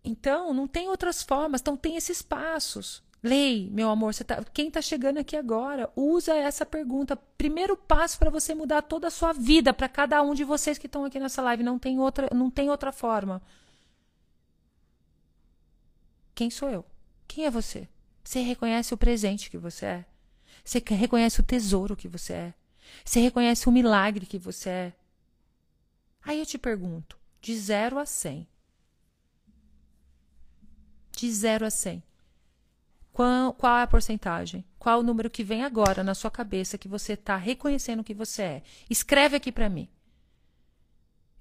Então, 0.04 0.54
não 0.54 0.68
tem 0.68 0.88
outras 0.88 1.22
formas, 1.22 1.60
então 1.60 1.76
tem 1.76 1.96
esses 1.96 2.22
passos. 2.22 3.02
Lei, 3.22 3.68
meu 3.70 3.90
amor, 3.90 4.14
tá, 4.14 4.44
quem 4.52 4.68
está 4.68 4.80
chegando 4.80 5.18
aqui 5.18 5.36
agora, 5.36 5.90
usa 5.96 6.34
essa 6.34 6.64
pergunta. 6.64 7.16
Primeiro 7.16 7.76
passo 7.76 8.18
para 8.18 8.30
você 8.30 8.54
mudar 8.54 8.82
toda 8.82 9.08
a 9.08 9.10
sua 9.10 9.32
vida, 9.32 9.74
para 9.74 9.88
cada 9.88 10.22
um 10.22 10.34
de 10.34 10.44
vocês 10.44 10.78
que 10.78 10.86
estão 10.86 11.04
aqui 11.04 11.18
nessa 11.18 11.42
live. 11.42 11.62
Não 11.62 11.78
tem 11.78 11.98
outra, 11.98 12.28
não 12.32 12.50
tem 12.50 12.70
outra 12.70 12.92
forma. 12.92 13.42
Quem 16.34 16.48
sou 16.48 16.70
eu? 16.70 16.84
Quem 17.26 17.44
é 17.44 17.50
você? 17.50 17.88
Você 18.22 18.40
reconhece 18.40 18.94
o 18.94 18.98
presente 18.98 19.50
que 19.50 19.58
você 19.58 19.86
é? 19.86 20.04
Você 20.64 20.78
reconhece 20.78 21.40
o 21.40 21.44
tesouro 21.44 21.96
que 21.96 22.06
você 22.06 22.32
é? 22.32 22.54
Você 23.04 23.20
reconhece 23.20 23.68
o 23.68 23.72
milagre 23.72 24.26
que 24.26 24.38
você 24.38 24.68
é? 24.70 24.92
Aí 26.22 26.38
eu 26.38 26.46
te 26.46 26.58
pergunto, 26.58 27.18
de 27.40 27.56
0 27.56 27.98
a 27.98 28.06
100, 28.06 28.46
de 31.12 31.32
0 31.32 31.66
a 31.66 31.70
100. 31.70 32.02
Qual, 33.18 33.52
qual 33.52 33.78
é 33.78 33.82
a 33.82 33.86
porcentagem? 33.88 34.64
Qual 34.78 35.00
o 35.00 35.02
número 35.02 35.28
que 35.28 35.42
vem 35.42 35.64
agora 35.64 36.04
na 36.04 36.14
sua 36.14 36.30
cabeça 36.30 36.78
que 36.78 36.86
você 36.86 37.14
está 37.14 37.36
reconhecendo 37.36 38.04
que 38.04 38.14
você 38.14 38.42
é? 38.42 38.62
Escreve 38.88 39.34
aqui 39.34 39.50
para 39.50 39.68
mim. 39.68 39.88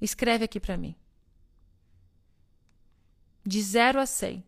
Escreve 0.01 0.43
aqui 0.43 0.59
para 0.59 0.75
mim. 0.75 0.95
De 3.45 3.61
0 3.61 3.99
a 3.99 4.07
100. 4.07 4.43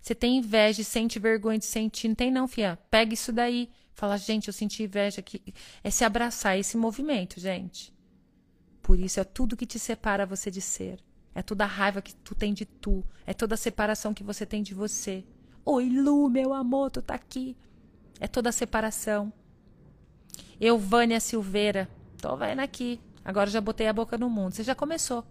Você 0.00 0.14
tem 0.14 0.38
inveja 0.38 0.82
sente 0.82 1.18
vergonha 1.18 1.58
de 1.58 1.66
sentir? 1.66 2.08
Não 2.08 2.14
tem 2.14 2.30
não, 2.30 2.48
fia. 2.48 2.78
Pega 2.90 3.12
isso 3.12 3.30
daí. 3.30 3.70
Fala, 3.92 4.16
gente, 4.16 4.48
eu 4.48 4.54
senti 4.54 4.84
inveja 4.84 5.20
aqui. 5.20 5.52
É 5.84 5.90
se 5.90 6.02
abraçar, 6.02 6.58
esse 6.58 6.78
movimento, 6.78 7.38
gente. 7.38 7.92
Por 8.80 8.98
isso 8.98 9.20
é 9.20 9.24
tudo 9.24 9.54
que 9.54 9.66
te 9.66 9.78
separa 9.78 10.24
você 10.24 10.50
de 10.50 10.62
ser. 10.62 10.98
É 11.34 11.42
toda 11.42 11.64
a 11.64 11.66
raiva 11.66 12.02
que 12.02 12.14
tu 12.14 12.34
tem 12.34 12.52
de 12.52 12.66
tu. 12.66 13.04
É 13.26 13.32
toda 13.32 13.54
a 13.54 13.58
separação 13.58 14.12
que 14.12 14.22
você 14.22 14.44
tem 14.44 14.62
de 14.62 14.74
você. 14.74 15.24
Oi, 15.64 15.88
Lu, 15.88 16.28
meu 16.28 16.52
amor, 16.52 16.90
tu 16.90 17.00
tá 17.00 17.14
aqui. 17.14 17.56
É 18.20 18.26
toda 18.26 18.50
a 18.50 18.52
separação. 18.52 19.32
Eu, 20.60 20.78
Vânia 20.78 21.20
Silveira, 21.20 21.88
tô 22.20 22.36
vendo 22.36 22.60
aqui. 22.60 23.00
Agora 23.24 23.50
já 23.50 23.60
botei 23.60 23.88
a 23.88 23.92
boca 23.92 24.18
no 24.18 24.28
mundo. 24.28 24.52
Você 24.54 24.62
já 24.62 24.74
começou. 24.74 25.24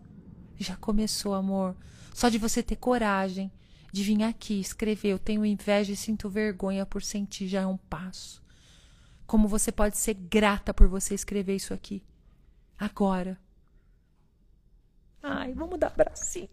Já 0.58 0.76
começou, 0.76 1.34
amor. 1.34 1.76
Só 2.14 2.30
de 2.30 2.38
você 2.38 2.64
ter 2.64 2.76
coragem 2.76 3.52
de 3.92 4.04
vir 4.04 4.24
aqui 4.24 4.60
escrever. 4.60 5.10
Eu 5.10 5.20
tenho 5.20 5.46
inveja 5.46 5.92
e 5.92 5.96
sinto 5.96 6.30
vergonha 6.30 6.86
por 6.86 7.04
sentir 7.04 7.48
já 7.48 7.62
é 7.62 7.68
um 7.68 7.78
passo. 7.78 8.42
Como 9.26 9.48
você 9.48 9.72
pode 9.72 9.98
ser 9.98 10.14
grata 10.14 10.74
por 10.74 10.88
você 10.88 11.14
escrever 11.14 11.56
isso 11.56 11.74
aqui. 11.74 12.04
Agora. 12.78 13.38
Ai, 15.24 15.54
vamos 15.54 15.80
dar 15.80 15.88
abracinho. 15.88 16.50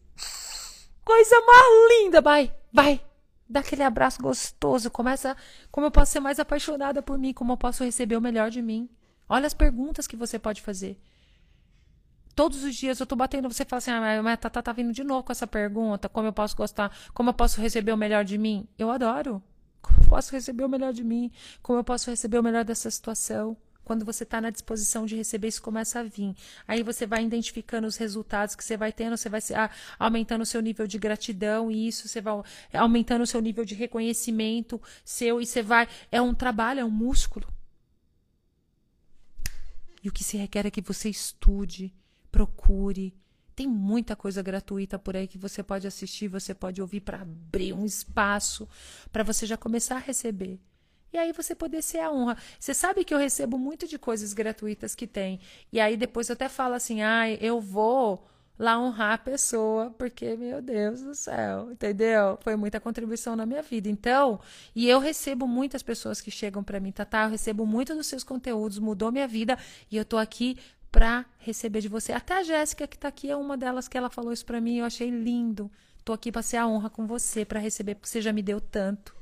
Coisa 1.05 1.41
mais 1.41 2.03
linda, 2.03 2.21
vai, 2.21 2.53
vai. 2.73 3.01
Dá 3.49 3.61
aquele 3.61 3.83
abraço 3.83 4.21
gostoso. 4.21 4.91
Começa. 4.91 5.37
Como 5.71 5.87
eu 5.87 5.91
posso 5.91 6.13
ser 6.13 6.21
mais 6.21 6.39
apaixonada 6.39 7.03
por 7.03 7.19
mim? 7.19 7.33
Como 7.33 7.53
eu 7.53 7.57
posso 7.57 7.83
receber 7.83 8.17
o 8.17 8.21
melhor 8.21 8.51
de 8.51 8.61
mim? 8.61 8.91
Olha 9.29 9.47
as 9.47 9.55
perguntas 9.55 10.07
que 10.07 10.17
você 10.17 10.39
pode 10.39 10.61
fazer. 10.61 11.01
Todos 12.35 12.63
os 12.63 12.75
dias 12.77 13.01
eu 13.01 13.07
tô 13.07 13.17
batendo, 13.17 13.51
você 13.53 13.65
fala 13.65 13.79
assim, 13.79 13.91
ah, 13.91 14.23
mas 14.23 14.39
Tata 14.39 14.63
tá 14.63 14.73
vindo 14.73 14.93
de 14.93 15.03
novo 15.03 15.25
com 15.25 15.33
essa 15.33 15.47
pergunta. 15.47 16.09
Como 16.09 16.29
eu 16.29 16.33
posso 16.33 16.57
gostar? 16.57 16.97
Como 17.13 17.31
eu 17.31 17.35
posso 17.35 17.61
receber 17.61 17.93
o 17.93 17.97
melhor 17.97 18.25
de 18.25 18.39
mim? 18.39 18.69
Eu 18.79 18.91
adoro. 18.91 19.43
Como 19.83 19.99
eu 20.03 20.09
posso 20.09 20.31
receber 20.33 20.65
o 20.65 20.69
melhor 20.69 20.93
de 20.93 21.03
mim? 21.03 21.33
Como 21.63 21.79
eu 21.79 21.85
posso 21.85 22.11
receber 22.11 22.39
o 22.39 22.43
melhor 22.43 22.65
dessa 22.65 22.91
situação? 22.91 23.57
Quando 23.89 24.05
você 24.05 24.23
está 24.23 24.39
na 24.39 24.51
disposição 24.51 25.07
de 25.07 25.17
receber, 25.17 25.49
isso 25.49 25.63
começa 25.63 26.01
a 26.01 26.03
vir. 26.03 26.35
Aí 26.67 26.83
você 26.83 27.07
vai 27.07 27.25
identificando 27.25 27.87
os 27.87 27.97
resultados 27.97 28.55
que 28.55 28.63
você 28.63 28.77
vai 28.77 28.93
tendo, 28.93 29.17
você 29.17 29.31
vai 29.31 29.41
ah, 29.57 29.71
aumentando 29.99 30.43
o 30.43 30.47
seu 30.47 30.61
nível 30.61 30.87
de 30.87 30.99
gratidão, 30.99 31.71
e 31.71 31.89
isso 31.89 32.07
você 32.07 32.21
vai 32.21 32.43
aumentando 32.75 33.23
o 33.23 33.27
seu 33.27 33.41
nível 33.41 33.65
de 33.65 33.75
reconhecimento 33.75 34.79
seu, 35.03 35.41
e 35.41 35.47
você 35.47 35.63
vai. 35.63 35.89
É 36.13 36.21
um 36.21 36.35
trabalho, 36.35 36.81
é 36.81 36.85
um 36.85 36.91
músculo. 36.91 37.49
E 40.05 40.09
o 40.11 40.13
que 40.13 40.23
se 40.23 40.37
requer 40.37 40.67
é 40.67 40.71
que 40.71 40.83
você 40.83 41.09
estude, 41.09 41.91
procure. 42.31 43.17
Tem 43.57 43.67
muita 43.67 44.15
coisa 44.15 44.43
gratuita 44.43 44.99
por 44.99 45.17
aí 45.17 45.27
que 45.27 45.39
você 45.39 45.63
pode 45.63 45.87
assistir, 45.87 46.29
você 46.29 46.53
pode 46.53 46.83
ouvir 46.83 47.01
para 47.01 47.23
abrir 47.23 47.73
um 47.73 47.87
espaço 47.87 48.69
para 49.11 49.25
você 49.25 49.47
já 49.47 49.57
começar 49.57 49.97
a 49.97 50.01
receber. 50.01 50.61
E 51.13 51.19
aí 51.19 51.33
você 51.33 51.55
poder 51.55 51.83
ser 51.83 51.99
a 51.99 52.11
honra. 52.11 52.37
Você 52.59 52.75
sabe 52.75 53.05
que 53.05 53.15
eu 53.15 53.19
recebo 53.19 53.59
muito 53.59 53.87
de 53.87 53.99
coisas 53.99 54.33
gratuitas 54.33 54.95
que 54.95 55.07
tem. 55.07 55.41
E 55.73 55.81
aí 55.81 55.97
depois 55.97 56.29
eu 56.29 56.35
até 56.35 56.49
falo 56.49 56.75
assim: 56.75 57.03
ah, 57.03 57.31
eu 57.31 57.61
vou 57.61 58.27
lá 58.59 58.79
honrar 58.79 59.13
a 59.13 59.19
pessoa, 59.19 59.95
porque, 59.97 60.37
meu 60.37 60.61
Deus 60.61 61.01
do 61.01 61.15
céu, 61.15 61.71
entendeu? 61.71 62.39
Foi 62.43 62.57
muita 62.57 62.81
contribuição 62.81 63.37
na 63.37 63.47
minha 63.47 63.63
vida. 63.63 63.89
Então, 63.89 64.41
e 64.75 64.89
eu 64.89 64.99
recebo 64.99 65.47
muitas 65.47 65.83
pessoas 65.83 66.21
que 66.21 66.31
chegam 66.31 66.65
para 66.65 66.81
mim, 66.81 66.91
Tatá, 66.91 67.25
eu 67.25 67.31
recebo 67.31 67.65
muito 67.65 67.95
dos 67.95 68.07
seus 68.09 68.25
conteúdos, 68.25 68.79
mudou 68.79 69.13
minha 69.13 69.29
vida 69.29 69.57
e 69.91 69.97
eu 69.97 70.05
tô 70.05 70.17
aqui 70.19 70.59
para 70.91 71.25
receber 71.39 71.81
de 71.81 71.89
você. 71.89 72.13
Até 72.13 72.35
a 72.39 72.43
Jéssica 72.43 72.87
que 72.87 72.99
tá 72.99 73.09
aqui 73.09 73.31
é 73.31 73.37
uma 73.37 73.57
delas 73.57 73.87
que 73.87 73.97
ela 73.97 74.11
falou 74.11 74.33
isso 74.33 74.45
para 74.45 74.61
mim, 74.61 74.79
eu 74.79 74.85
achei 74.85 75.11
lindo. 75.11 75.71
Tô 76.05 76.13
aqui 76.13 76.33
para 76.33 76.43
ser 76.43 76.57
a 76.57 76.67
honra 76.67 76.91
com 76.91 77.07
você, 77.07 77.45
para 77.45 77.61
receber, 77.61 77.95
porque 77.95 78.09
você 78.09 78.21
já 78.21 78.33
me 78.33 78.43
deu 78.43 78.61
tanto 78.61 79.18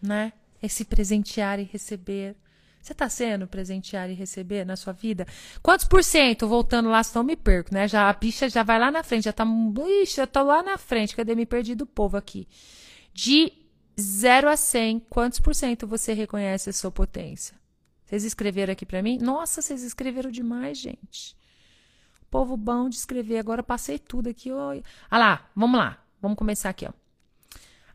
né? 0.00 0.32
Esse 0.62 0.84
presentear 0.84 1.58
e 1.58 1.64
receber. 1.64 2.36
Você 2.80 2.92
está 2.92 3.08
sendo 3.08 3.46
presentear 3.46 4.08
e 4.10 4.14
receber 4.14 4.64
na 4.64 4.74
sua 4.74 4.92
vida? 4.92 5.26
Quantos 5.62 5.84
por 5.84 6.02
cento? 6.02 6.48
Voltando 6.48 6.88
lá, 6.88 7.02
senão 7.02 7.22
me 7.22 7.36
perco, 7.36 7.74
né? 7.74 7.86
Já, 7.86 8.08
a 8.08 8.12
bicha 8.12 8.48
já 8.48 8.62
vai 8.62 8.78
lá 8.78 8.90
na 8.90 9.02
frente, 9.02 9.24
já 9.24 9.32
tá. 9.32 9.44
Ixi, 10.02 10.16
já 10.16 10.26
tô 10.26 10.42
lá 10.42 10.62
na 10.62 10.78
frente. 10.78 11.14
Cadê 11.14 11.34
me 11.34 11.44
perdi 11.44 11.74
do 11.74 11.84
povo 11.84 12.16
aqui? 12.16 12.48
De 13.12 13.52
0 14.00 14.48
a 14.48 14.56
100, 14.56 15.00
quantos 15.10 15.40
por 15.40 15.54
cento 15.54 15.86
você 15.86 16.14
reconhece 16.14 16.70
a 16.70 16.72
sua 16.72 16.90
potência? 16.90 17.54
Vocês 18.04 18.24
escreveram 18.24 18.72
aqui 18.72 18.86
para 18.86 19.02
mim? 19.02 19.18
Nossa, 19.18 19.62
vocês 19.62 19.82
escreveram 19.82 20.30
demais, 20.30 20.78
gente. 20.78 21.36
Povo 22.30 22.56
bom 22.56 22.88
de 22.88 22.96
escrever. 22.96 23.38
Agora 23.38 23.62
passei 23.62 23.98
tudo 23.98 24.28
aqui. 24.28 24.50
Oi. 24.50 24.82
Ah 25.10 25.18
lá, 25.18 25.50
vamos 25.54 25.78
lá. 25.78 26.02
Vamos 26.20 26.38
começar 26.38 26.70
aqui, 26.70 26.86
ó. 26.86 26.99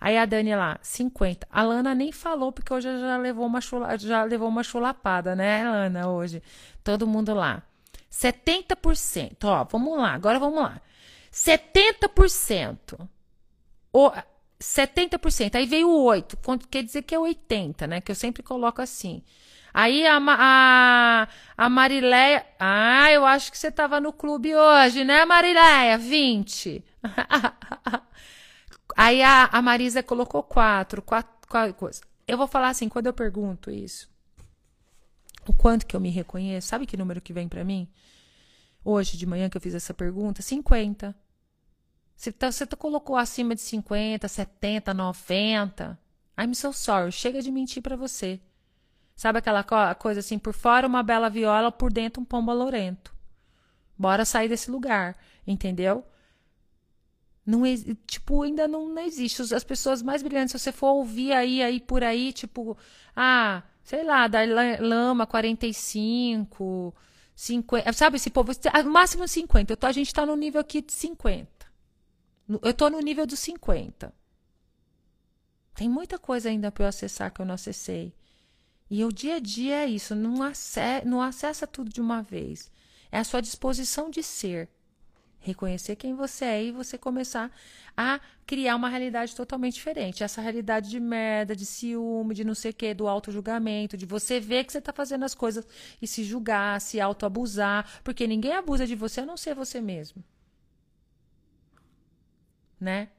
Aí 0.06 0.20
a 0.20 0.26
Dani 0.26 0.56
lá, 0.56 0.78
50. 0.84 1.48
A 1.50 1.64
Lana 1.64 1.96
nem 1.96 2.12
falou, 2.12 2.52
porque 2.52 2.72
hoje 2.72 2.88
já 3.00 3.18
levou 3.18 3.44
uma, 3.44 3.60
chula, 3.60 3.98
já 3.98 4.24
levou 4.24 4.48
uma 4.48 4.62
chulapada, 4.62 5.36
né, 5.36 5.68
Lana, 5.68 6.08
hoje. 6.08 6.44
Todo 6.84 7.08
mundo 7.08 7.34
lá. 7.34 7.64
70%. 8.12 9.46
Ó, 9.46 9.64
vamos 9.64 9.98
lá, 9.98 10.14
agora 10.14 10.38
vamos 10.38 10.62
lá. 10.62 10.80
70%. 11.34 13.00
O, 13.92 14.12
70%. 14.62 15.56
Aí 15.56 15.66
veio 15.66 15.90
o 15.90 16.04
8, 16.04 16.38
quer 16.70 16.84
dizer 16.84 17.02
que 17.02 17.16
é 17.16 17.20
80, 17.20 17.88
né? 17.88 18.00
Que 18.00 18.12
eu 18.12 18.16
sempre 18.16 18.44
coloco 18.44 18.84
assim. 18.84 19.24
Aí 19.74 20.06
a, 20.06 20.20
a, 20.20 21.28
a 21.58 21.68
Marileia. 21.68 22.46
Ah, 22.60 23.12
eu 23.12 23.26
acho 23.26 23.52
que 23.52 23.58
você 23.58 23.70
estava 23.70 24.00
no 24.00 24.14
clube 24.14 24.56
hoje, 24.56 25.04
né, 25.04 25.26
Marileia? 25.26 25.98
20. 25.98 26.84
Aí 28.96 29.22
a, 29.22 29.46
a 29.46 29.62
Marisa 29.62 30.02
colocou 30.02 30.42
4, 30.42 31.02
4, 31.02 31.50
4 31.50 31.74
coisa. 31.74 32.02
Eu 32.28 32.38
vou 32.38 32.48
falar 32.48 32.70
assim, 32.70 32.88
quando 32.88 33.08
eu 33.08 33.14
pergunto 33.14 33.70
isso, 33.70 34.10
o 35.48 35.54
quanto 35.54 35.86
que 35.86 35.96
eu 35.96 36.00
me 36.00 36.10
reconheço, 36.10 36.68
sabe 36.68 36.88
que 36.88 36.98
número 36.98 37.22
que 37.22 37.34
vem 37.34 37.48
para 37.48 37.64
mim? 37.64 37.88
Hoje 38.84 39.18
de 39.18 39.26
manhã 39.26 39.50
que 39.50 39.58
eu 39.58 39.62
fiz 39.62 39.76
essa 39.76 39.94
pergunta, 39.94 40.42
50. 40.42 41.16
Você, 42.16 42.32
tá, 42.32 42.52
você 42.52 42.66
tá, 42.66 42.78
colocou 42.78 43.18
acima 43.18 43.54
de 43.54 43.62
50, 43.62 44.28
70, 44.28 44.94
90. 44.94 46.00
I'm 46.40 46.54
so 46.54 46.72
sorry. 46.72 47.12
Chega 47.12 47.42
de 47.42 47.52
mentir 47.52 47.84
para 47.84 47.96
você. 47.96 48.40
Sabe 49.16 49.40
aquela 49.40 49.64
co 49.64 49.76
coisa 50.00 50.20
assim, 50.20 50.38
por 50.40 50.54
fora 50.54 50.88
uma 50.88 51.04
bela 51.04 51.30
viola, 51.30 51.72
por 51.72 51.92
dentro 51.92 52.22
um 52.22 52.26
pombo 52.26 52.52
alorento. 52.52 53.14
Bora 53.98 54.26
sair 54.26 54.50
desse 54.50 54.70
lugar, 54.70 55.18
entendeu? 55.48 56.06
Não, 57.46 57.62
tipo, 58.08 58.42
ainda 58.42 58.68
não, 58.68 58.90
não 58.90 59.02
existe. 59.04 59.42
As 59.54 59.64
pessoas 59.64 60.02
mais 60.02 60.24
brilhantes, 60.24 60.52
se 60.52 60.60
você 60.60 60.72
for 60.72 60.94
ouvir 60.94 61.32
aí, 61.32 61.62
aí 61.62 61.80
por 61.80 62.04
aí, 62.04 62.34
tipo, 62.34 62.76
ah, 63.16 63.62
sei 63.84 64.04
lá, 64.04 64.28
da 64.28 64.40
Lama 64.80 65.28
45, 65.28 66.94
50, 67.36 67.94
sabe 67.94 68.16
esse 68.16 68.32
povo, 68.32 68.52
máximo 68.86 69.28
50. 69.28 69.74
Eu 69.74 69.78
tô, 69.78 69.86
a 69.86 69.92
gente 69.92 70.14
tá 70.14 70.26
no 70.26 70.36
nível 70.36 70.60
aqui 70.60 70.82
de 70.82 70.92
50. 70.92 71.48
Eu 72.64 72.74
tô 72.74 72.90
no 72.90 73.00
nível 73.00 73.28
dos 73.28 73.40
50. 73.40 74.14
Tem 75.76 75.90
muita 75.90 76.18
coisa 76.18 76.50
ainda 76.50 76.72
para 76.72 76.86
eu 76.86 76.88
acessar 76.88 77.32
que 77.32 77.42
eu 77.42 77.46
não 77.46 77.56
acessei. 77.56 78.16
E 78.90 79.04
o 79.04 79.12
dia 79.12 79.36
a 79.36 79.40
dia 79.40 79.84
é 79.84 79.88
isso, 79.88 80.16
não, 80.16 80.42
acessa, 80.42 81.06
não 81.06 81.22
acessa 81.22 81.68
tudo 81.68 81.92
de 81.92 82.02
uma 82.02 82.22
vez. 82.22 82.72
É 83.12 83.20
a 83.20 83.24
sua 83.24 83.42
disposição 83.42 84.10
de 84.10 84.24
ser. 84.24 84.70
Reconhecer 85.46 85.96
quem 85.96 86.16
você 86.16 86.44
é 86.44 86.64
e 86.64 86.72
você 86.72 86.98
começar 86.98 87.52
a 87.96 88.20
criar 88.48 88.76
uma 88.76 88.90
realidade 88.90 89.36
totalmente 89.36 89.76
diferente. 89.76 90.24
Essa 90.24 90.42
realidade 90.42 90.90
de 90.90 91.00
merda, 91.00 91.56
de 91.56 91.68
ciúme, 91.68 92.34
de 92.34 92.44
não 92.44 92.56
sei 92.56 92.72
o 92.72 92.74
quê, 92.74 92.96
do 92.96 93.08
auto-julgamento, 93.08 93.96
de 93.96 94.08
você 94.08 94.40
ver 94.40 94.64
que 94.64 94.72
você 94.72 94.80
está 94.80 94.92
fazendo 94.92 95.24
as 95.24 95.36
coisas 95.36 95.64
e 96.02 96.08
se 96.08 96.24
julgar, 96.24 96.82
se 96.82 97.00
auto-abusar, 97.00 98.02
porque 98.04 98.26
ninguém 98.26 98.54
abusa 98.54 98.88
de 98.88 98.96
você 98.96 99.22
a 99.22 99.26
não 99.26 99.38
ser 99.38 99.54
você 99.54 99.80
mesmo. 99.80 100.24
Né? 102.82 103.10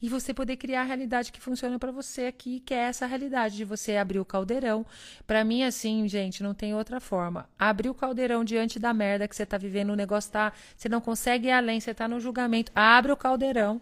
E 0.00 0.08
você 0.08 0.34
poder 0.34 0.56
criar 0.56 0.82
a 0.82 0.84
realidade 0.84 1.32
que 1.32 1.40
funciona 1.40 1.78
para 1.78 1.90
você 1.90 2.26
aqui, 2.26 2.60
que 2.60 2.74
é 2.74 2.78
essa 2.78 3.06
realidade 3.06 3.56
de 3.56 3.64
você 3.64 3.96
abrir 3.96 4.18
o 4.18 4.24
caldeirão. 4.24 4.84
Para 5.26 5.42
mim, 5.42 5.62
assim, 5.62 6.06
gente, 6.06 6.42
não 6.42 6.52
tem 6.52 6.74
outra 6.74 7.00
forma. 7.00 7.48
Abrir 7.58 7.88
o 7.88 7.94
caldeirão 7.94 8.44
diante 8.44 8.78
da 8.78 8.92
merda 8.92 9.26
que 9.26 9.34
você 9.34 9.46
tá 9.46 9.56
vivendo, 9.56 9.90
o 9.90 9.96
negócio 9.96 10.30
tá. 10.30 10.52
Você 10.76 10.88
não 10.88 11.00
consegue 11.00 11.48
ir 11.48 11.52
além, 11.52 11.80
você 11.80 11.94
tá 11.94 12.06
no 12.06 12.20
julgamento. 12.20 12.70
Abre 12.74 13.10
o 13.10 13.16
caldeirão. 13.16 13.80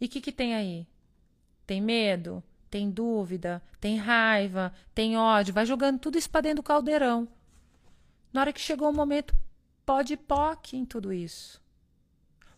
E 0.00 0.06
o 0.06 0.08
que, 0.08 0.20
que 0.20 0.32
tem 0.32 0.54
aí? 0.54 0.86
Tem 1.66 1.80
medo? 1.80 2.42
Tem 2.70 2.90
dúvida? 2.90 3.62
Tem 3.80 3.96
raiva? 3.96 4.72
Tem 4.94 5.16
ódio? 5.16 5.54
Vai 5.54 5.66
jogando 5.66 5.98
tudo 5.98 6.16
isso 6.16 6.30
pra 6.30 6.40
dentro 6.40 6.56
do 6.56 6.62
caldeirão. 6.62 7.26
Na 8.32 8.40
hora 8.40 8.52
que 8.52 8.60
chegou 8.60 8.90
o 8.90 8.94
momento, 8.94 9.34
pode 9.84 10.16
poque 10.16 10.76
em 10.76 10.84
tudo 10.84 11.12
isso. 11.12 11.63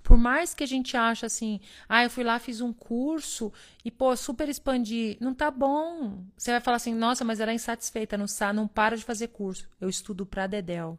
Por 0.06 0.16
mais 0.16 0.54
que 0.54 0.62
a 0.62 0.66
gente 0.68 0.96
ache 0.96 1.26
assim, 1.26 1.58
ah, 1.88 2.04
eu 2.04 2.08
fui 2.08 2.22
lá, 2.22 2.38
fiz 2.38 2.60
um 2.60 2.72
curso 2.72 3.52
e, 3.84 3.90
pô, 3.90 4.14
super 4.14 4.48
expandi. 4.48 5.18
Não 5.20 5.34
tá 5.34 5.50
bom. 5.50 6.24
Você 6.36 6.52
vai 6.52 6.60
falar 6.60 6.76
assim, 6.76 6.94
nossa, 6.94 7.24
mas 7.24 7.40
ela 7.40 7.50
é 7.50 7.54
insatisfeita, 7.56 8.16
não, 8.16 8.26
não 8.54 8.68
para 8.68 8.96
de 8.96 9.02
fazer 9.02 9.26
curso. 9.26 9.68
Eu 9.80 9.88
estudo 9.88 10.24
pra 10.24 10.46
Dedel. 10.46 10.96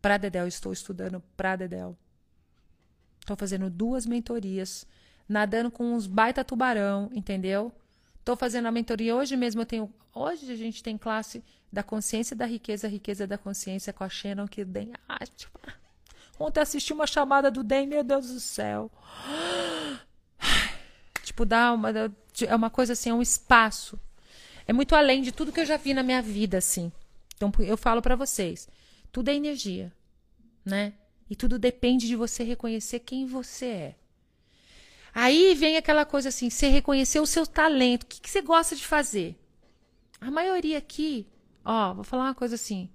Pra 0.00 0.18
Dedel, 0.18 0.46
estou 0.46 0.72
estudando 0.72 1.20
pra 1.36 1.56
Dedel. 1.56 1.98
Estou 3.18 3.36
fazendo 3.36 3.68
duas 3.68 4.06
mentorias, 4.06 4.86
nadando 5.28 5.68
com 5.68 5.92
uns 5.92 6.06
baita 6.06 6.44
tubarão, 6.44 7.10
entendeu? 7.12 7.72
Estou 8.20 8.36
fazendo 8.36 8.66
a 8.66 8.70
mentoria 8.70 9.16
hoje 9.16 9.36
mesmo. 9.36 9.62
Eu 9.62 9.66
tenho. 9.66 9.92
Hoje 10.14 10.52
a 10.52 10.56
gente 10.56 10.80
tem 10.80 10.96
classe 10.96 11.42
da 11.72 11.82
consciência 11.82 12.36
da 12.36 12.46
riqueza, 12.46 12.86
riqueza 12.86 13.26
da 13.26 13.36
consciência 13.36 13.92
com 13.92 14.04
a 14.04 14.08
Shannon 14.08 14.46
que 14.46 14.64
tem. 14.64 14.92
Tipo, 15.36 15.58
Ontem 16.40 16.60
assisti 16.60 16.94
uma 16.94 17.06
chamada 17.06 17.50
do 17.50 17.62
DEM, 17.62 17.86
meu 17.86 18.02
Deus 18.02 18.28
do 18.28 18.40
céu. 18.40 18.90
Tipo, 21.22 21.44
dá 21.44 21.70
uma. 21.70 21.90
É 22.48 22.56
uma 22.56 22.70
coisa 22.70 22.94
assim, 22.94 23.10
é 23.10 23.14
um 23.14 23.20
espaço. 23.20 24.00
É 24.66 24.72
muito 24.72 24.96
além 24.96 25.20
de 25.20 25.32
tudo 25.32 25.52
que 25.52 25.60
eu 25.60 25.66
já 25.66 25.76
vi 25.76 25.92
na 25.92 26.02
minha 26.02 26.22
vida, 26.22 26.56
assim. 26.56 26.90
Então, 27.36 27.52
eu 27.58 27.76
falo 27.76 28.00
para 28.00 28.16
vocês: 28.16 28.66
tudo 29.12 29.28
é 29.28 29.34
energia, 29.34 29.92
né? 30.64 30.94
E 31.28 31.36
tudo 31.36 31.58
depende 31.58 32.08
de 32.08 32.16
você 32.16 32.42
reconhecer 32.42 33.00
quem 33.00 33.26
você 33.26 33.66
é. 33.66 33.94
Aí 35.14 35.54
vem 35.54 35.76
aquela 35.76 36.06
coisa 36.06 36.30
assim: 36.30 36.48
você 36.48 36.68
reconhecer 36.68 37.20
o 37.20 37.26
seu 37.26 37.46
talento. 37.46 38.04
O 38.04 38.06
que, 38.06 38.18
que 38.18 38.30
você 38.30 38.40
gosta 38.40 38.74
de 38.74 38.86
fazer? 38.86 39.38
A 40.18 40.30
maioria 40.30 40.78
aqui, 40.78 41.26
ó, 41.62 41.92
vou 41.92 42.04
falar 42.04 42.24
uma 42.24 42.34
coisa 42.34 42.54
assim. 42.54 42.88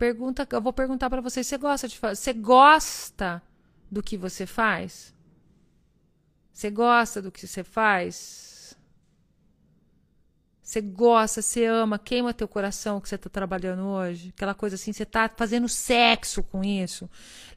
Pergunta, 0.00 0.48
eu 0.50 0.62
vou 0.62 0.72
perguntar 0.72 1.10
para 1.10 1.20
você, 1.20 1.44
você 1.44 1.58
gosta 1.58 1.86
de 1.86 1.98
você 1.98 2.32
gosta 2.32 3.42
do 3.90 4.02
que 4.02 4.16
você 4.16 4.46
faz? 4.46 5.14
Você 6.50 6.70
gosta 6.70 7.20
do 7.20 7.30
que 7.30 7.46
você 7.46 7.62
faz? 7.62 8.74
Você 10.62 10.80
gosta, 10.80 11.42
você 11.42 11.66
ama, 11.66 11.98
queima 11.98 12.32
teu 12.32 12.48
coração 12.48 12.98
que 12.98 13.10
você 13.10 13.16
está 13.16 13.28
trabalhando 13.28 13.82
hoje? 13.88 14.30
Aquela 14.34 14.54
coisa 14.54 14.76
assim, 14.76 14.90
você 14.90 15.02
está 15.02 15.28
fazendo 15.36 15.68
sexo 15.68 16.42
com 16.44 16.64
isso. 16.64 17.06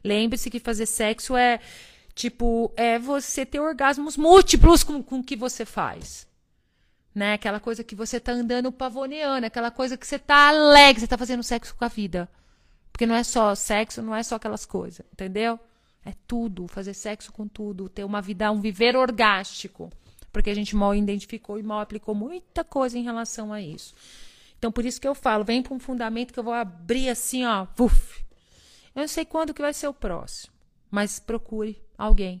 Lembre-se 0.04 0.50
que 0.50 0.60
fazer 0.60 0.84
sexo 0.84 1.34
é 1.34 1.58
tipo, 2.14 2.70
é 2.76 2.98
você 2.98 3.46
ter 3.46 3.58
orgasmos 3.58 4.18
múltiplos 4.18 4.84
com, 4.84 5.02
com 5.02 5.20
o 5.20 5.24
que 5.24 5.34
você 5.34 5.64
faz 5.64 6.26
né? 7.14 7.34
Aquela 7.34 7.60
coisa 7.60 7.84
que 7.84 7.94
você 7.94 8.18
tá 8.18 8.32
andando 8.32 8.72
pavoneando, 8.72 9.46
aquela 9.46 9.70
coisa 9.70 9.96
que 9.96 10.06
você 10.06 10.18
tá 10.18 10.48
alegre, 10.48 11.00
você 11.00 11.06
tá 11.06 11.16
fazendo 11.16 11.42
sexo 11.42 11.74
com 11.74 11.84
a 11.84 11.88
vida. 11.88 12.28
Porque 12.90 13.06
não 13.06 13.14
é 13.14 13.22
só 13.22 13.54
sexo, 13.54 14.02
não 14.02 14.14
é 14.14 14.22
só 14.22 14.36
aquelas 14.36 14.66
coisas, 14.66 15.04
entendeu? 15.12 15.58
É 16.04 16.12
tudo, 16.26 16.68
fazer 16.68 16.94
sexo 16.94 17.32
com 17.32 17.46
tudo, 17.46 17.88
ter 17.88 18.04
uma 18.04 18.20
vida, 18.20 18.50
um 18.50 18.60
viver 18.60 18.96
orgástico. 18.96 19.90
Porque 20.32 20.50
a 20.50 20.54
gente 20.54 20.74
mal 20.74 20.94
identificou 20.94 21.58
e 21.58 21.62
mal 21.62 21.80
aplicou 21.80 22.14
muita 22.14 22.64
coisa 22.64 22.98
em 22.98 23.02
relação 23.02 23.52
a 23.52 23.60
isso. 23.60 23.94
Então, 24.58 24.72
por 24.72 24.84
isso 24.84 25.00
que 25.00 25.06
eu 25.06 25.14
falo, 25.14 25.44
vem 25.44 25.62
para 25.62 25.74
um 25.74 25.78
fundamento 25.78 26.32
que 26.32 26.38
eu 26.38 26.44
vou 26.44 26.52
abrir 26.52 27.08
assim, 27.08 27.44
ó, 27.44 27.66
uf. 27.78 28.24
Eu 28.94 29.00
não 29.00 29.08
sei 29.08 29.24
quando 29.24 29.52
que 29.52 29.62
vai 29.62 29.74
ser 29.74 29.88
o 29.88 29.94
próximo, 29.94 30.52
mas 30.90 31.18
procure 31.18 31.80
alguém, 31.98 32.40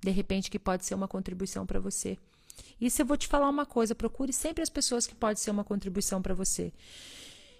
de 0.00 0.10
repente, 0.10 0.50
que 0.50 0.58
pode 0.58 0.84
ser 0.84 0.94
uma 0.94 1.08
contribuição 1.08 1.64
para 1.64 1.80
você. 1.80 2.18
Isso 2.80 3.00
eu 3.00 3.06
vou 3.06 3.16
te 3.16 3.28
falar 3.28 3.48
uma 3.48 3.66
coisa: 3.66 3.94
procure 3.94 4.32
sempre 4.32 4.62
as 4.62 4.70
pessoas 4.70 5.06
que 5.06 5.14
podem 5.14 5.36
ser 5.36 5.50
uma 5.50 5.64
contribuição 5.64 6.20
para 6.20 6.34
você. 6.34 6.72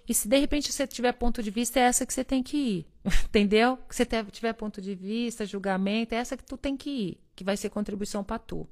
E 0.07 0.13
se 0.13 0.27
de 0.27 0.37
repente 0.37 0.71
você 0.71 0.85
tiver 0.85 1.13
ponto 1.13 1.41
de 1.41 1.49
vista, 1.49 1.79
é 1.79 1.83
essa 1.83 2.05
que 2.05 2.13
você 2.13 2.23
tem 2.23 2.43
que 2.43 2.57
ir. 2.57 2.87
Entendeu? 3.25 3.79
Se 3.89 4.03
você 4.05 4.23
tiver 4.25 4.53
ponto 4.53 4.81
de 4.81 4.93
vista, 4.93 5.45
julgamento, 5.45 6.13
é 6.13 6.17
essa 6.17 6.35
que 6.35 6.43
tu 6.43 6.57
tem 6.57 6.75
que 6.75 6.89
ir, 6.89 7.17
que 7.35 7.43
vai 7.43 7.55
ser 7.55 7.69
contribuição 7.69 8.23
para 8.23 8.39
tu. 8.39 8.67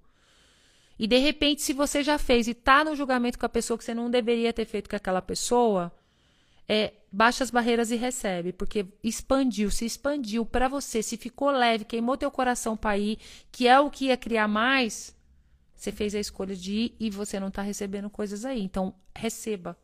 E 1.00 1.08
de 1.08 1.18
repente, 1.18 1.62
se 1.62 1.74
você 1.74 2.04
já 2.04 2.18
fez 2.18 2.48
e 2.48 2.54
tá 2.54 2.84
no 2.84 2.96
julgamento 2.96 3.40
com 3.40 3.46
a 3.46 3.50
pessoa 3.50 3.78
que 3.78 3.84
você 3.84 3.94
não 3.94 4.10
deveria 4.10 4.54
ter 4.54 4.66
feito 4.66 4.90
com 4.90 4.96
aquela 4.96 5.22
pessoa, 5.22 5.92
é, 6.68 6.94
baixa 7.12 7.44
as 7.44 7.50
barreiras 7.50 7.92
e 7.92 7.96
recebe, 7.96 8.54
porque 8.54 8.86
expandiu, 9.04 9.72
se 9.72 9.86
expandiu 9.86 10.46
para 10.46 10.68
você, 10.68 11.02
se 11.02 11.18
ficou 11.18 11.50
leve, 11.50 11.86
queimou 11.86 12.18
teu 12.18 12.30
coração 12.30 12.78
para 12.78 12.98
ir, 12.98 13.18
que 13.52 13.68
é 13.68 13.80
o 13.80 13.90
que 13.90 14.06
ia 14.06 14.18
criar 14.18 14.48
mais, 14.48 15.16
você 15.82 15.92
fez 15.92 16.14
a 16.14 16.20
escolha 16.20 16.56
de 16.56 16.72
ir 16.72 16.96
e 17.00 17.10
você 17.10 17.40
não 17.40 17.48
está 17.48 17.64
recebendo 17.64 18.08
coisas 18.08 18.46
aí. 18.46 18.62
Então, 18.62 18.94
receba. 19.16 19.76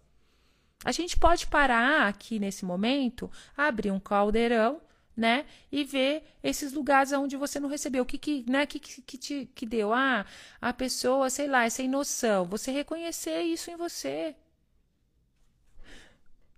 A 0.86 0.92
gente 0.92 1.18
pode 1.18 1.48
parar 1.48 2.08
aqui 2.08 2.38
nesse 2.38 2.64
momento, 2.66 3.32
abrir 3.58 3.90
um 3.90 4.00
caldeirão, 4.00 4.80
né? 5.16 5.48
E 5.72 5.84
ver 5.84 6.24
esses 6.44 6.72
lugares 6.72 7.12
onde 7.14 7.36
você 7.36 7.60
não 7.60 7.68
recebeu. 7.68 8.04
O 8.04 8.06
que 8.06 8.20
que, 8.20 8.46
né? 8.48 8.68
Que, 8.68 8.80
que, 8.80 9.18
te 9.18 9.50
que 9.56 9.66
deu? 9.66 9.92
Ah, 9.92 10.24
a 10.62 10.72
pessoa, 10.72 11.32
sei 11.32 11.48
lá, 11.48 11.66
é 11.66 11.70
sem 11.72 11.90
noção. 11.90 12.46
Você 12.46 12.70
reconhecer 12.70 13.42
isso 13.42 13.72
em 13.72 13.76
você. 13.76 14.36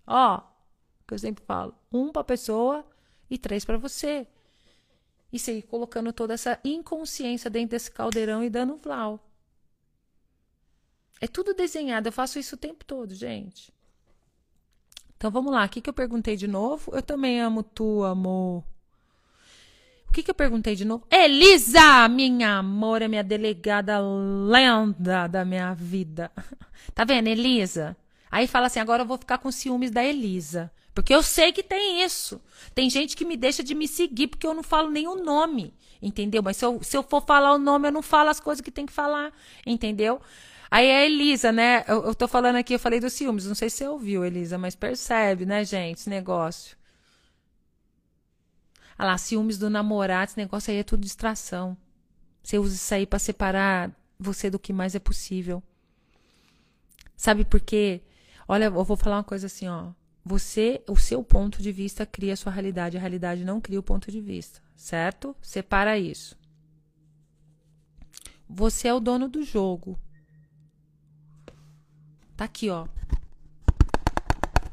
Ó, 0.05 0.41
que 1.07 1.13
eu 1.13 1.19
sempre 1.19 1.45
falo, 1.45 1.73
um 1.89 2.11
para 2.11 2.23
a 2.23 2.25
pessoa 2.25 2.85
e 3.29 3.37
três 3.37 3.63
para 3.63 3.77
você. 3.77 4.27
E 5.31 5.39
seguir 5.39 5.61
colocando 5.61 6.11
toda 6.11 6.33
essa 6.33 6.59
inconsciência 6.61 7.49
dentro 7.49 7.69
desse 7.69 7.89
caldeirão 7.89 8.43
e 8.43 8.49
dando 8.49 8.75
vlau. 8.75 9.28
É 11.21 11.27
tudo 11.27 11.53
desenhado. 11.53 12.07
Eu 12.07 12.11
faço 12.11 12.39
isso 12.39 12.55
o 12.55 12.57
tempo 12.57 12.85
todo, 12.85 13.13
gente. 13.13 13.73
Então 15.17 15.29
vamos 15.29 15.51
lá. 15.51 15.65
O 15.65 15.69
que, 15.69 15.81
que 15.81 15.89
eu 15.89 15.93
perguntei 15.93 16.35
de 16.35 16.47
novo? 16.47 16.91
Eu 16.95 17.01
também 17.01 17.41
amo 17.41 17.61
tu, 17.61 18.03
amor. 18.03 18.63
O 20.07 20.11
que, 20.11 20.23
que 20.23 20.31
eu 20.31 20.35
perguntei 20.35 20.75
de 20.75 20.85
novo? 20.85 21.05
Elisa, 21.11 22.07
minha 22.07 22.57
amor, 22.57 23.01
é 23.01 23.07
minha 23.07 23.23
delegada 23.23 23.99
lenda 23.99 25.27
da 25.27 25.45
minha 25.45 25.73
vida. 25.73 26.31
Tá 26.95 27.03
vendo, 27.03 27.27
Elisa? 27.27 27.95
Aí 28.31 28.47
fala 28.47 28.67
assim: 28.67 28.79
agora 28.79 29.03
eu 29.03 29.05
vou 29.05 29.17
ficar 29.17 29.37
com 29.37 29.51
ciúmes 29.51 29.91
da 29.91 30.03
Elisa. 30.03 30.71
Porque 30.93 31.13
eu 31.13 31.21
sei 31.21 31.51
que 31.51 31.61
tem 31.61 32.03
isso. 32.03 32.41
Tem 32.73 32.89
gente 32.89 33.15
que 33.15 33.25
me 33.25 33.37
deixa 33.37 33.63
de 33.63 33.75
me 33.75 33.87
seguir 33.87 34.27
porque 34.27 34.47
eu 34.47 34.53
não 34.53 34.63
falo 34.63 34.89
nem 34.89 35.07
o 35.07 35.15
nome. 35.15 35.73
Entendeu? 36.01 36.41
Mas 36.41 36.57
se 36.57 36.65
eu, 36.65 36.81
se 36.81 36.97
eu 36.97 37.03
for 37.03 37.21
falar 37.21 37.53
o 37.53 37.57
nome, 37.57 37.87
eu 37.87 37.91
não 37.91 38.01
falo 38.01 38.29
as 38.29 38.39
coisas 38.39 38.61
que 38.61 38.71
tem 38.71 38.85
que 38.85 38.93
falar. 38.93 39.31
Entendeu? 39.65 40.21
Aí 40.71 40.91
a 40.91 41.05
Elisa, 41.05 41.51
né? 41.51 41.83
Eu, 41.87 42.05
eu 42.05 42.15
tô 42.15 42.27
falando 42.27 42.57
aqui, 42.57 42.73
eu 42.75 42.79
falei 42.79 42.99
dos 42.99 43.13
ciúmes. 43.13 43.45
Não 43.45 43.55
sei 43.55 43.69
se 43.69 43.77
você 43.77 43.87
ouviu, 43.87 44.23
Elisa, 44.23 44.57
mas 44.57 44.75
percebe, 44.75 45.45
né, 45.45 45.63
gente, 45.65 45.99
esse 45.99 46.09
negócio. 46.09 46.77
Ah 48.97 49.05
lá, 49.05 49.17
ciúmes 49.17 49.57
do 49.57 49.69
namorado, 49.69 50.31
esse 50.31 50.37
negócio 50.37 50.71
aí 50.71 50.77
é 50.79 50.83
tudo 50.83 51.01
distração. 51.01 51.75
Você 52.43 52.59
usa 52.59 52.75
isso 52.75 52.93
aí 52.93 53.05
para 53.05 53.19
separar 53.19 53.91
você 54.19 54.49
do 54.49 54.59
que 54.59 54.73
mais 54.73 54.93
é 54.93 54.99
possível. 54.99 55.63
Sabe 57.15 57.45
por 57.45 57.59
quê? 57.59 58.01
Olha, 58.47 58.65
eu 58.65 58.83
vou 58.83 58.97
falar 58.97 59.17
uma 59.17 59.23
coisa 59.23 59.47
assim, 59.47 59.67
ó. 59.67 59.91
Você, 60.23 60.83
o 60.87 60.97
seu 60.97 61.23
ponto 61.23 61.61
de 61.61 61.71
vista 61.71 62.05
cria 62.05 62.33
a 62.33 62.37
sua 62.37 62.51
realidade, 62.51 62.97
a 62.97 62.99
realidade 62.99 63.43
não 63.43 63.61
cria 63.61 63.79
o 63.79 63.83
ponto 63.83 64.11
de 64.11 64.21
vista, 64.21 64.61
certo? 64.75 65.35
Separa 65.41 65.97
isso. 65.97 66.37
Você 68.47 68.87
é 68.87 68.93
o 68.93 68.99
dono 68.99 69.27
do 69.27 69.43
jogo. 69.43 69.97
Tá 72.39 72.45
aqui, 72.45 72.69
ó. 72.69 72.87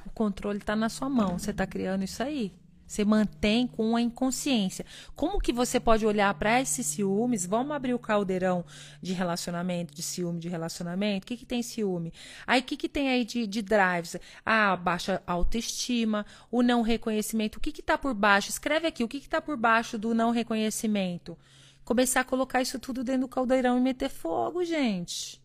O 0.06 0.10
controle 0.14 0.60
tá 0.60 0.76
na 0.76 0.88
sua 0.88 1.08
mão. 1.08 1.36
Você 1.36 1.52
tá 1.52 1.66
criando 1.66 2.04
isso 2.04 2.22
aí. 2.22 2.52
Você 2.86 3.04
mantém 3.04 3.66
com 3.66 3.96
a 3.96 4.00
inconsciência. 4.00 4.86
Como 5.16 5.40
que 5.40 5.52
você 5.52 5.80
pode 5.80 6.06
olhar 6.06 6.32
para 6.34 6.60
esses 6.60 6.86
ciúmes? 6.86 7.44
Vamos 7.44 7.74
abrir 7.74 7.92
o 7.92 7.98
caldeirão 7.98 8.64
de 9.02 9.12
relacionamento, 9.12 9.92
de 9.92 10.00
ciúme 10.00 10.38
de 10.38 10.48
relacionamento. 10.48 11.24
O 11.24 11.26
que, 11.26 11.36
que 11.36 11.44
tem 11.44 11.60
ciúme? 11.60 12.12
Aí 12.46 12.60
o 12.60 12.62
que, 12.62 12.76
que 12.76 12.88
tem 12.88 13.08
aí 13.08 13.24
de, 13.24 13.48
de 13.48 13.62
drives? 13.62 14.14
A 14.44 14.76
baixa 14.76 15.20
autoestima, 15.26 16.24
o 16.52 16.62
não 16.62 16.82
reconhecimento. 16.82 17.56
O 17.56 17.60
que 17.60 17.80
está 17.80 17.98
por 17.98 18.14
baixo? 18.14 18.48
Escreve 18.48 18.86
aqui 18.86 19.02
o 19.02 19.08
que 19.08 19.16
está 19.16 19.40
por 19.40 19.56
baixo 19.56 19.98
do 19.98 20.14
não 20.14 20.30
reconhecimento. 20.30 21.36
Começar 21.84 22.20
a 22.20 22.24
colocar 22.24 22.62
isso 22.62 22.78
tudo 22.78 23.02
dentro 23.02 23.22
do 23.22 23.28
caldeirão 23.28 23.76
e 23.76 23.80
meter 23.80 24.08
fogo, 24.08 24.64
gente. 24.64 25.44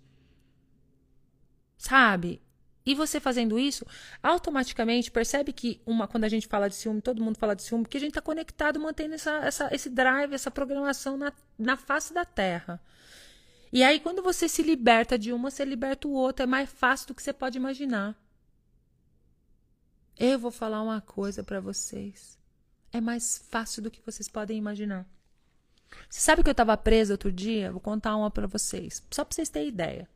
Sabe? 1.81 2.39
E 2.85 2.93
você 2.93 3.19
fazendo 3.19 3.57
isso, 3.57 3.83
automaticamente 4.21 5.09
percebe 5.09 5.51
que 5.51 5.81
uma, 5.83 6.07
quando 6.07 6.25
a 6.25 6.29
gente 6.29 6.47
fala 6.47 6.69
de 6.69 6.75
ciúme, 6.75 7.01
todo 7.01 7.23
mundo 7.23 7.39
fala 7.39 7.55
de 7.55 7.63
ciúme, 7.63 7.83
porque 7.83 7.97
a 7.97 7.99
gente 7.99 8.11
está 8.11 8.21
conectado, 8.21 8.79
mantendo 8.79 9.15
essa, 9.15 9.31
essa, 9.37 9.69
esse 9.73 9.89
drive, 9.89 10.31
essa 10.31 10.51
programação 10.51 11.17
na, 11.17 11.33
na 11.57 11.75
face 11.75 12.13
da 12.13 12.23
Terra. 12.23 12.79
E 13.73 13.83
aí, 13.83 13.99
quando 13.99 14.21
você 14.21 14.47
se 14.47 14.61
liberta 14.61 15.17
de 15.17 15.33
uma, 15.33 15.49
você 15.49 15.65
liberta 15.65 16.07
o 16.07 16.11
outro. 16.11 16.43
É 16.43 16.45
mais 16.45 16.69
fácil 16.69 17.07
do 17.07 17.15
que 17.15 17.23
você 17.23 17.33
pode 17.33 17.57
imaginar. 17.57 18.15
Eu 20.15 20.37
vou 20.37 20.51
falar 20.51 20.83
uma 20.83 21.01
coisa 21.01 21.43
para 21.43 21.59
vocês. 21.59 22.37
É 22.93 23.01
mais 23.01 23.43
fácil 23.49 23.81
do 23.81 23.89
que 23.89 24.05
vocês 24.05 24.29
podem 24.29 24.55
imaginar. 24.55 25.07
Você 26.07 26.19
sabe 26.19 26.43
que 26.43 26.49
eu 26.49 26.51
estava 26.51 26.77
presa 26.77 27.15
outro 27.15 27.31
dia? 27.31 27.71
Vou 27.71 27.81
contar 27.81 28.15
uma 28.15 28.29
para 28.29 28.45
vocês, 28.45 29.01
só 29.09 29.25
para 29.25 29.33
vocês 29.33 29.49
terem 29.49 29.69
ideia. 29.69 30.07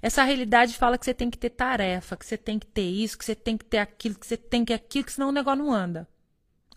Essa 0.00 0.22
realidade 0.24 0.76
fala 0.76 0.98
que 0.98 1.04
você 1.04 1.14
tem 1.14 1.30
que 1.30 1.38
ter 1.38 1.50
tarefa, 1.50 2.16
que 2.16 2.26
você 2.26 2.36
tem 2.36 2.58
que 2.58 2.66
ter 2.66 2.82
isso, 2.82 3.18
que 3.18 3.24
você 3.24 3.34
tem 3.34 3.56
que 3.56 3.64
ter 3.64 3.78
aquilo, 3.78 4.14
que 4.18 4.26
você 4.26 4.36
tem 4.36 4.64
que 4.64 4.72
aquilo, 4.72 5.04
que 5.04 5.12
senão 5.12 5.28
o 5.28 5.32
negócio 5.32 5.64
não 5.64 5.72
anda. 5.72 6.08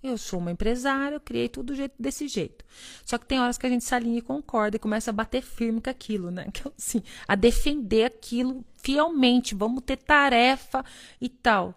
Eu 0.02 0.18
sou 0.18 0.40
uma 0.40 0.52
empresária, 0.52 1.16
eu 1.16 1.20
criei 1.20 1.50
tudo 1.50 1.74
desse 2.00 2.28
jeito. 2.28 2.64
Só 3.04 3.18
que 3.18 3.26
tem 3.26 3.40
horas 3.40 3.58
que 3.58 3.66
a 3.66 3.70
gente 3.70 3.84
se 3.84 3.94
alinha 3.94 4.20
e 4.20 4.22
concorda 4.22 4.78
e 4.78 4.80
começa 4.80 5.12
a 5.12 5.14
bater 5.14 5.42
firme 5.42 5.82
com 5.82 5.90
aquilo, 5.90 6.32
né? 6.32 6.50
Que, 6.54 6.64
assim, 6.78 7.04
a 7.28 7.36
defender 7.36 8.06
aquilo 8.06 8.64
fielmente. 8.78 9.54
Vamos 9.54 9.84
ter 9.84 9.98
tarefa 9.98 10.86
e 11.20 11.28
tal. 11.28 11.76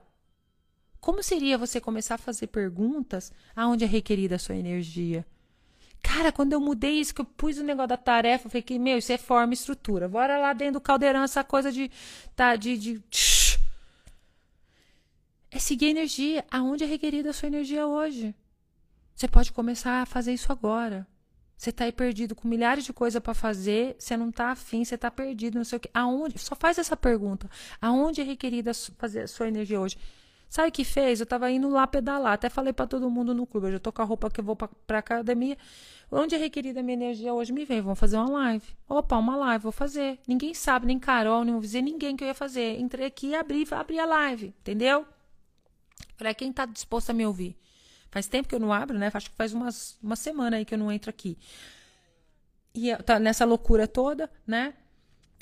Como 1.00 1.20
seria 1.20 1.58
você 1.58 1.80
começar 1.80 2.14
a 2.14 2.18
fazer 2.18 2.46
perguntas 2.46 3.32
aonde 3.56 3.82
é 3.82 3.88
requerida 3.88 4.36
a 4.36 4.38
sua 4.38 4.54
energia? 4.54 5.26
Cara, 6.02 6.32
quando 6.32 6.52
eu 6.52 6.60
mudei 6.60 7.00
isso, 7.00 7.14
que 7.14 7.20
eu 7.20 7.24
pus 7.24 7.58
o 7.58 7.62
negócio 7.62 7.88
da 7.88 7.96
tarefa, 7.96 8.46
eu 8.46 8.50
falei 8.50 8.62
que, 8.62 8.78
meu, 8.78 8.98
isso 8.98 9.12
é 9.12 9.18
forma 9.18 9.52
e 9.52 9.54
estrutura. 9.54 10.08
Bora 10.08 10.36
lá 10.38 10.52
dentro 10.52 10.74
do 10.74 10.80
caldeirão, 10.80 11.22
essa 11.22 11.44
coisa 11.44 11.70
de. 11.70 11.90
Tá, 12.34 12.56
de. 12.56 12.76
de 12.76 13.02
é 15.50 15.58
seguir 15.58 15.86
a 15.86 15.90
energia. 15.90 16.44
Aonde 16.50 16.84
é 16.84 16.86
requerida 16.86 17.30
a 17.30 17.32
sua 17.32 17.46
energia 17.46 17.86
hoje? 17.86 18.34
Você 19.14 19.28
pode 19.28 19.52
começar 19.52 20.02
a 20.02 20.06
fazer 20.06 20.32
isso 20.32 20.50
agora. 20.50 21.06
Você 21.56 21.70
tá 21.70 21.84
aí 21.84 21.92
perdido 21.92 22.34
com 22.34 22.48
milhares 22.48 22.84
de 22.84 22.92
coisas 22.92 23.22
para 23.22 23.34
fazer, 23.34 23.94
você 23.96 24.16
não 24.16 24.32
tá 24.32 24.50
afim, 24.50 24.84
você 24.84 24.98
tá 24.98 25.10
perdido, 25.12 25.58
não 25.58 25.64
sei 25.64 25.76
o 25.76 25.80
quê. 25.80 25.88
Aonde? 25.94 26.36
Só 26.38 26.56
faz 26.56 26.76
essa 26.76 26.96
pergunta. 26.96 27.48
Aonde 27.80 28.20
é 28.20 28.24
requerida 28.24 28.72
fazer 28.98 29.22
a 29.22 29.28
sua 29.28 29.46
energia 29.46 29.80
hoje? 29.80 29.96
Sabe 30.52 30.68
o 30.68 30.72
que 30.72 30.84
fez? 30.84 31.18
Eu 31.18 31.24
tava 31.24 31.50
indo 31.50 31.66
lá 31.70 31.86
pedalar. 31.86 32.34
Até 32.34 32.50
falei 32.50 32.74
para 32.74 32.86
todo 32.86 33.08
mundo 33.08 33.32
no 33.32 33.46
clube. 33.46 33.68
Eu 33.68 33.72
já 33.72 33.78
tô 33.78 33.90
com 33.90 34.02
a 34.02 34.04
roupa 34.04 34.30
que 34.30 34.38
eu 34.38 34.44
vou 34.44 34.54
pra, 34.54 34.68
pra 34.86 34.98
academia. 34.98 35.56
Onde 36.10 36.34
é 36.34 36.38
requerida 36.38 36.80
a 36.80 36.82
minha 36.82 36.92
energia 36.92 37.32
hoje? 37.32 37.50
Me 37.54 37.64
vem, 37.64 37.80
vamos 37.80 37.98
fazer 37.98 38.18
uma 38.18 38.30
live. 38.30 38.66
Opa, 38.86 39.16
uma 39.16 39.34
live, 39.34 39.62
vou 39.62 39.72
fazer. 39.72 40.18
Ninguém 40.28 40.52
sabe, 40.52 40.84
nem 40.84 40.98
Carol, 40.98 41.42
nem 41.42 41.58
dizer 41.58 41.80
ninguém 41.80 42.14
que 42.14 42.22
eu 42.22 42.28
ia 42.28 42.34
fazer. 42.34 42.78
Entrei 42.78 43.06
aqui 43.06 43.28
e 43.28 43.34
abri, 43.34 43.66
abri 43.70 43.98
a 43.98 44.04
live, 44.04 44.48
entendeu? 44.60 45.06
Falei, 46.18 46.34
quem 46.34 46.52
tá 46.52 46.66
disposto 46.66 47.08
a 47.08 47.14
me 47.14 47.24
ouvir? 47.24 47.56
Faz 48.10 48.26
tempo 48.26 48.46
que 48.46 48.54
eu 48.54 48.60
não 48.60 48.74
abro, 48.74 48.98
né? 48.98 49.10
Acho 49.14 49.30
que 49.30 49.36
faz 49.36 49.54
umas, 49.54 49.98
uma 50.02 50.16
semana 50.16 50.58
aí 50.58 50.66
que 50.66 50.74
eu 50.74 50.78
não 50.78 50.92
entro 50.92 51.08
aqui. 51.08 51.38
E 52.74 52.94
tá 52.96 53.18
nessa 53.18 53.46
loucura 53.46 53.88
toda, 53.88 54.30
né? 54.46 54.74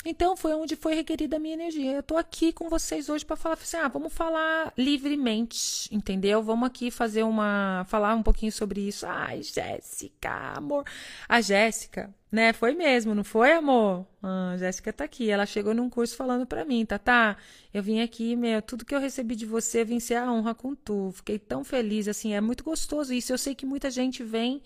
Então 0.05 0.35
foi 0.35 0.55
onde 0.55 0.77
foi 0.77 0.95
requerida 0.95 1.37
a 1.37 1.39
minha 1.39 1.55
energia. 1.55 1.93
Eu 1.93 2.03
tô 2.03 2.17
aqui 2.17 2.53
com 2.53 2.71
vocês 2.71 3.11
hoje 3.11 3.25
para 3.25 3.37
falar 3.37 3.55
assim, 3.55 3.77
ah, 3.77 3.87
vamos 3.87 4.13
falar 4.13 4.73
livremente, 4.77 5.95
entendeu? 5.95 6.43
Vamos 6.43 6.67
aqui 6.67 6.91
fazer 6.91 7.23
uma 7.23 7.85
falar 7.87 8.15
um 8.15 8.23
pouquinho 8.23 8.51
sobre 8.51 8.81
isso. 8.81 9.07
Ai, 9.07 9.43
Jéssica, 9.43 10.31
amor. 10.57 10.85
A 11.29 11.43
Jéssica, 11.43 12.15
né? 12.33 12.55
Foi 12.55 12.75
mesmo, 12.75 13.15
não 13.15 13.23
foi, 13.23 13.53
amor? 13.53 14.07
Ah, 14.23 14.53
a 14.53 14.57
Jéssica 14.57 14.91
tá 14.91 15.05
aqui. 15.05 15.29
Ela 15.29 15.45
chegou 15.45 15.75
num 15.75 15.91
curso 15.91 16.17
falando 16.17 16.47
para 16.47 16.65
mim, 16.65 16.87
tá, 16.87 16.99
tá? 16.99 17.37
Eu 17.73 17.83
vim 17.83 18.01
aqui, 18.01 18.35
meu, 18.37 18.63
tudo 18.63 18.87
que 18.87 18.95
eu 18.95 19.01
recebi 19.01 19.37
de 19.37 19.45
você, 19.45 19.85
vim 19.85 20.01
ser 20.01 20.15
a 20.15 20.33
honra 20.33 20.55
com 20.55 20.75
tu. 20.75 21.13
Fiquei 21.15 21.39
tão 21.39 21.63
feliz, 21.63 22.09
assim, 22.09 22.33
é 22.33 22.41
muito 22.41 22.65
gostoso 22.65 23.13
isso. 23.13 23.33
Eu 23.35 23.39
sei 23.39 23.55
que 23.55 23.67
muita 23.67 23.91
gente 23.91 24.23
vem 24.25 24.63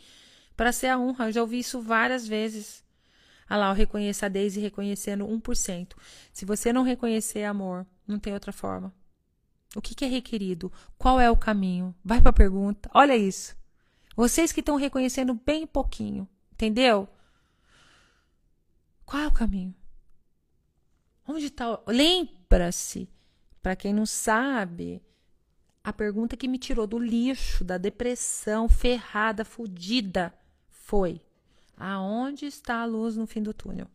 para 0.57 0.71
ser 0.71 0.89
a 0.89 0.99
honra. 0.99 1.27
Eu 1.27 1.33
já 1.33 1.41
ouvi 1.41 1.59
isso 1.59 1.81
várias 1.81 2.25
vezes. 2.27 2.84
Ah 3.49 3.57
lá, 3.57 3.71
o 3.71 3.75
reconheça 3.75 4.27
a 4.27 4.29
Daisy 4.29 4.61
reconhecendo 4.61 5.27
1%. 5.27 5.95
Se 6.33 6.45
você 6.45 6.73
não 6.73 6.83
reconhecer 6.83 7.45
amor, 7.45 7.87
não 8.07 8.19
tem 8.19 8.33
outra 8.33 8.53
forma. 8.53 8.93
O 9.77 9.83
que, 9.83 9.95
que 9.95 10.05
é 10.05 10.09
requerido? 10.09 10.73
Qual 10.97 11.19
é 11.21 11.31
o 11.31 11.37
caminho? 11.37 11.95
Vai 12.05 12.21
para 12.21 12.31
a 12.31 12.35
pergunta. 12.35 12.89
Olha 12.95 13.17
isso. 13.17 13.57
Vocês 14.17 14.53
que 14.53 14.61
estão 14.61 14.77
reconhecendo 14.77 15.35
bem 15.35 15.67
pouquinho, 15.67 16.29
entendeu? 16.53 17.09
Qual 19.05 19.23
é 19.23 19.27
o 19.27 19.33
caminho? 19.33 19.75
Onde 21.27 21.47
está? 21.47 21.81
Lembra-se, 21.87 23.09
para 23.61 23.75
quem 23.75 23.93
não 23.93 24.07
sabe, 24.07 25.03
a 25.83 25.93
pergunta 25.93 26.37
que 26.37 26.47
me 26.47 26.59
tirou 26.59 26.87
do 26.87 26.99
lixo, 26.99 27.65
da 27.65 27.77
depressão 27.77 28.69
ferrada, 28.69 29.45
fodida, 29.45 30.33
foi: 30.71 31.21
Aonde 31.77 32.47
está 32.47 32.81
a 32.81 32.85
luz 32.85 33.17
no 33.17 33.27
fim 33.27 33.43
do 33.43 33.53
túnel? 33.53 33.89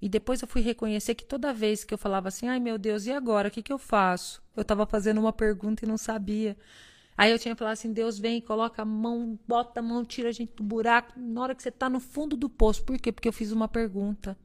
E 0.00 0.08
depois 0.08 0.42
eu 0.42 0.48
fui 0.48 0.60
reconhecer 0.60 1.14
que 1.14 1.24
toda 1.24 1.54
vez 1.54 1.84
que 1.84 1.94
eu 1.94 1.98
falava 1.98 2.28
assim, 2.28 2.48
ai 2.48 2.58
meu 2.58 2.76
Deus, 2.76 3.06
e 3.06 3.12
agora? 3.12 3.48
O 3.48 3.50
que, 3.50 3.62
que 3.62 3.72
eu 3.72 3.78
faço? 3.78 4.42
Eu 4.56 4.62
estava 4.62 4.84
fazendo 4.84 5.20
uma 5.20 5.32
pergunta 5.32 5.84
e 5.84 5.88
não 5.88 5.96
sabia. 5.96 6.56
Aí 7.16 7.30
eu 7.30 7.38
tinha 7.38 7.54
que 7.54 7.58
falar 7.58 7.72
assim: 7.72 7.92
Deus 7.92 8.18
vem, 8.18 8.40
coloca 8.40 8.82
a 8.82 8.84
mão, 8.84 9.38
bota 9.46 9.80
a 9.80 9.82
mão, 9.82 10.04
tira 10.04 10.30
a 10.30 10.32
gente 10.32 10.54
do 10.56 10.62
buraco 10.62 11.12
na 11.16 11.40
hora 11.40 11.54
que 11.54 11.62
você 11.62 11.68
está 11.68 11.88
no 11.88 12.00
fundo 12.00 12.36
do 12.36 12.48
poço. 12.48 12.84
Por 12.84 12.98
quê? 12.98 13.12
Porque 13.12 13.28
eu 13.28 13.32
fiz 13.32 13.52
uma 13.52 13.68
pergunta 13.68 14.36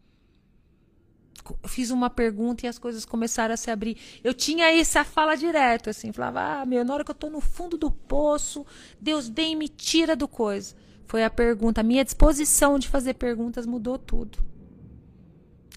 fiz 1.65 1.91
uma 1.91 2.09
pergunta 2.09 2.65
e 2.65 2.69
as 2.69 2.77
coisas 2.77 3.05
começaram 3.05 3.53
a 3.53 3.57
se 3.57 3.69
abrir. 3.71 3.97
Eu 4.23 4.33
tinha 4.33 4.71
essa 4.77 5.03
fala 5.03 5.35
direto, 5.35 5.89
assim, 5.89 6.11
falava, 6.11 6.61
ah, 6.61 6.65
meu, 6.65 6.83
na 6.83 6.93
hora 6.93 7.03
que 7.03 7.11
eu 7.11 7.13
estou 7.13 7.29
no 7.29 7.41
fundo 7.41 7.77
do 7.77 7.91
poço, 7.91 8.65
Deus 8.99 9.27
vem 9.27 9.53
e 9.53 9.55
me 9.55 9.69
tira 9.69 10.15
do 10.15 10.27
coisa. 10.27 10.75
Foi 11.05 11.23
a 11.23 11.29
pergunta, 11.29 11.81
a 11.81 11.83
minha 11.83 12.03
disposição 12.03 12.77
de 12.77 12.87
fazer 12.87 13.13
perguntas 13.13 13.65
mudou 13.65 13.97
tudo. 13.97 14.39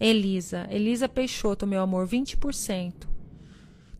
Elisa, 0.01 0.67
Elisa 0.71 1.09
Peixoto, 1.09 1.67
meu 1.67 1.83
amor, 1.83 2.07
20%. 2.09 3.09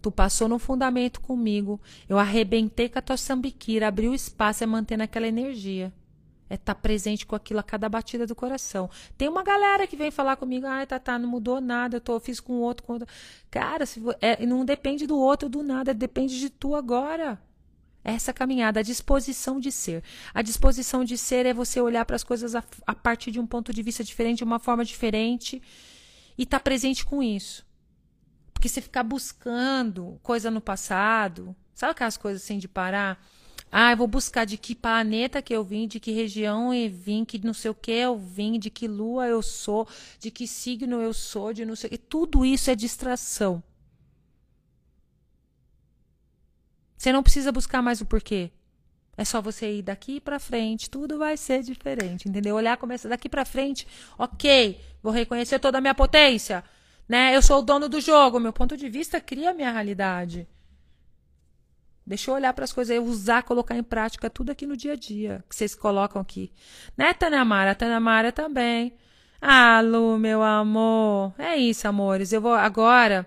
Tu 0.03 0.11
passou 0.11 0.49
no 0.49 0.59
fundamento 0.59 1.21
comigo, 1.21 1.79
eu 2.09 2.19
arrebentei 2.19 2.89
com 2.89 2.99
a 2.99 3.03
tua 3.03 3.19
sambiquira, 3.19 3.87
abri 3.87 4.09
o 4.09 4.15
espaço 4.15 4.65
e 4.65 4.67
mantendo 4.67 5.03
aquela 5.03 5.29
energia 5.29 5.93
é 6.51 6.55
estar 6.55 6.75
tá 6.75 6.81
presente 6.81 7.25
com 7.25 7.37
aquilo 7.37 7.61
a 7.61 7.63
cada 7.63 7.89
batida 7.89 8.27
do 8.27 8.35
coração. 8.35 8.91
Tem 9.17 9.29
uma 9.29 9.45
galera 9.45 9.87
que 9.87 9.97
vem 9.97 10.11
falar 10.11 10.35
comigo, 10.35 10.67
ai, 10.67 10.85
tá, 10.85 10.99
tá, 10.99 11.17
não 11.17 11.29
mudou 11.29 11.61
nada, 11.61 11.97
eu 11.97 12.01
tô, 12.01 12.19
fiz 12.19 12.41
com 12.41 12.55
o 12.55 12.61
outro, 12.61 12.85
com 12.85 12.95
outro. 12.95 13.09
Cara, 13.49 13.87
se, 13.87 14.03
é, 14.21 14.45
não 14.45 14.65
depende 14.65 15.07
do 15.07 15.17
outro 15.17 15.49
do 15.49 15.63
nada, 15.63 15.95
depende 15.95 16.41
de 16.41 16.51
tu 16.51 16.75
agora. 16.75 17.41
Essa 18.03 18.33
caminhada, 18.33 18.81
a 18.81 18.83
disposição 18.83 19.61
de 19.61 19.71
ser. 19.71 20.03
A 20.35 20.43
disposição 20.43 21.05
de 21.05 21.17
ser 21.17 21.47
é 21.47 21.55
você 21.55 21.81
olhar 21.81 22.05
para 22.05 22.17
as 22.17 22.25
coisas 22.25 22.57
a, 22.57 22.65
a, 22.85 22.95
partir 22.95 23.31
de 23.31 23.39
um 23.39 23.47
ponto 23.47 23.73
de 23.73 23.83
vista 23.83 24.03
diferente, 24.03 24.39
de 24.39 24.45
uma 24.45 24.59
forma 24.59 24.85
diferente, 24.85 25.63
e 26.37 26.43
estar 26.43 26.59
tá 26.59 26.65
presente 26.65 27.05
com 27.07 27.23
isso. 27.23 27.65
Porque 28.53 28.69
você 28.69 28.81
ficar 28.81 29.05
buscando 29.05 30.19
coisa 30.23 30.51
no 30.51 30.61
passado, 30.61 31.55
sabe 31.73 31.93
aquelas 31.93 32.17
coisas 32.17 32.43
assim 32.43 32.59
de 32.59 32.67
parar? 32.67 33.23
Ah, 33.73 33.93
eu 33.93 33.97
vou 33.97 34.09
buscar 34.09 34.45
de 34.45 34.57
que 34.59 34.75
planeta 34.75 35.41
que 35.41 35.55
eu 35.55 35.63
vim, 35.63 35.87
de 35.87 36.01
que 36.01 36.11
região 36.11 36.75
eu 36.75 36.91
vim, 36.91 37.25
que 37.25 37.39
não 37.45 37.55
sei 37.55 37.71
o 37.71 37.75
que 37.75 37.93
eu 37.93 38.19
vim, 38.19 38.59
de 38.59 38.69
que 38.69 38.89
lua 38.89 39.29
eu 39.29 39.41
sou, 39.43 39.87
de 40.19 40.31
que 40.31 40.47
signo 40.47 41.01
eu 41.01 41.15
sou, 41.15 41.53
de 41.53 41.65
não 41.65 41.77
sei 41.77 41.89
o 41.89 41.91
que. 41.91 41.99
Tudo 41.99 42.45
isso 42.45 42.71
é 42.71 42.75
distração. 42.75 43.63
Você 46.97 47.13
não 47.13 47.23
precisa 47.23 47.53
buscar 47.53 47.81
mais 47.81 48.01
o 48.01 48.07
porquê. 48.07 48.51
É 49.17 49.25
só 49.25 49.41
você 49.41 49.71
ir 49.79 49.83
daqui 49.83 50.21
para 50.21 50.39
frente, 50.39 50.91
tudo 50.91 51.19
vai 51.19 51.37
ser 51.37 51.63
diferente, 51.63 52.29
entendeu? 52.29 52.57
Olhar 52.57 52.77
começa 52.77 53.09
daqui 53.09 53.29
para 53.29 53.45
frente, 53.45 53.87
ok, 54.19 54.81
vou 55.03 55.13
reconhecer 55.13 55.59
toda 55.59 55.79
a 55.79 55.81
minha 55.81 55.95
potência, 55.95 56.65
né? 57.09 57.37
Eu 57.37 57.43
sou 57.43 57.59
o 57.59 57.63
dono 57.63 57.89
do 57.89 58.01
jogo, 58.01 58.41
meu 58.41 58.53
ponto 58.53 58.77
de 58.77 58.89
vista 58.89 59.21
cria 59.21 59.51
a 59.51 59.55
minha 59.55 59.71
realidade. 59.71 60.49
Deixa 62.11 62.31
eu 62.31 62.35
olhar 62.35 62.53
para 62.53 62.65
as 62.65 62.73
coisas 62.73 62.95
e 62.95 62.99
usar, 62.99 63.43
colocar 63.45 63.77
em 63.77 63.83
prática 63.83 64.29
tudo 64.29 64.51
aqui 64.51 64.67
no 64.67 64.77
dia 64.77 64.93
a 64.93 64.97
dia 64.97 65.45
que 65.49 65.55
vocês 65.55 65.75
colocam 65.75 66.21
aqui. 66.21 66.53
Né, 66.97 67.15
Tanamara? 67.15 67.75
Tanamara 67.75 68.33
também. 68.33 68.95
Ah, 69.41 69.81
Lu, 69.81 70.19
meu 70.19 70.43
amor. 70.43 71.33
É 71.39 71.57
isso, 71.57 71.87
amores. 71.89 72.33
Eu 72.33 72.41
vou 72.41 72.53
agora 72.53 73.27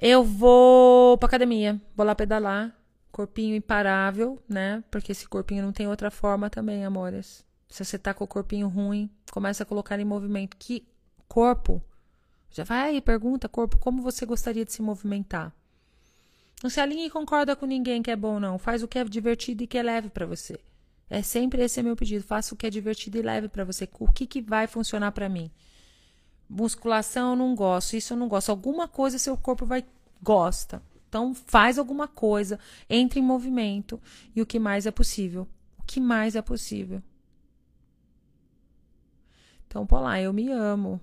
eu 0.00 0.22
vou 0.22 1.18
pra 1.18 1.26
academia, 1.26 1.80
vou 1.96 2.06
lá 2.06 2.14
pedalar. 2.14 2.72
Corpinho 3.10 3.56
imparável, 3.56 4.40
né? 4.48 4.84
Porque 4.92 5.10
esse 5.10 5.26
corpinho 5.26 5.64
não 5.64 5.72
tem 5.72 5.88
outra 5.88 6.08
forma 6.08 6.48
também, 6.48 6.84
amores. 6.84 7.44
Se 7.68 7.84
você 7.84 7.98
tá 7.98 8.14
com 8.14 8.22
o 8.22 8.28
corpinho 8.28 8.68
ruim, 8.68 9.10
começa 9.32 9.64
a 9.64 9.66
colocar 9.66 9.98
em 9.98 10.04
movimento. 10.04 10.56
Que 10.56 10.86
corpo? 11.26 11.82
Já 12.48 12.62
vai 12.62 12.90
aí, 12.90 13.00
pergunta, 13.00 13.48
corpo, 13.48 13.76
como 13.78 14.00
você 14.00 14.24
gostaria 14.24 14.64
de 14.64 14.72
se 14.72 14.80
movimentar? 14.80 15.52
Não 16.62 16.70
se 16.70 16.80
alinha 16.80 17.06
e 17.06 17.10
concorda 17.10 17.54
com 17.54 17.66
ninguém 17.66 18.02
que 18.02 18.10
é 18.10 18.16
bom, 18.16 18.40
não. 18.40 18.58
Faz 18.58 18.82
o 18.82 18.88
que 18.88 18.98
é 18.98 19.04
divertido 19.04 19.62
e 19.62 19.66
que 19.66 19.78
é 19.78 19.82
leve 19.82 20.08
para 20.08 20.26
você. 20.26 20.58
É 21.08 21.22
sempre 21.22 21.62
esse 21.62 21.78
é 21.78 21.82
meu 21.82 21.96
pedido. 21.96 22.24
Faça 22.24 22.54
o 22.54 22.56
que 22.56 22.66
é 22.66 22.70
divertido 22.70 23.18
e 23.18 23.22
leve 23.22 23.48
para 23.48 23.64
você. 23.64 23.88
O 23.98 24.12
que, 24.12 24.26
que 24.26 24.42
vai 24.42 24.66
funcionar 24.66 25.12
para 25.12 25.28
mim? 25.28 25.50
Musculação 26.48 27.30
eu 27.30 27.36
não 27.36 27.54
gosto, 27.54 27.94
isso 27.94 28.12
eu 28.12 28.16
não 28.16 28.28
gosto. 28.28 28.50
Alguma 28.50 28.88
coisa 28.88 29.18
seu 29.18 29.36
corpo 29.36 29.64
vai 29.64 29.84
gosta. 30.22 30.82
Então 31.08 31.34
faz 31.34 31.78
alguma 31.78 32.06
coisa, 32.06 32.58
entre 32.88 33.20
em 33.20 33.22
movimento 33.22 34.00
e 34.34 34.42
o 34.42 34.46
que 34.46 34.58
mais 34.58 34.86
é 34.86 34.90
possível. 34.90 35.46
O 35.78 35.82
que 35.82 36.00
mais 36.00 36.36
é 36.36 36.42
possível. 36.42 37.02
Então, 39.66 39.86
pô 39.86 40.00
lá, 40.00 40.20
eu 40.20 40.32
me 40.32 40.50
amo. 40.50 41.00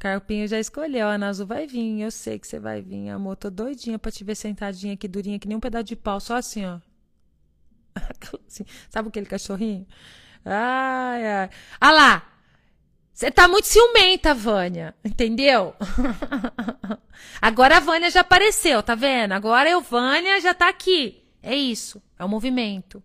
Carpinho 0.00 0.48
já 0.48 0.58
escolheu, 0.58 1.06
a 1.08 1.14
Azul 1.14 1.46
vai 1.46 1.66
vir, 1.66 2.00
eu 2.00 2.10
sei 2.10 2.38
que 2.38 2.46
você 2.46 2.58
vai 2.58 2.80
vir, 2.80 3.10
amor. 3.10 3.36
Tô 3.36 3.50
doidinha 3.50 3.98
pra 3.98 4.10
te 4.10 4.24
ver 4.24 4.34
sentadinha 4.34 4.94
aqui, 4.94 5.06
durinha, 5.06 5.38
que 5.38 5.46
nem 5.46 5.58
um 5.58 5.60
pedaço 5.60 5.84
de 5.84 5.94
pau, 5.94 6.18
só 6.18 6.36
assim, 6.36 6.64
ó. 6.64 6.80
Assim, 8.48 8.64
sabe 8.88 9.08
aquele 9.08 9.26
cachorrinho? 9.26 9.86
Ai, 10.44 11.26
ai. 11.26 11.50
Ah 11.78 11.92
lá! 11.92 12.32
Você 13.12 13.30
tá 13.30 13.46
muito 13.46 13.66
ciumenta, 13.66 14.32
Vânia, 14.32 14.94
entendeu? 15.04 15.74
Agora 17.42 17.76
a 17.76 17.80
Vânia 17.80 18.10
já 18.10 18.20
apareceu, 18.20 18.82
tá 18.82 18.94
vendo? 18.94 19.32
Agora 19.32 19.68
eu, 19.68 19.82
Vânia, 19.82 20.40
já 20.40 20.54
tá 20.54 20.68
aqui. 20.70 21.22
É 21.42 21.54
isso, 21.54 22.02
é 22.18 22.24
o 22.24 22.28
movimento. 22.28 23.02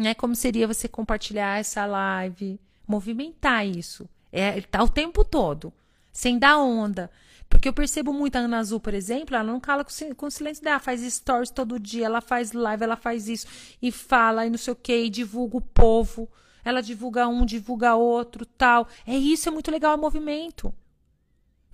É 0.00 0.14
como 0.14 0.34
seria 0.34 0.66
você 0.66 0.88
compartilhar 0.88 1.60
essa 1.60 1.86
live, 1.86 2.58
movimentar 2.88 3.64
isso. 3.64 4.08
É, 4.32 4.60
tá 4.62 4.82
o 4.82 4.88
tempo 4.88 5.24
todo, 5.24 5.72
sem 6.12 6.38
dar 6.38 6.58
onda. 6.58 7.10
Porque 7.48 7.68
eu 7.68 7.72
percebo 7.72 8.12
muito 8.12 8.36
a 8.36 8.40
Ana 8.40 8.58
Azul, 8.58 8.78
por 8.78 8.94
exemplo, 8.94 9.34
ela 9.34 9.44
não 9.44 9.58
cala 9.58 9.84
com, 9.84 10.14
com 10.14 10.30
silêncio 10.30 10.62
dela, 10.62 10.78
faz 10.78 11.00
stories 11.00 11.50
todo 11.50 11.80
dia, 11.80 12.06
ela 12.06 12.20
faz 12.20 12.52
live, 12.52 12.84
ela 12.84 12.96
faz 12.96 13.28
isso, 13.28 13.46
e 13.82 13.90
fala, 13.90 14.46
e 14.46 14.50
não 14.50 14.56
sei 14.56 14.72
o 14.72 14.76
que, 14.76 14.96
e 14.96 15.10
divulga 15.10 15.56
o 15.56 15.60
povo. 15.60 16.28
Ela 16.64 16.80
divulga 16.80 17.26
um, 17.26 17.44
divulga 17.44 17.94
outro, 17.94 18.46
tal. 18.46 18.86
É 19.06 19.16
isso, 19.16 19.48
é 19.48 19.52
muito 19.52 19.70
legal 19.70 19.96
o 19.96 20.00
movimento. 20.00 20.72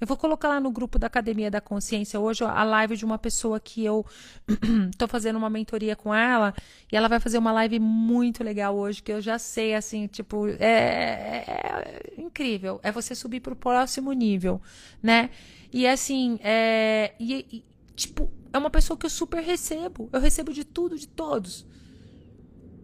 Eu 0.00 0.06
vou 0.06 0.16
colocar 0.16 0.48
lá 0.48 0.60
no 0.60 0.70
grupo 0.70 0.98
da 0.98 1.06
Academia 1.06 1.50
da 1.50 1.60
Consciência 1.60 2.20
hoje 2.20 2.44
a 2.44 2.62
live 2.62 2.96
de 2.96 3.04
uma 3.04 3.18
pessoa 3.18 3.58
que 3.58 3.82
eu 3.82 4.04
tô 4.98 5.08
fazendo 5.08 5.36
uma 5.36 5.48
mentoria 5.48 5.96
com 5.96 6.14
ela 6.14 6.54
e 6.92 6.96
ela 6.96 7.08
vai 7.08 7.18
fazer 7.18 7.38
uma 7.38 7.50
live 7.52 7.78
muito 7.78 8.44
legal 8.44 8.76
hoje 8.76 9.02
que 9.02 9.10
eu 9.10 9.22
já 9.22 9.38
sei 9.38 9.74
assim 9.74 10.06
tipo 10.06 10.48
é, 10.48 10.54
é, 10.60 11.44
é 11.48 12.20
incrível 12.20 12.78
é 12.82 12.92
você 12.92 13.14
subir 13.14 13.40
para 13.40 13.54
o 13.54 13.56
próximo 13.56 14.12
nível, 14.12 14.60
né? 15.02 15.30
E 15.72 15.86
assim 15.86 16.38
é 16.42 17.14
e, 17.18 17.46
e, 17.50 17.64
tipo 17.94 18.30
é 18.52 18.58
uma 18.58 18.70
pessoa 18.70 18.98
que 18.98 19.06
eu 19.06 19.10
super 19.10 19.42
recebo, 19.42 20.10
eu 20.12 20.20
recebo 20.20 20.52
de 20.52 20.64
tudo 20.64 20.98
de 20.98 21.08
todos. 21.08 21.66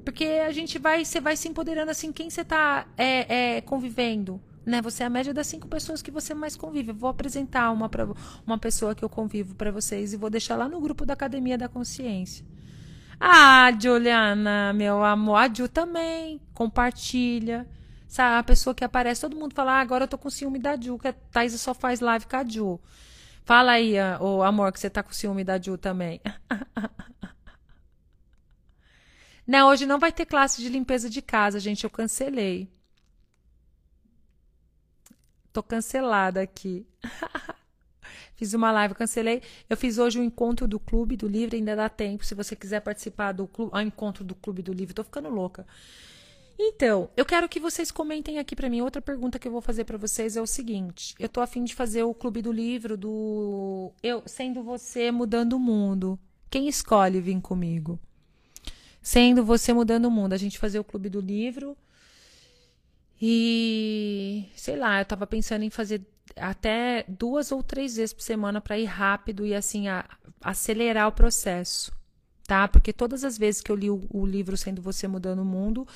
Porque 0.05 0.25
a 0.25 0.51
gente 0.51 0.79
vai, 0.79 1.05
você 1.05 1.21
vai 1.21 1.37
se 1.37 1.49
empoderando 1.49 1.91
assim, 1.91 2.13
quem 2.13 2.29
você 2.29 2.41
está 2.41 2.87
é, 2.97 3.57
é, 3.57 3.61
convivendo. 3.61 4.41
Né? 4.65 4.81
Você 4.83 5.03
é 5.03 5.07
a 5.07 5.11
média 5.11 5.35
das 5.35 5.47
cinco 5.47 5.67
pessoas 5.67 6.03
que 6.03 6.11
você 6.11 6.35
mais 6.35 6.57
convive. 6.57 6.91
Eu 6.91 6.95
vou 6.95 7.11
apresentar 7.11 7.71
uma, 7.71 7.89
pra, 7.89 8.07
uma 8.47 8.59
pessoa 8.59 8.95
que 8.95 9.05
eu 9.05 9.09
convivo 9.09 9.55
para 9.55 9.71
vocês 9.71 10.13
e 10.13 10.17
vou 10.17 10.31
deixar 10.31 10.57
lá 10.57 10.69
no 10.69 10.81
grupo 10.81 11.05
da 11.05 11.15
Academia 11.15 11.59
da 11.59 11.69
Consciência. 11.69 12.47
Ah, 13.19 13.71
Juliana, 13.79 14.73
meu 14.73 15.05
amor, 15.05 15.37
a 15.37 15.53
Ju 15.53 15.69
também. 15.69 16.41
Compartilha. 16.55 17.69
Sabe, 18.09 18.37
a 18.37 18.43
pessoa 18.43 18.75
que 18.75 18.85
aparece, 18.85 19.23
todo 19.23 19.37
mundo 19.37 19.55
fala, 19.55 19.73
ah, 19.73 19.81
agora 19.81 20.05
eu 20.05 20.09
tô 20.09 20.19
com 20.19 20.29
ciúme 20.29 20.59
da 20.59 20.77
Ju, 20.79 20.99
que 20.99 21.09
a 21.09 21.13
Thaisa 21.13 21.57
só 21.57 21.73
faz 21.73 22.01
live 22.01 22.27
com 22.27 22.37
a 22.37 22.45
Ju. 22.45 22.81
Fala 23.45 23.73
aí, 23.73 23.95
o 24.21 24.43
amor, 24.43 24.71
que 24.73 24.79
você 24.79 24.91
tá 24.91 25.03
com 25.03 25.13
ciúme 25.13 25.45
da 25.45 25.61
Ju 25.61 25.79
também. 25.79 26.21
Não, 29.47 29.69
hoje 29.69 29.87
não 29.87 29.99
vai 29.99 30.13
ter 30.13 30.25
classe 30.25 30.63
de 30.63 30.69
limpeza 30.69 31.11
de 31.11 31.21
casa, 31.21 31.59
gente. 31.59 31.85
Eu 31.85 31.91
cancelei. 31.91 32.71
Tô 35.53 35.63
cancelada 35.63 36.41
aqui. 36.41 36.87
fiz 38.37 38.55
uma 38.55 38.73
live, 38.73 38.95
cancelei. 38.95 39.43
Eu 39.69 39.77
fiz 39.77 39.99
hoje 39.99 40.19
o 40.19 40.23
um 40.23 40.25
encontro 40.25 40.67
do 40.67 40.81
Clube 40.81 41.17
do 41.17 41.29
Livro, 41.29 41.57
ainda 41.57 41.77
dá 41.77 41.89
tempo. 41.89 42.25
Se 42.25 42.35
você 42.35 42.57
quiser 42.57 42.81
participar 42.81 43.33
do 43.33 43.47
clube, 43.47 43.71
ao 43.75 43.83
encontro 43.83 44.25
do 44.25 44.35
Clube 44.35 44.63
do 44.63 44.73
Livro, 44.73 44.95
tô 44.95 45.05
ficando 45.05 45.29
louca. 45.29 45.67
Então, 46.59 47.11
eu 47.17 47.25
quero 47.25 47.49
que 47.49 47.59
vocês 47.59 47.91
comentem 47.91 48.39
aqui 48.39 48.55
para 48.55 48.71
mim. 48.71 48.81
Outra 48.81 49.03
pergunta 49.03 49.39
que 49.39 49.49
eu 49.49 49.53
vou 49.53 49.61
fazer 49.61 49.85
para 49.85 49.99
vocês 49.99 50.37
é 50.37 50.41
o 50.41 50.47
seguinte: 50.47 51.15
eu 51.19 51.29
tô 51.29 51.41
afim 51.41 51.65
de 51.65 51.75
fazer 51.75 52.03
o 52.03 52.15
Clube 52.15 52.43
do 52.43 52.53
Livro 52.53 52.97
do 52.97 53.93
eu 54.03 54.23
sendo 54.27 54.63
você 54.63 55.11
mudando 55.11 55.55
o 55.55 55.59
mundo. 55.59 56.19
Quem 56.49 56.69
escolhe 56.69 57.21
vir 57.21 57.41
comigo? 57.41 57.99
sendo 59.03 59.45
você 59.45 59.73
mudando 59.73 60.07
o 60.07 60.11
mundo. 60.11 60.33
A 60.33 60.37
gente 60.37 60.59
fazia 60.59 60.81
o 60.81 60.85
clube 60.85 61.11
do 61.11 61.21
livro. 61.21 61.77
E 63.25 64.49
sei 64.57 64.75
lá, 64.75 65.01
eu 65.01 65.05
tava 65.05 65.29
pensando 65.29 65.62
em 65.62 65.70
fazer 65.70 66.05
até 66.37 67.05
duas 67.07 67.53
ou 67.53 67.62
três 67.62 67.95
vezes 67.95 68.12
por 68.12 68.23
semana 68.23 68.61
para 68.61 68.77
ir 68.77 68.87
rápido 68.87 69.47
e 69.47 69.55
assim 69.55 69.87
a, 69.87 70.05
acelerar 70.41 71.07
o 71.07 71.12
processo, 71.12 71.93
tá? 72.49 72.66
Porque 72.66 72.93
todas 72.93 73.23
as 73.23 73.39
vezes 73.39 73.61
que 73.61 73.70
eu 73.70 73.77
li 73.77 73.89
o, 73.89 74.05
o 74.11 74.27
livro 74.27 74.57
Sendo 74.57 74.83
Você 74.83 75.07
Mudando 75.07 75.43
o 75.43 75.45
Mundo, 75.45 75.87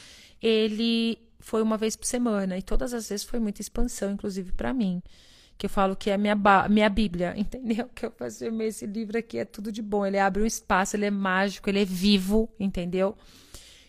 ele 0.40 1.18
foi 1.40 1.62
uma 1.62 1.76
vez 1.76 1.96
por 1.96 2.06
semana 2.06 2.56
e 2.56 2.62
todas 2.62 2.94
as 2.94 3.08
vezes 3.08 3.26
foi 3.26 3.40
muita 3.40 3.60
expansão, 3.60 4.12
inclusive 4.12 4.52
para 4.52 4.72
mim 4.72 5.02
que 5.58 5.66
eu 5.66 5.70
falo 5.70 5.96
que 5.96 6.10
é 6.10 6.18
minha, 6.18 6.36
minha 6.68 6.88
Bíblia, 6.88 7.34
entendeu? 7.36 7.88
Que 7.94 8.06
eu 8.06 8.10
faço 8.10 8.44
esse 8.44 8.86
livro 8.86 9.18
aqui 9.18 9.38
é 9.38 9.44
tudo 9.44 9.72
de 9.72 9.82
bom. 9.82 10.04
Ele 10.04 10.18
abre 10.18 10.42
um 10.42 10.46
espaço, 10.46 10.96
ele 10.96 11.06
é 11.06 11.10
mágico, 11.10 11.68
ele 11.68 11.80
é 11.80 11.84
vivo, 11.84 12.48
entendeu? 12.60 13.16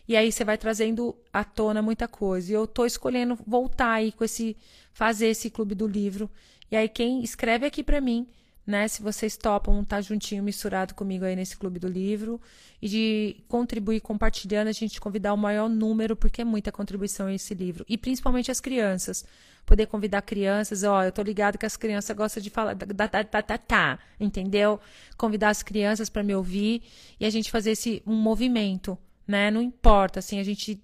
E 0.08 0.16
aí 0.16 0.32
você 0.32 0.44
vai 0.44 0.58
trazendo 0.58 1.16
à 1.34 1.44
tona 1.44 1.82
muita 1.82 2.08
coisa. 2.08 2.52
E 2.52 2.56
eu 2.56 2.66
tô 2.66 2.86
escolhendo 2.86 3.38
voltar 3.46 3.92
aí 3.94 4.12
com 4.12 4.24
esse 4.24 4.56
fazer 4.94 5.28
esse 5.28 5.50
clube 5.50 5.76
do 5.76 5.86
livro. 5.86 6.30
E 6.72 6.76
aí 6.76 6.88
quem 6.90 7.24
escreve 7.24 7.66
aqui 7.66 7.84
para 7.84 8.02
mim, 8.02 8.28
né, 8.66 8.88
se 8.88 9.02
vocês 9.02 9.38
topam 9.38 9.84
tá 9.84 10.02
juntinho 10.02 10.44
misturado 10.44 10.94
comigo 10.94 11.24
aí 11.24 11.36
nesse 11.36 11.56
clube 11.56 11.80
do 11.80 11.88
livro 11.88 12.42
e 12.82 12.90
de 12.90 13.38
contribuir 13.48 14.02
compartilhando, 14.02 14.68
a 14.68 14.74
gente 14.74 15.00
convidar 15.00 15.34
o 15.34 15.38
maior 15.38 15.70
número 15.70 16.16
porque 16.16 16.42
é 16.42 16.46
muita 16.46 16.72
contribuição 16.72 17.30
esse 17.30 17.54
livro 17.54 17.86
e 17.88 17.98
principalmente 17.98 18.52
as 18.52 18.60
crianças 18.60 19.26
poder 19.68 19.86
convidar 19.88 20.22
crianças, 20.22 20.84
ó, 20.84 21.04
eu 21.04 21.12
tô 21.12 21.22
ligado 21.22 21.58
que 21.58 21.66
as 21.66 21.76
crianças 21.76 22.16
gostam 22.16 22.42
de 22.42 22.50
falar, 22.50 22.74
da, 22.74 22.86
da, 22.86 23.22
da, 23.22 23.42
da, 23.42 23.58
tá, 23.58 24.00
entendeu? 24.18 24.80
Convidar 25.18 25.50
as 25.50 25.62
crianças 25.62 26.10
para 26.10 26.24
me 26.24 26.34
ouvir 26.34 26.82
e 27.20 27.26
a 27.26 27.30
gente 27.30 27.52
fazer 27.52 27.72
esse 27.72 28.02
um 28.08 28.16
movimento, 28.16 28.98
né? 29.28 29.52
Não 29.52 29.62
importa, 29.62 30.20
assim, 30.20 30.40
a 30.40 30.44
gente 30.44 30.82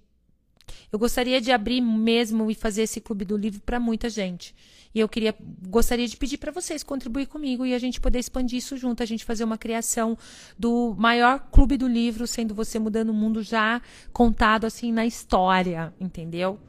Eu 0.92 0.98
gostaria 0.98 1.40
de 1.40 1.52
abrir 1.52 1.80
mesmo 1.80 2.50
e 2.50 2.54
fazer 2.54 2.82
esse 2.82 3.00
clube 3.00 3.24
do 3.24 3.36
livro 3.36 3.60
para 3.60 3.78
muita 3.80 4.08
gente. 4.08 4.54
E 4.94 5.00
eu 5.00 5.08
queria, 5.08 5.34
gostaria 5.68 6.06
de 6.06 6.16
pedir 6.16 6.38
para 6.38 6.52
vocês 6.52 6.84
contribuir 6.84 7.26
comigo 7.26 7.66
e 7.66 7.74
a 7.74 7.78
gente 7.78 8.00
poder 8.00 8.20
expandir 8.20 8.58
isso 8.58 8.76
junto, 8.76 9.02
a 9.02 9.06
gente 9.06 9.24
fazer 9.24 9.42
uma 9.42 9.58
criação 9.58 10.16
do 10.56 10.94
maior 10.96 11.48
clube 11.50 11.76
do 11.76 11.88
livro, 11.88 12.26
sendo 12.26 12.54
você 12.54 12.78
mudando 12.78 13.10
o 13.10 13.14
mundo 13.14 13.42
já 13.42 13.82
contado 14.12 14.66
assim 14.66 14.92
na 14.92 15.04
história, 15.04 15.92
entendeu? 16.00 16.60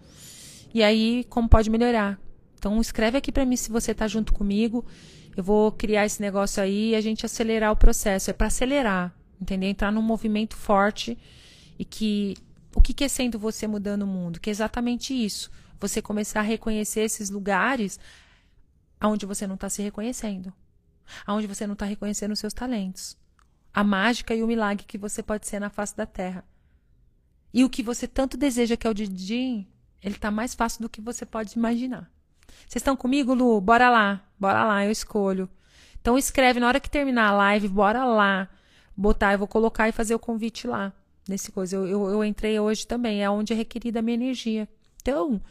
E 0.74 0.82
aí, 0.82 1.24
como 1.30 1.48
pode 1.48 1.70
melhorar? 1.70 2.20
Então 2.58 2.82
escreve 2.82 3.18
aqui 3.18 3.32
para 3.32 3.46
mim 3.46 3.56
se 3.56 3.70
você 3.70 3.94
tá 3.94 4.08
junto 4.08 4.34
comigo. 4.34 4.84
Eu 5.38 5.44
vou 5.44 5.72
criar 5.72 6.06
esse 6.06 6.20
negócio 6.20 6.64
aí 6.64 6.92
e 6.92 6.96
a 6.96 7.02
gente 7.02 7.26
acelerar 7.26 7.72
o 7.72 7.76
processo. 7.76 8.32
É 8.32 8.34
para 8.34 8.48
acelerar, 8.48 9.16
entendeu? 9.40 9.70
Entrar 9.70 9.92
num 9.92 10.02
movimento 10.02 10.56
forte 10.56 11.16
e 11.78 11.86
que 11.86 12.36
o 12.76 12.82
que, 12.82 12.94
que 12.94 13.04
é 13.06 13.08
sendo 13.08 13.40
você 13.40 13.68
mudando 13.68 14.04
o 14.04 14.08
mundo? 14.08 14.40
Que 14.40 14.50
é 14.50 14.52
exatamente 14.52 15.14
isso 15.14 15.50
você 15.80 16.02
começar 16.02 16.40
a 16.40 16.44
reconhecer 16.44 17.02
esses 17.02 17.30
lugares 17.30 18.00
onde 19.02 19.26
você 19.26 19.46
não 19.46 19.56
está 19.56 19.70
se 19.70 19.82
reconhecendo, 19.82 20.54
onde 21.28 21.48
você 21.48 21.68
não 21.68 21.74
está 21.74 21.86
reconhecendo 21.86 22.32
os 22.32 22.40
seus 22.40 22.54
talentos, 22.54 23.18
a 23.74 23.84
mágica 23.84 24.34
e 24.34 24.42
o 24.42 24.48
milagre 24.48 24.86
que 24.86 24.98
você 24.98 25.22
pode 25.22 25.48
ser 25.48 25.60
na 25.60 25.70
face 25.70 25.96
da 25.96 26.06
Terra. 26.06 26.44
E 27.54 27.64
o 27.64 27.70
que 27.70 27.84
você 27.84 28.08
tanto 28.08 28.36
deseja, 28.36 28.76
que 28.76 28.86
é 28.86 28.90
o 28.90 28.94
Didi, 28.94 29.68
ele 30.02 30.16
está 30.16 30.30
mais 30.32 30.54
fácil 30.54 30.82
do 30.82 30.90
que 30.90 31.00
você 31.00 31.26
pode 31.26 31.58
imaginar. 31.58 32.12
Vocês 32.68 32.82
estão 32.82 32.96
comigo, 32.96 33.34
Lu? 33.34 33.62
Bora 33.62 33.90
lá, 33.90 34.24
bora 34.40 34.66
lá, 34.66 34.86
eu 34.86 34.92
escolho. 34.92 35.50
Então 36.02 36.18
escreve 36.18 36.60
na 36.60 36.68
hora 36.68 36.80
que 36.80 36.90
terminar 36.90 37.30
a 37.30 37.34
live, 37.34 37.68
bora 37.68 38.04
lá 38.06 38.50
botar, 38.96 39.34
eu 39.34 39.40
vou 39.40 39.48
colocar 39.48 39.88
e 39.90 39.92
fazer 39.92 40.16
o 40.16 40.20
convite 40.20 40.68
lá 40.68 40.94
nesse 41.28 41.52
coisa. 41.52 41.76
Eu, 41.76 41.88
eu, 41.88 42.10
eu 42.10 42.24
entrei 42.24 42.60
hoje 42.60 42.86
também, 42.88 43.24
é 43.24 43.30
onde 43.30 43.54
é 43.54 43.56
requerida 43.56 44.00
a 44.00 44.02
minha 44.02 44.16
energia. 44.16 44.68
Então, 45.02 45.42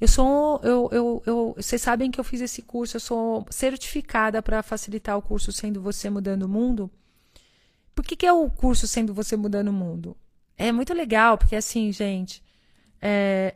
eu 0.00 0.08
sou, 0.08 0.60
eu, 0.62 0.88
eu, 0.92 1.22
eu, 1.26 1.54
vocês 1.56 1.80
sabem 1.80 2.10
que 2.10 2.18
eu 2.18 2.24
fiz 2.24 2.40
esse 2.40 2.62
curso, 2.62 2.96
eu 2.96 3.00
sou 3.00 3.46
certificada 3.50 4.42
para 4.42 4.62
facilitar 4.62 5.16
o 5.16 5.22
curso 5.22 5.52
Sendo 5.52 5.80
Você 5.80 6.10
Mudando 6.10 6.42
o 6.42 6.48
Mundo. 6.48 6.90
Por 7.94 8.04
que, 8.04 8.16
que 8.16 8.26
é 8.26 8.32
o 8.32 8.50
curso 8.50 8.86
Sendo 8.86 9.14
Você 9.14 9.36
Mudando 9.36 9.68
o 9.68 9.72
Mundo? 9.72 10.16
É 10.56 10.70
muito 10.72 10.92
legal, 10.92 11.38
porque 11.38 11.56
assim, 11.56 11.90
gente, 11.92 12.42
é, 13.00 13.54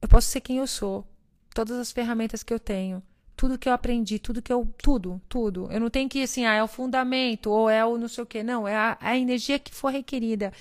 eu 0.00 0.08
posso 0.08 0.28
ser 0.28 0.40
quem 0.40 0.58
eu 0.58 0.66
sou, 0.66 1.06
todas 1.54 1.78
as 1.78 1.92
ferramentas 1.92 2.42
que 2.42 2.52
eu 2.52 2.58
tenho, 2.58 3.02
tudo 3.40 3.56
que 3.56 3.70
eu 3.70 3.72
aprendi, 3.72 4.18
tudo 4.18 4.42
que 4.42 4.52
eu, 4.52 4.68
tudo, 4.82 5.18
tudo. 5.26 5.66
Eu 5.72 5.80
não 5.80 5.88
tenho 5.88 6.10
que 6.10 6.22
assim, 6.22 6.44
ah, 6.44 6.52
é 6.52 6.62
o 6.62 6.68
fundamento 6.68 7.50
ou 7.50 7.70
é 7.70 7.82
o 7.82 7.96
não 7.96 8.06
sei 8.06 8.22
o 8.22 8.26
que, 8.26 8.42
não, 8.42 8.68
é 8.68 8.76
a, 8.76 8.98
a 9.00 9.16
energia 9.16 9.58
que 9.58 9.74
for 9.74 9.90
requerida. 9.90 10.52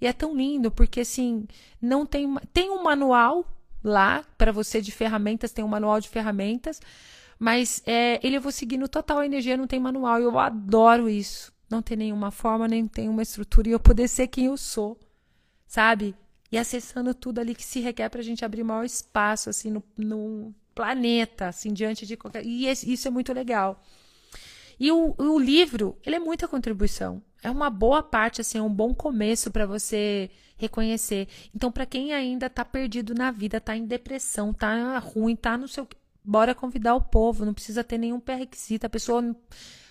E 0.00 0.06
é 0.06 0.14
tão 0.14 0.34
lindo 0.34 0.70
porque 0.70 1.00
assim, 1.00 1.46
não 1.80 2.06
tem 2.06 2.34
tem 2.50 2.70
um 2.70 2.82
manual 2.82 3.44
lá 3.84 4.24
para 4.38 4.50
você 4.50 4.80
de 4.80 4.90
ferramentas, 4.90 5.52
tem 5.52 5.62
um 5.62 5.68
manual 5.68 6.00
de 6.00 6.08
ferramentas, 6.08 6.80
mas 7.38 7.82
é, 7.84 8.18
ele 8.26 8.38
eu 8.38 8.40
vou 8.40 8.50
seguindo 8.50 8.88
total 8.88 9.22
energia, 9.22 9.54
não 9.54 9.66
tem 9.66 9.78
manual. 9.78 10.18
E 10.18 10.22
eu 10.22 10.38
adoro 10.38 11.10
isso. 11.10 11.52
Não 11.68 11.82
tem 11.82 11.98
nenhuma 11.98 12.30
forma, 12.30 12.66
nem 12.66 12.88
tem 12.88 13.10
uma 13.10 13.22
estrutura 13.22 13.68
e 13.68 13.72
eu 13.72 13.80
poder 13.80 14.08
ser 14.08 14.28
quem 14.28 14.46
eu 14.46 14.56
sou, 14.56 14.98
sabe? 15.66 16.14
E 16.50 16.56
acessando 16.56 17.14
tudo 17.14 17.40
ali 17.40 17.54
que 17.54 17.64
se 17.64 17.80
requer 17.80 18.08
para 18.08 18.20
a 18.20 18.24
gente 18.24 18.44
abrir 18.44 18.64
maior 18.64 18.84
espaço, 18.84 19.50
assim, 19.50 19.70
no, 19.70 19.82
no 19.96 20.54
planeta, 20.74 21.48
assim, 21.48 21.72
diante 21.72 22.06
de 22.06 22.16
qualquer. 22.16 22.44
E 22.44 22.68
isso 22.68 23.06
é 23.06 23.10
muito 23.10 23.32
legal. 23.32 23.82
E 24.78 24.90
o, 24.90 25.14
o 25.16 25.38
livro, 25.38 25.96
ele 26.04 26.16
é 26.16 26.18
muita 26.18 26.48
contribuição. 26.48 27.22
É 27.42 27.50
uma 27.50 27.70
boa 27.70 28.02
parte, 28.02 28.40
assim, 28.40 28.58
é 28.58 28.62
um 28.62 28.72
bom 28.72 28.94
começo 28.94 29.50
para 29.50 29.66
você 29.66 30.30
reconhecer. 30.56 31.28
Então, 31.54 31.70
para 31.70 31.86
quem 31.86 32.12
ainda 32.12 32.48
tá 32.48 32.64
perdido 32.64 33.14
na 33.14 33.30
vida, 33.30 33.60
tá 33.60 33.76
em 33.76 33.86
depressão, 33.86 34.52
tá 34.52 34.98
ruim, 34.98 35.36
tá 35.36 35.56
no 35.56 35.68
seu. 35.68 35.86
Bora 36.24 36.54
convidar 36.54 36.94
o 36.94 37.00
povo, 37.00 37.44
não 37.44 37.54
precisa 37.54 37.82
ter 37.82 37.98
nenhum 37.98 38.20
pré-requisito. 38.20 38.86
A 38.86 38.90
pessoa 38.90 39.36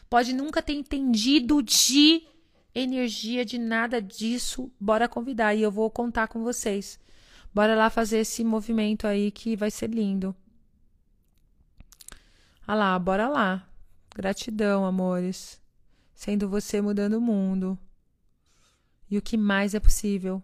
pode 0.09 0.33
nunca 0.33 0.61
ter 0.61 0.73
entendido 0.73 1.61
de 1.61 2.23
energia, 2.73 3.43
de 3.43 3.57
nada 3.57 4.01
disso. 4.01 4.71
Bora 4.79 5.09
convidar 5.09 5.53
e 5.53 5.61
eu 5.61 5.71
vou 5.71 5.89
contar 5.89 6.27
com 6.27 6.41
vocês. 6.43 6.99
Bora 7.53 7.75
lá 7.75 7.89
fazer 7.89 8.19
esse 8.19 8.43
movimento 8.43 9.05
aí 9.05 9.29
que 9.29 9.57
vai 9.57 9.69
ser 9.69 9.89
lindo. 9.89 10.33
Ah 12.71 12.75
lá, 12.75 12.97
bora 12.97 13.27
lá. 13.27 13.67
Gratidão, 14.15 14.85
amores. 14.85 15.59
Sendo 16.15 16.47
você 16.47 16.79
mudando 16.79 17.15
o 17.15 17.19
mundo. 17.21 17.77
E 19.09 19.17
o 19.17 19.21
que 19.21 19.35
mais 19.35 19.75
é 19.75 19.79
possível? 19.81 20.41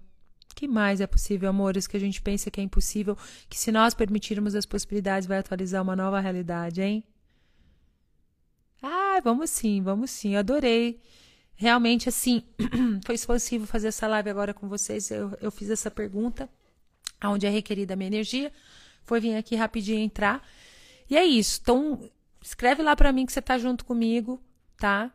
que 0.53 0.67
mais 0.67 0.99
é 0.99 1.07
possível, 1.07 1.47
amores, 1.47 1.87
que 1.87 1.95
a 1.95 1.99
gente 2.01 2.21
pensa 2.21 2.51
que 2.51 2.59
é 2.59 2.63
impossível, 2.63 3.15
que 3.47 3.57
se 3.57 3.71
nós 3.71 3.93
permitirmos 3.93 4.55
as 4.55 4.65
possibilidades 4.65 5.25
vai 5.25 5.37
atualizar 5.37 5.81
uma 5.81 5.95
nova 5.95 6.19
realidade, 6.19 6.81
hein? 6.81 7.01
Ah, 8.81 9.21
vamos 9.23 9.49
sim, 9.49 9.81
vamos 9.81 10.11
sim. 10.11 10.33
Eu 10.33 10.39
adorei. 10.39 10.99
Realmente, 11.55 12.09
assim, 12.09 12.43
foi 13.05 13.15
expansivo 13.15 13.65
fazer 13.65 13.87
essa 13.87 14.05
live 14.05 14.29
agora 14.29 14.53
com 14.53 14.67
vocês. 14.67 15.09
Eu, 15.11 15.31
eu 15.39 15.49
fiz 15.49 15.69
essa 15.69 15.89
pergunta, 15.89 16.49
aonde 17.21 17.45
é 17.45 17.49
requerida 17.49 17.93
a 17.93 17.95
minha 17.95 18.07
energia. 18.07 18.51
Foi 19.05 19.21
vir 19.21 19.37
aqui 19.37 19.55
rapidinho 19.55 19.99
entrar. 19.99 20.45
E 21.09 21.15
é 21.15 21.23
isso. 21.23 21.59
Então, 21.61 22.09
escreve 22.47 22.81
lá 22.81 22.95
para 22.95 23.11
mim 23.11 23.25
que 23.25 23.33
você 23.33 23.41
tá 23.41 23.57
junto 23.57 23.85
comigo, 23.85 24.41
tá? 24.77 25.11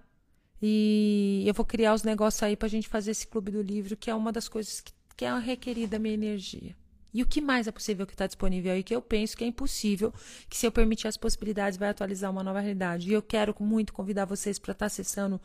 E 0.60 1.42
eu 1.46 1.54
vou 1.54 1.64
criar 1.64 1.94
os 1.94 2.02
negócios 2.02 2.42
aí 2.42 2.56
pra 2.56 2.68
gente 2.68 2.88
fazer 2.88 3.10
esse 3.10 3.26
clube 3.26 3.50
do 3.50 3.62
livro, 3.62 3.96
que 3.96 4.10
é 4.10 4.14
uma 4.14 4.30
das 4.30 4.48
coisas 4.48 4.80
que 4.80 4.92
que 5.22 5.24
é 5.24 5.38
requerida 5.38 5.96
a 5.96 5.98
minha 6.00 6.14
energia. 6.14 6.74
E 7.14 7.22
o 7.22 7.26
que 7.26 7.40
mais 7.40 7.68
é 7.68 7.70
possível 7.70 8.06
que 8.06 8.14
está 8.14 8.26
disponível 8.26 8.72
aí 8.72 8.82
que 8.82 8.96
eu 8.96 9.00
penso 9.00 9.36
que 9.36 9.44
é 9.44 9.46
impossível, 9.46 10.12
que 10.48 10.56
se 10.56 10.66
eu 10.66 10.72
permitir 10.72 11.06
as 11.06 11.16
possibilidades 11.16 11.78
vai 11.78 11.90
atualizar 11.90 12.30
uma 12.30 12.42
nova 12.42 12.58
realidade. 12.58 13.08
E 13.08 13.12
eu 13.12 13.22
quero 13.22 13.54
muito 13.60 13.92
convidar 13.92 14.24
vocês 14.24 14.58
para 14.58 14.72
estar 14.72 14.84
tá 14.84 14.86
acessando 14.86 15.40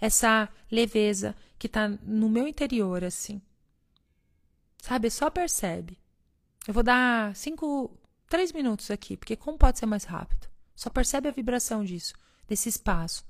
essa 0.00 0.48
leveza 0.70 1.34
que 1.58 1.66
está 1.66 1.88
no 1.88 2.28
meu 2.28 2.46
interior, 2.46 3.04
assim. 3.04 3.40
Sabe? 4.82 5.08
Só 5.10 5.30
percebe. 5.30 5.96
Eu 6.68 6.74
vou 6.74 6.82
dar 6.82 7.34
cinco, 7.34 7.96
três 8.28 8.52
minutos 8.52 8.90
aqui, 8.90 9.16
porque 9.16 9.34
como 9.34 9.56
pode 9.56 9.78
ser 9.78 9.86
mais 9.86 10.04
rápido? 10.04 10.51
Só 10.74 10.90
percebe 10.90 11.28
a 11.28 11.32
vibração 11.32 11.84
disso, 11.84 12.14
desse 12.46 12.68
espaço, 12.68 13.24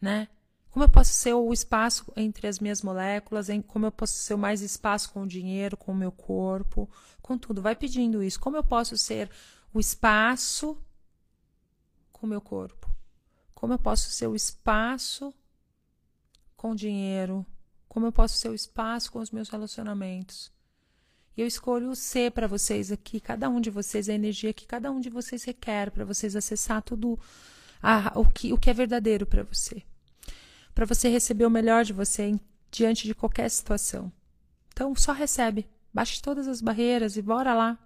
né? 0.00 0.28
Como 0.70 0.84
eu 0.84 0.88
posso 0.88 1.12
ser 1.12 1.34
o 1.34 1.52
espaço 1.52 2.10
entre 2.16 2.46
as 2.46 2.58
minhas 2.58 2.80
moléculas, 2.80 3.48
como 3.66 3.86
eu 3.86 3.92
posso 3.92 4.14
ser 4.14 4.36
mais 4.36 4.62
espaço 4.62 5.12
com 5.12 5.22
o 5.22 5.28
dinheiro, 5.28 5.76
com 5.76 5.92
o 5.92 5.94
meu 5.94 6.10
corpo, 6.10 6.88
com 7.20 7.36
tudo. 7.36 7.60
Vai 7.60 7.76
pedindo 7.76 8.22
isso. 8.22 8.40
Como 8.40 8.56
eu 8.56 8.64
posso 8.64 8.96
ser 8.96 9.30
o 9.74 9.78
espaço 9.78 10.82
com 12.10 12.26
o 12.26 12.28
meu 12.28 12.40
corpo? 12.40 12.90
Como 13.54 13.74
eu 13.74 13.78
posso 13.78 14.10
ser 14.10 14.26
o 14.28 14.34
espaço 14.34 15.34
com 16.56 16.70
o 16.72 16.76
dinheiro? 16.76 17.46
Como 17.86 18.06
eu 18.06 18.12
posso 18.12 18.36
ser 18.36 18.48
o 18.48 18.54
espaço 18.54 19.12
com 19.12 19.18
os 19.18 19.30
meus 19.30 19.48
relacionamentos? 19.48 20.51
E 21.36 21.40
eu 21.40 21.46
escolho 21.46 21.94
ser 21.96 22.32
para 22.32 22.46
vocês 22.46 22.92
aqui, 22.92 23.20
cada 23.20 23.48
um 23.48 23.60
de 23.60 23.70
vocês, 23.70 24.08
a 24.08 24.14
energia 24.14 24.52
que 24.52 24.66
cada 24.66 24.90
um 24.90 25.00
de 25.00 25.08
vocês 25.08 25.44
requer 25.44 25.90
para 25.90 26.04
vocês 26.04 26.36
acessar 26.36 26.82
tudo 26.82 27.18
a, 27.82 28.12
o, 28.18 28.24
que, 28.30 28.52
o 28.52 28.58
que 28.58 28.70
é 28.70 28.74
verdadeiro 28.74 29.26
para 29.26 29.42
você 29.42 29.82
para 30.74 30.86
você 30.86 31.08
receber 31.08 31.46
o 31.46 31.50
melhor 31.50 31.84
de 31.84 31.92
você 31.92 32.24
em, 32.24 32.40
diante 32.70 33.06
de 33.06 33.14
qualquer 33.14 33.50
situação. 33.50 34.12
Então, 34.72 34.94
só 34.94 35.12
recebe. 35.12 35.68
Baixe 35.92 36.22
todas 36.22 36.48
as 36.48 36.60
barreiras 36.60 37.16
e 37.16 37.22
bora 37.22 37.54
lá. 37.54 37.78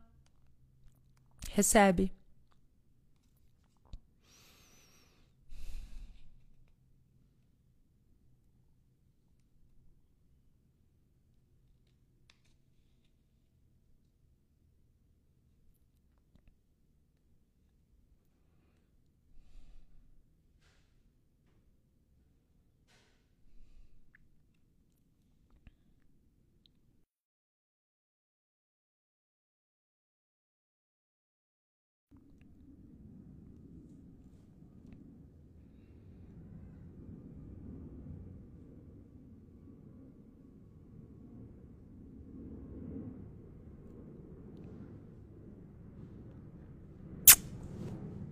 Recebe. 1.51 2.13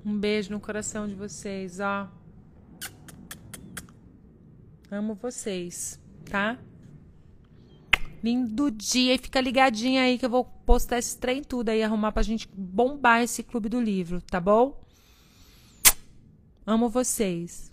Um 0.06 0.13
beijo 0.24 0.50
no 0.50 0.58
coração 0.58 1.06
de 1.06 1.14
vocês, 1.14 1.80
ó. 1.80 2.08
Amo 4.90 5.14
vocês, 5.14 6.00
tá? 6.30 6.58
Lindo 8.22 8.70
dia. 8.70 9.16
E 9.16 9.18
fica 9.18 9.38
ligadinha 9.38 10.00
aí 10.04 10.16
que 10.16 10.24
eu 10.24 10.30
vou 10.30 10.46
postar 10.46 10.96
esse 10.96 11.18
trem 11.18 11.44
tudo 11.44 11.68
aí, 11.68 11.82
arrumar 11.82 12.10
pra 12.10 12.22
gente 12.22 12.48
bombar 12.56 13.20
esse 13.20 13.42
clube 13.42 13.68
do 13.68 13.78
livro, 13.78 14.22
tá 14.22 14.40
bom? 14.40 14.82
Amo 16.66 16.88
vocês. 16.88 17.70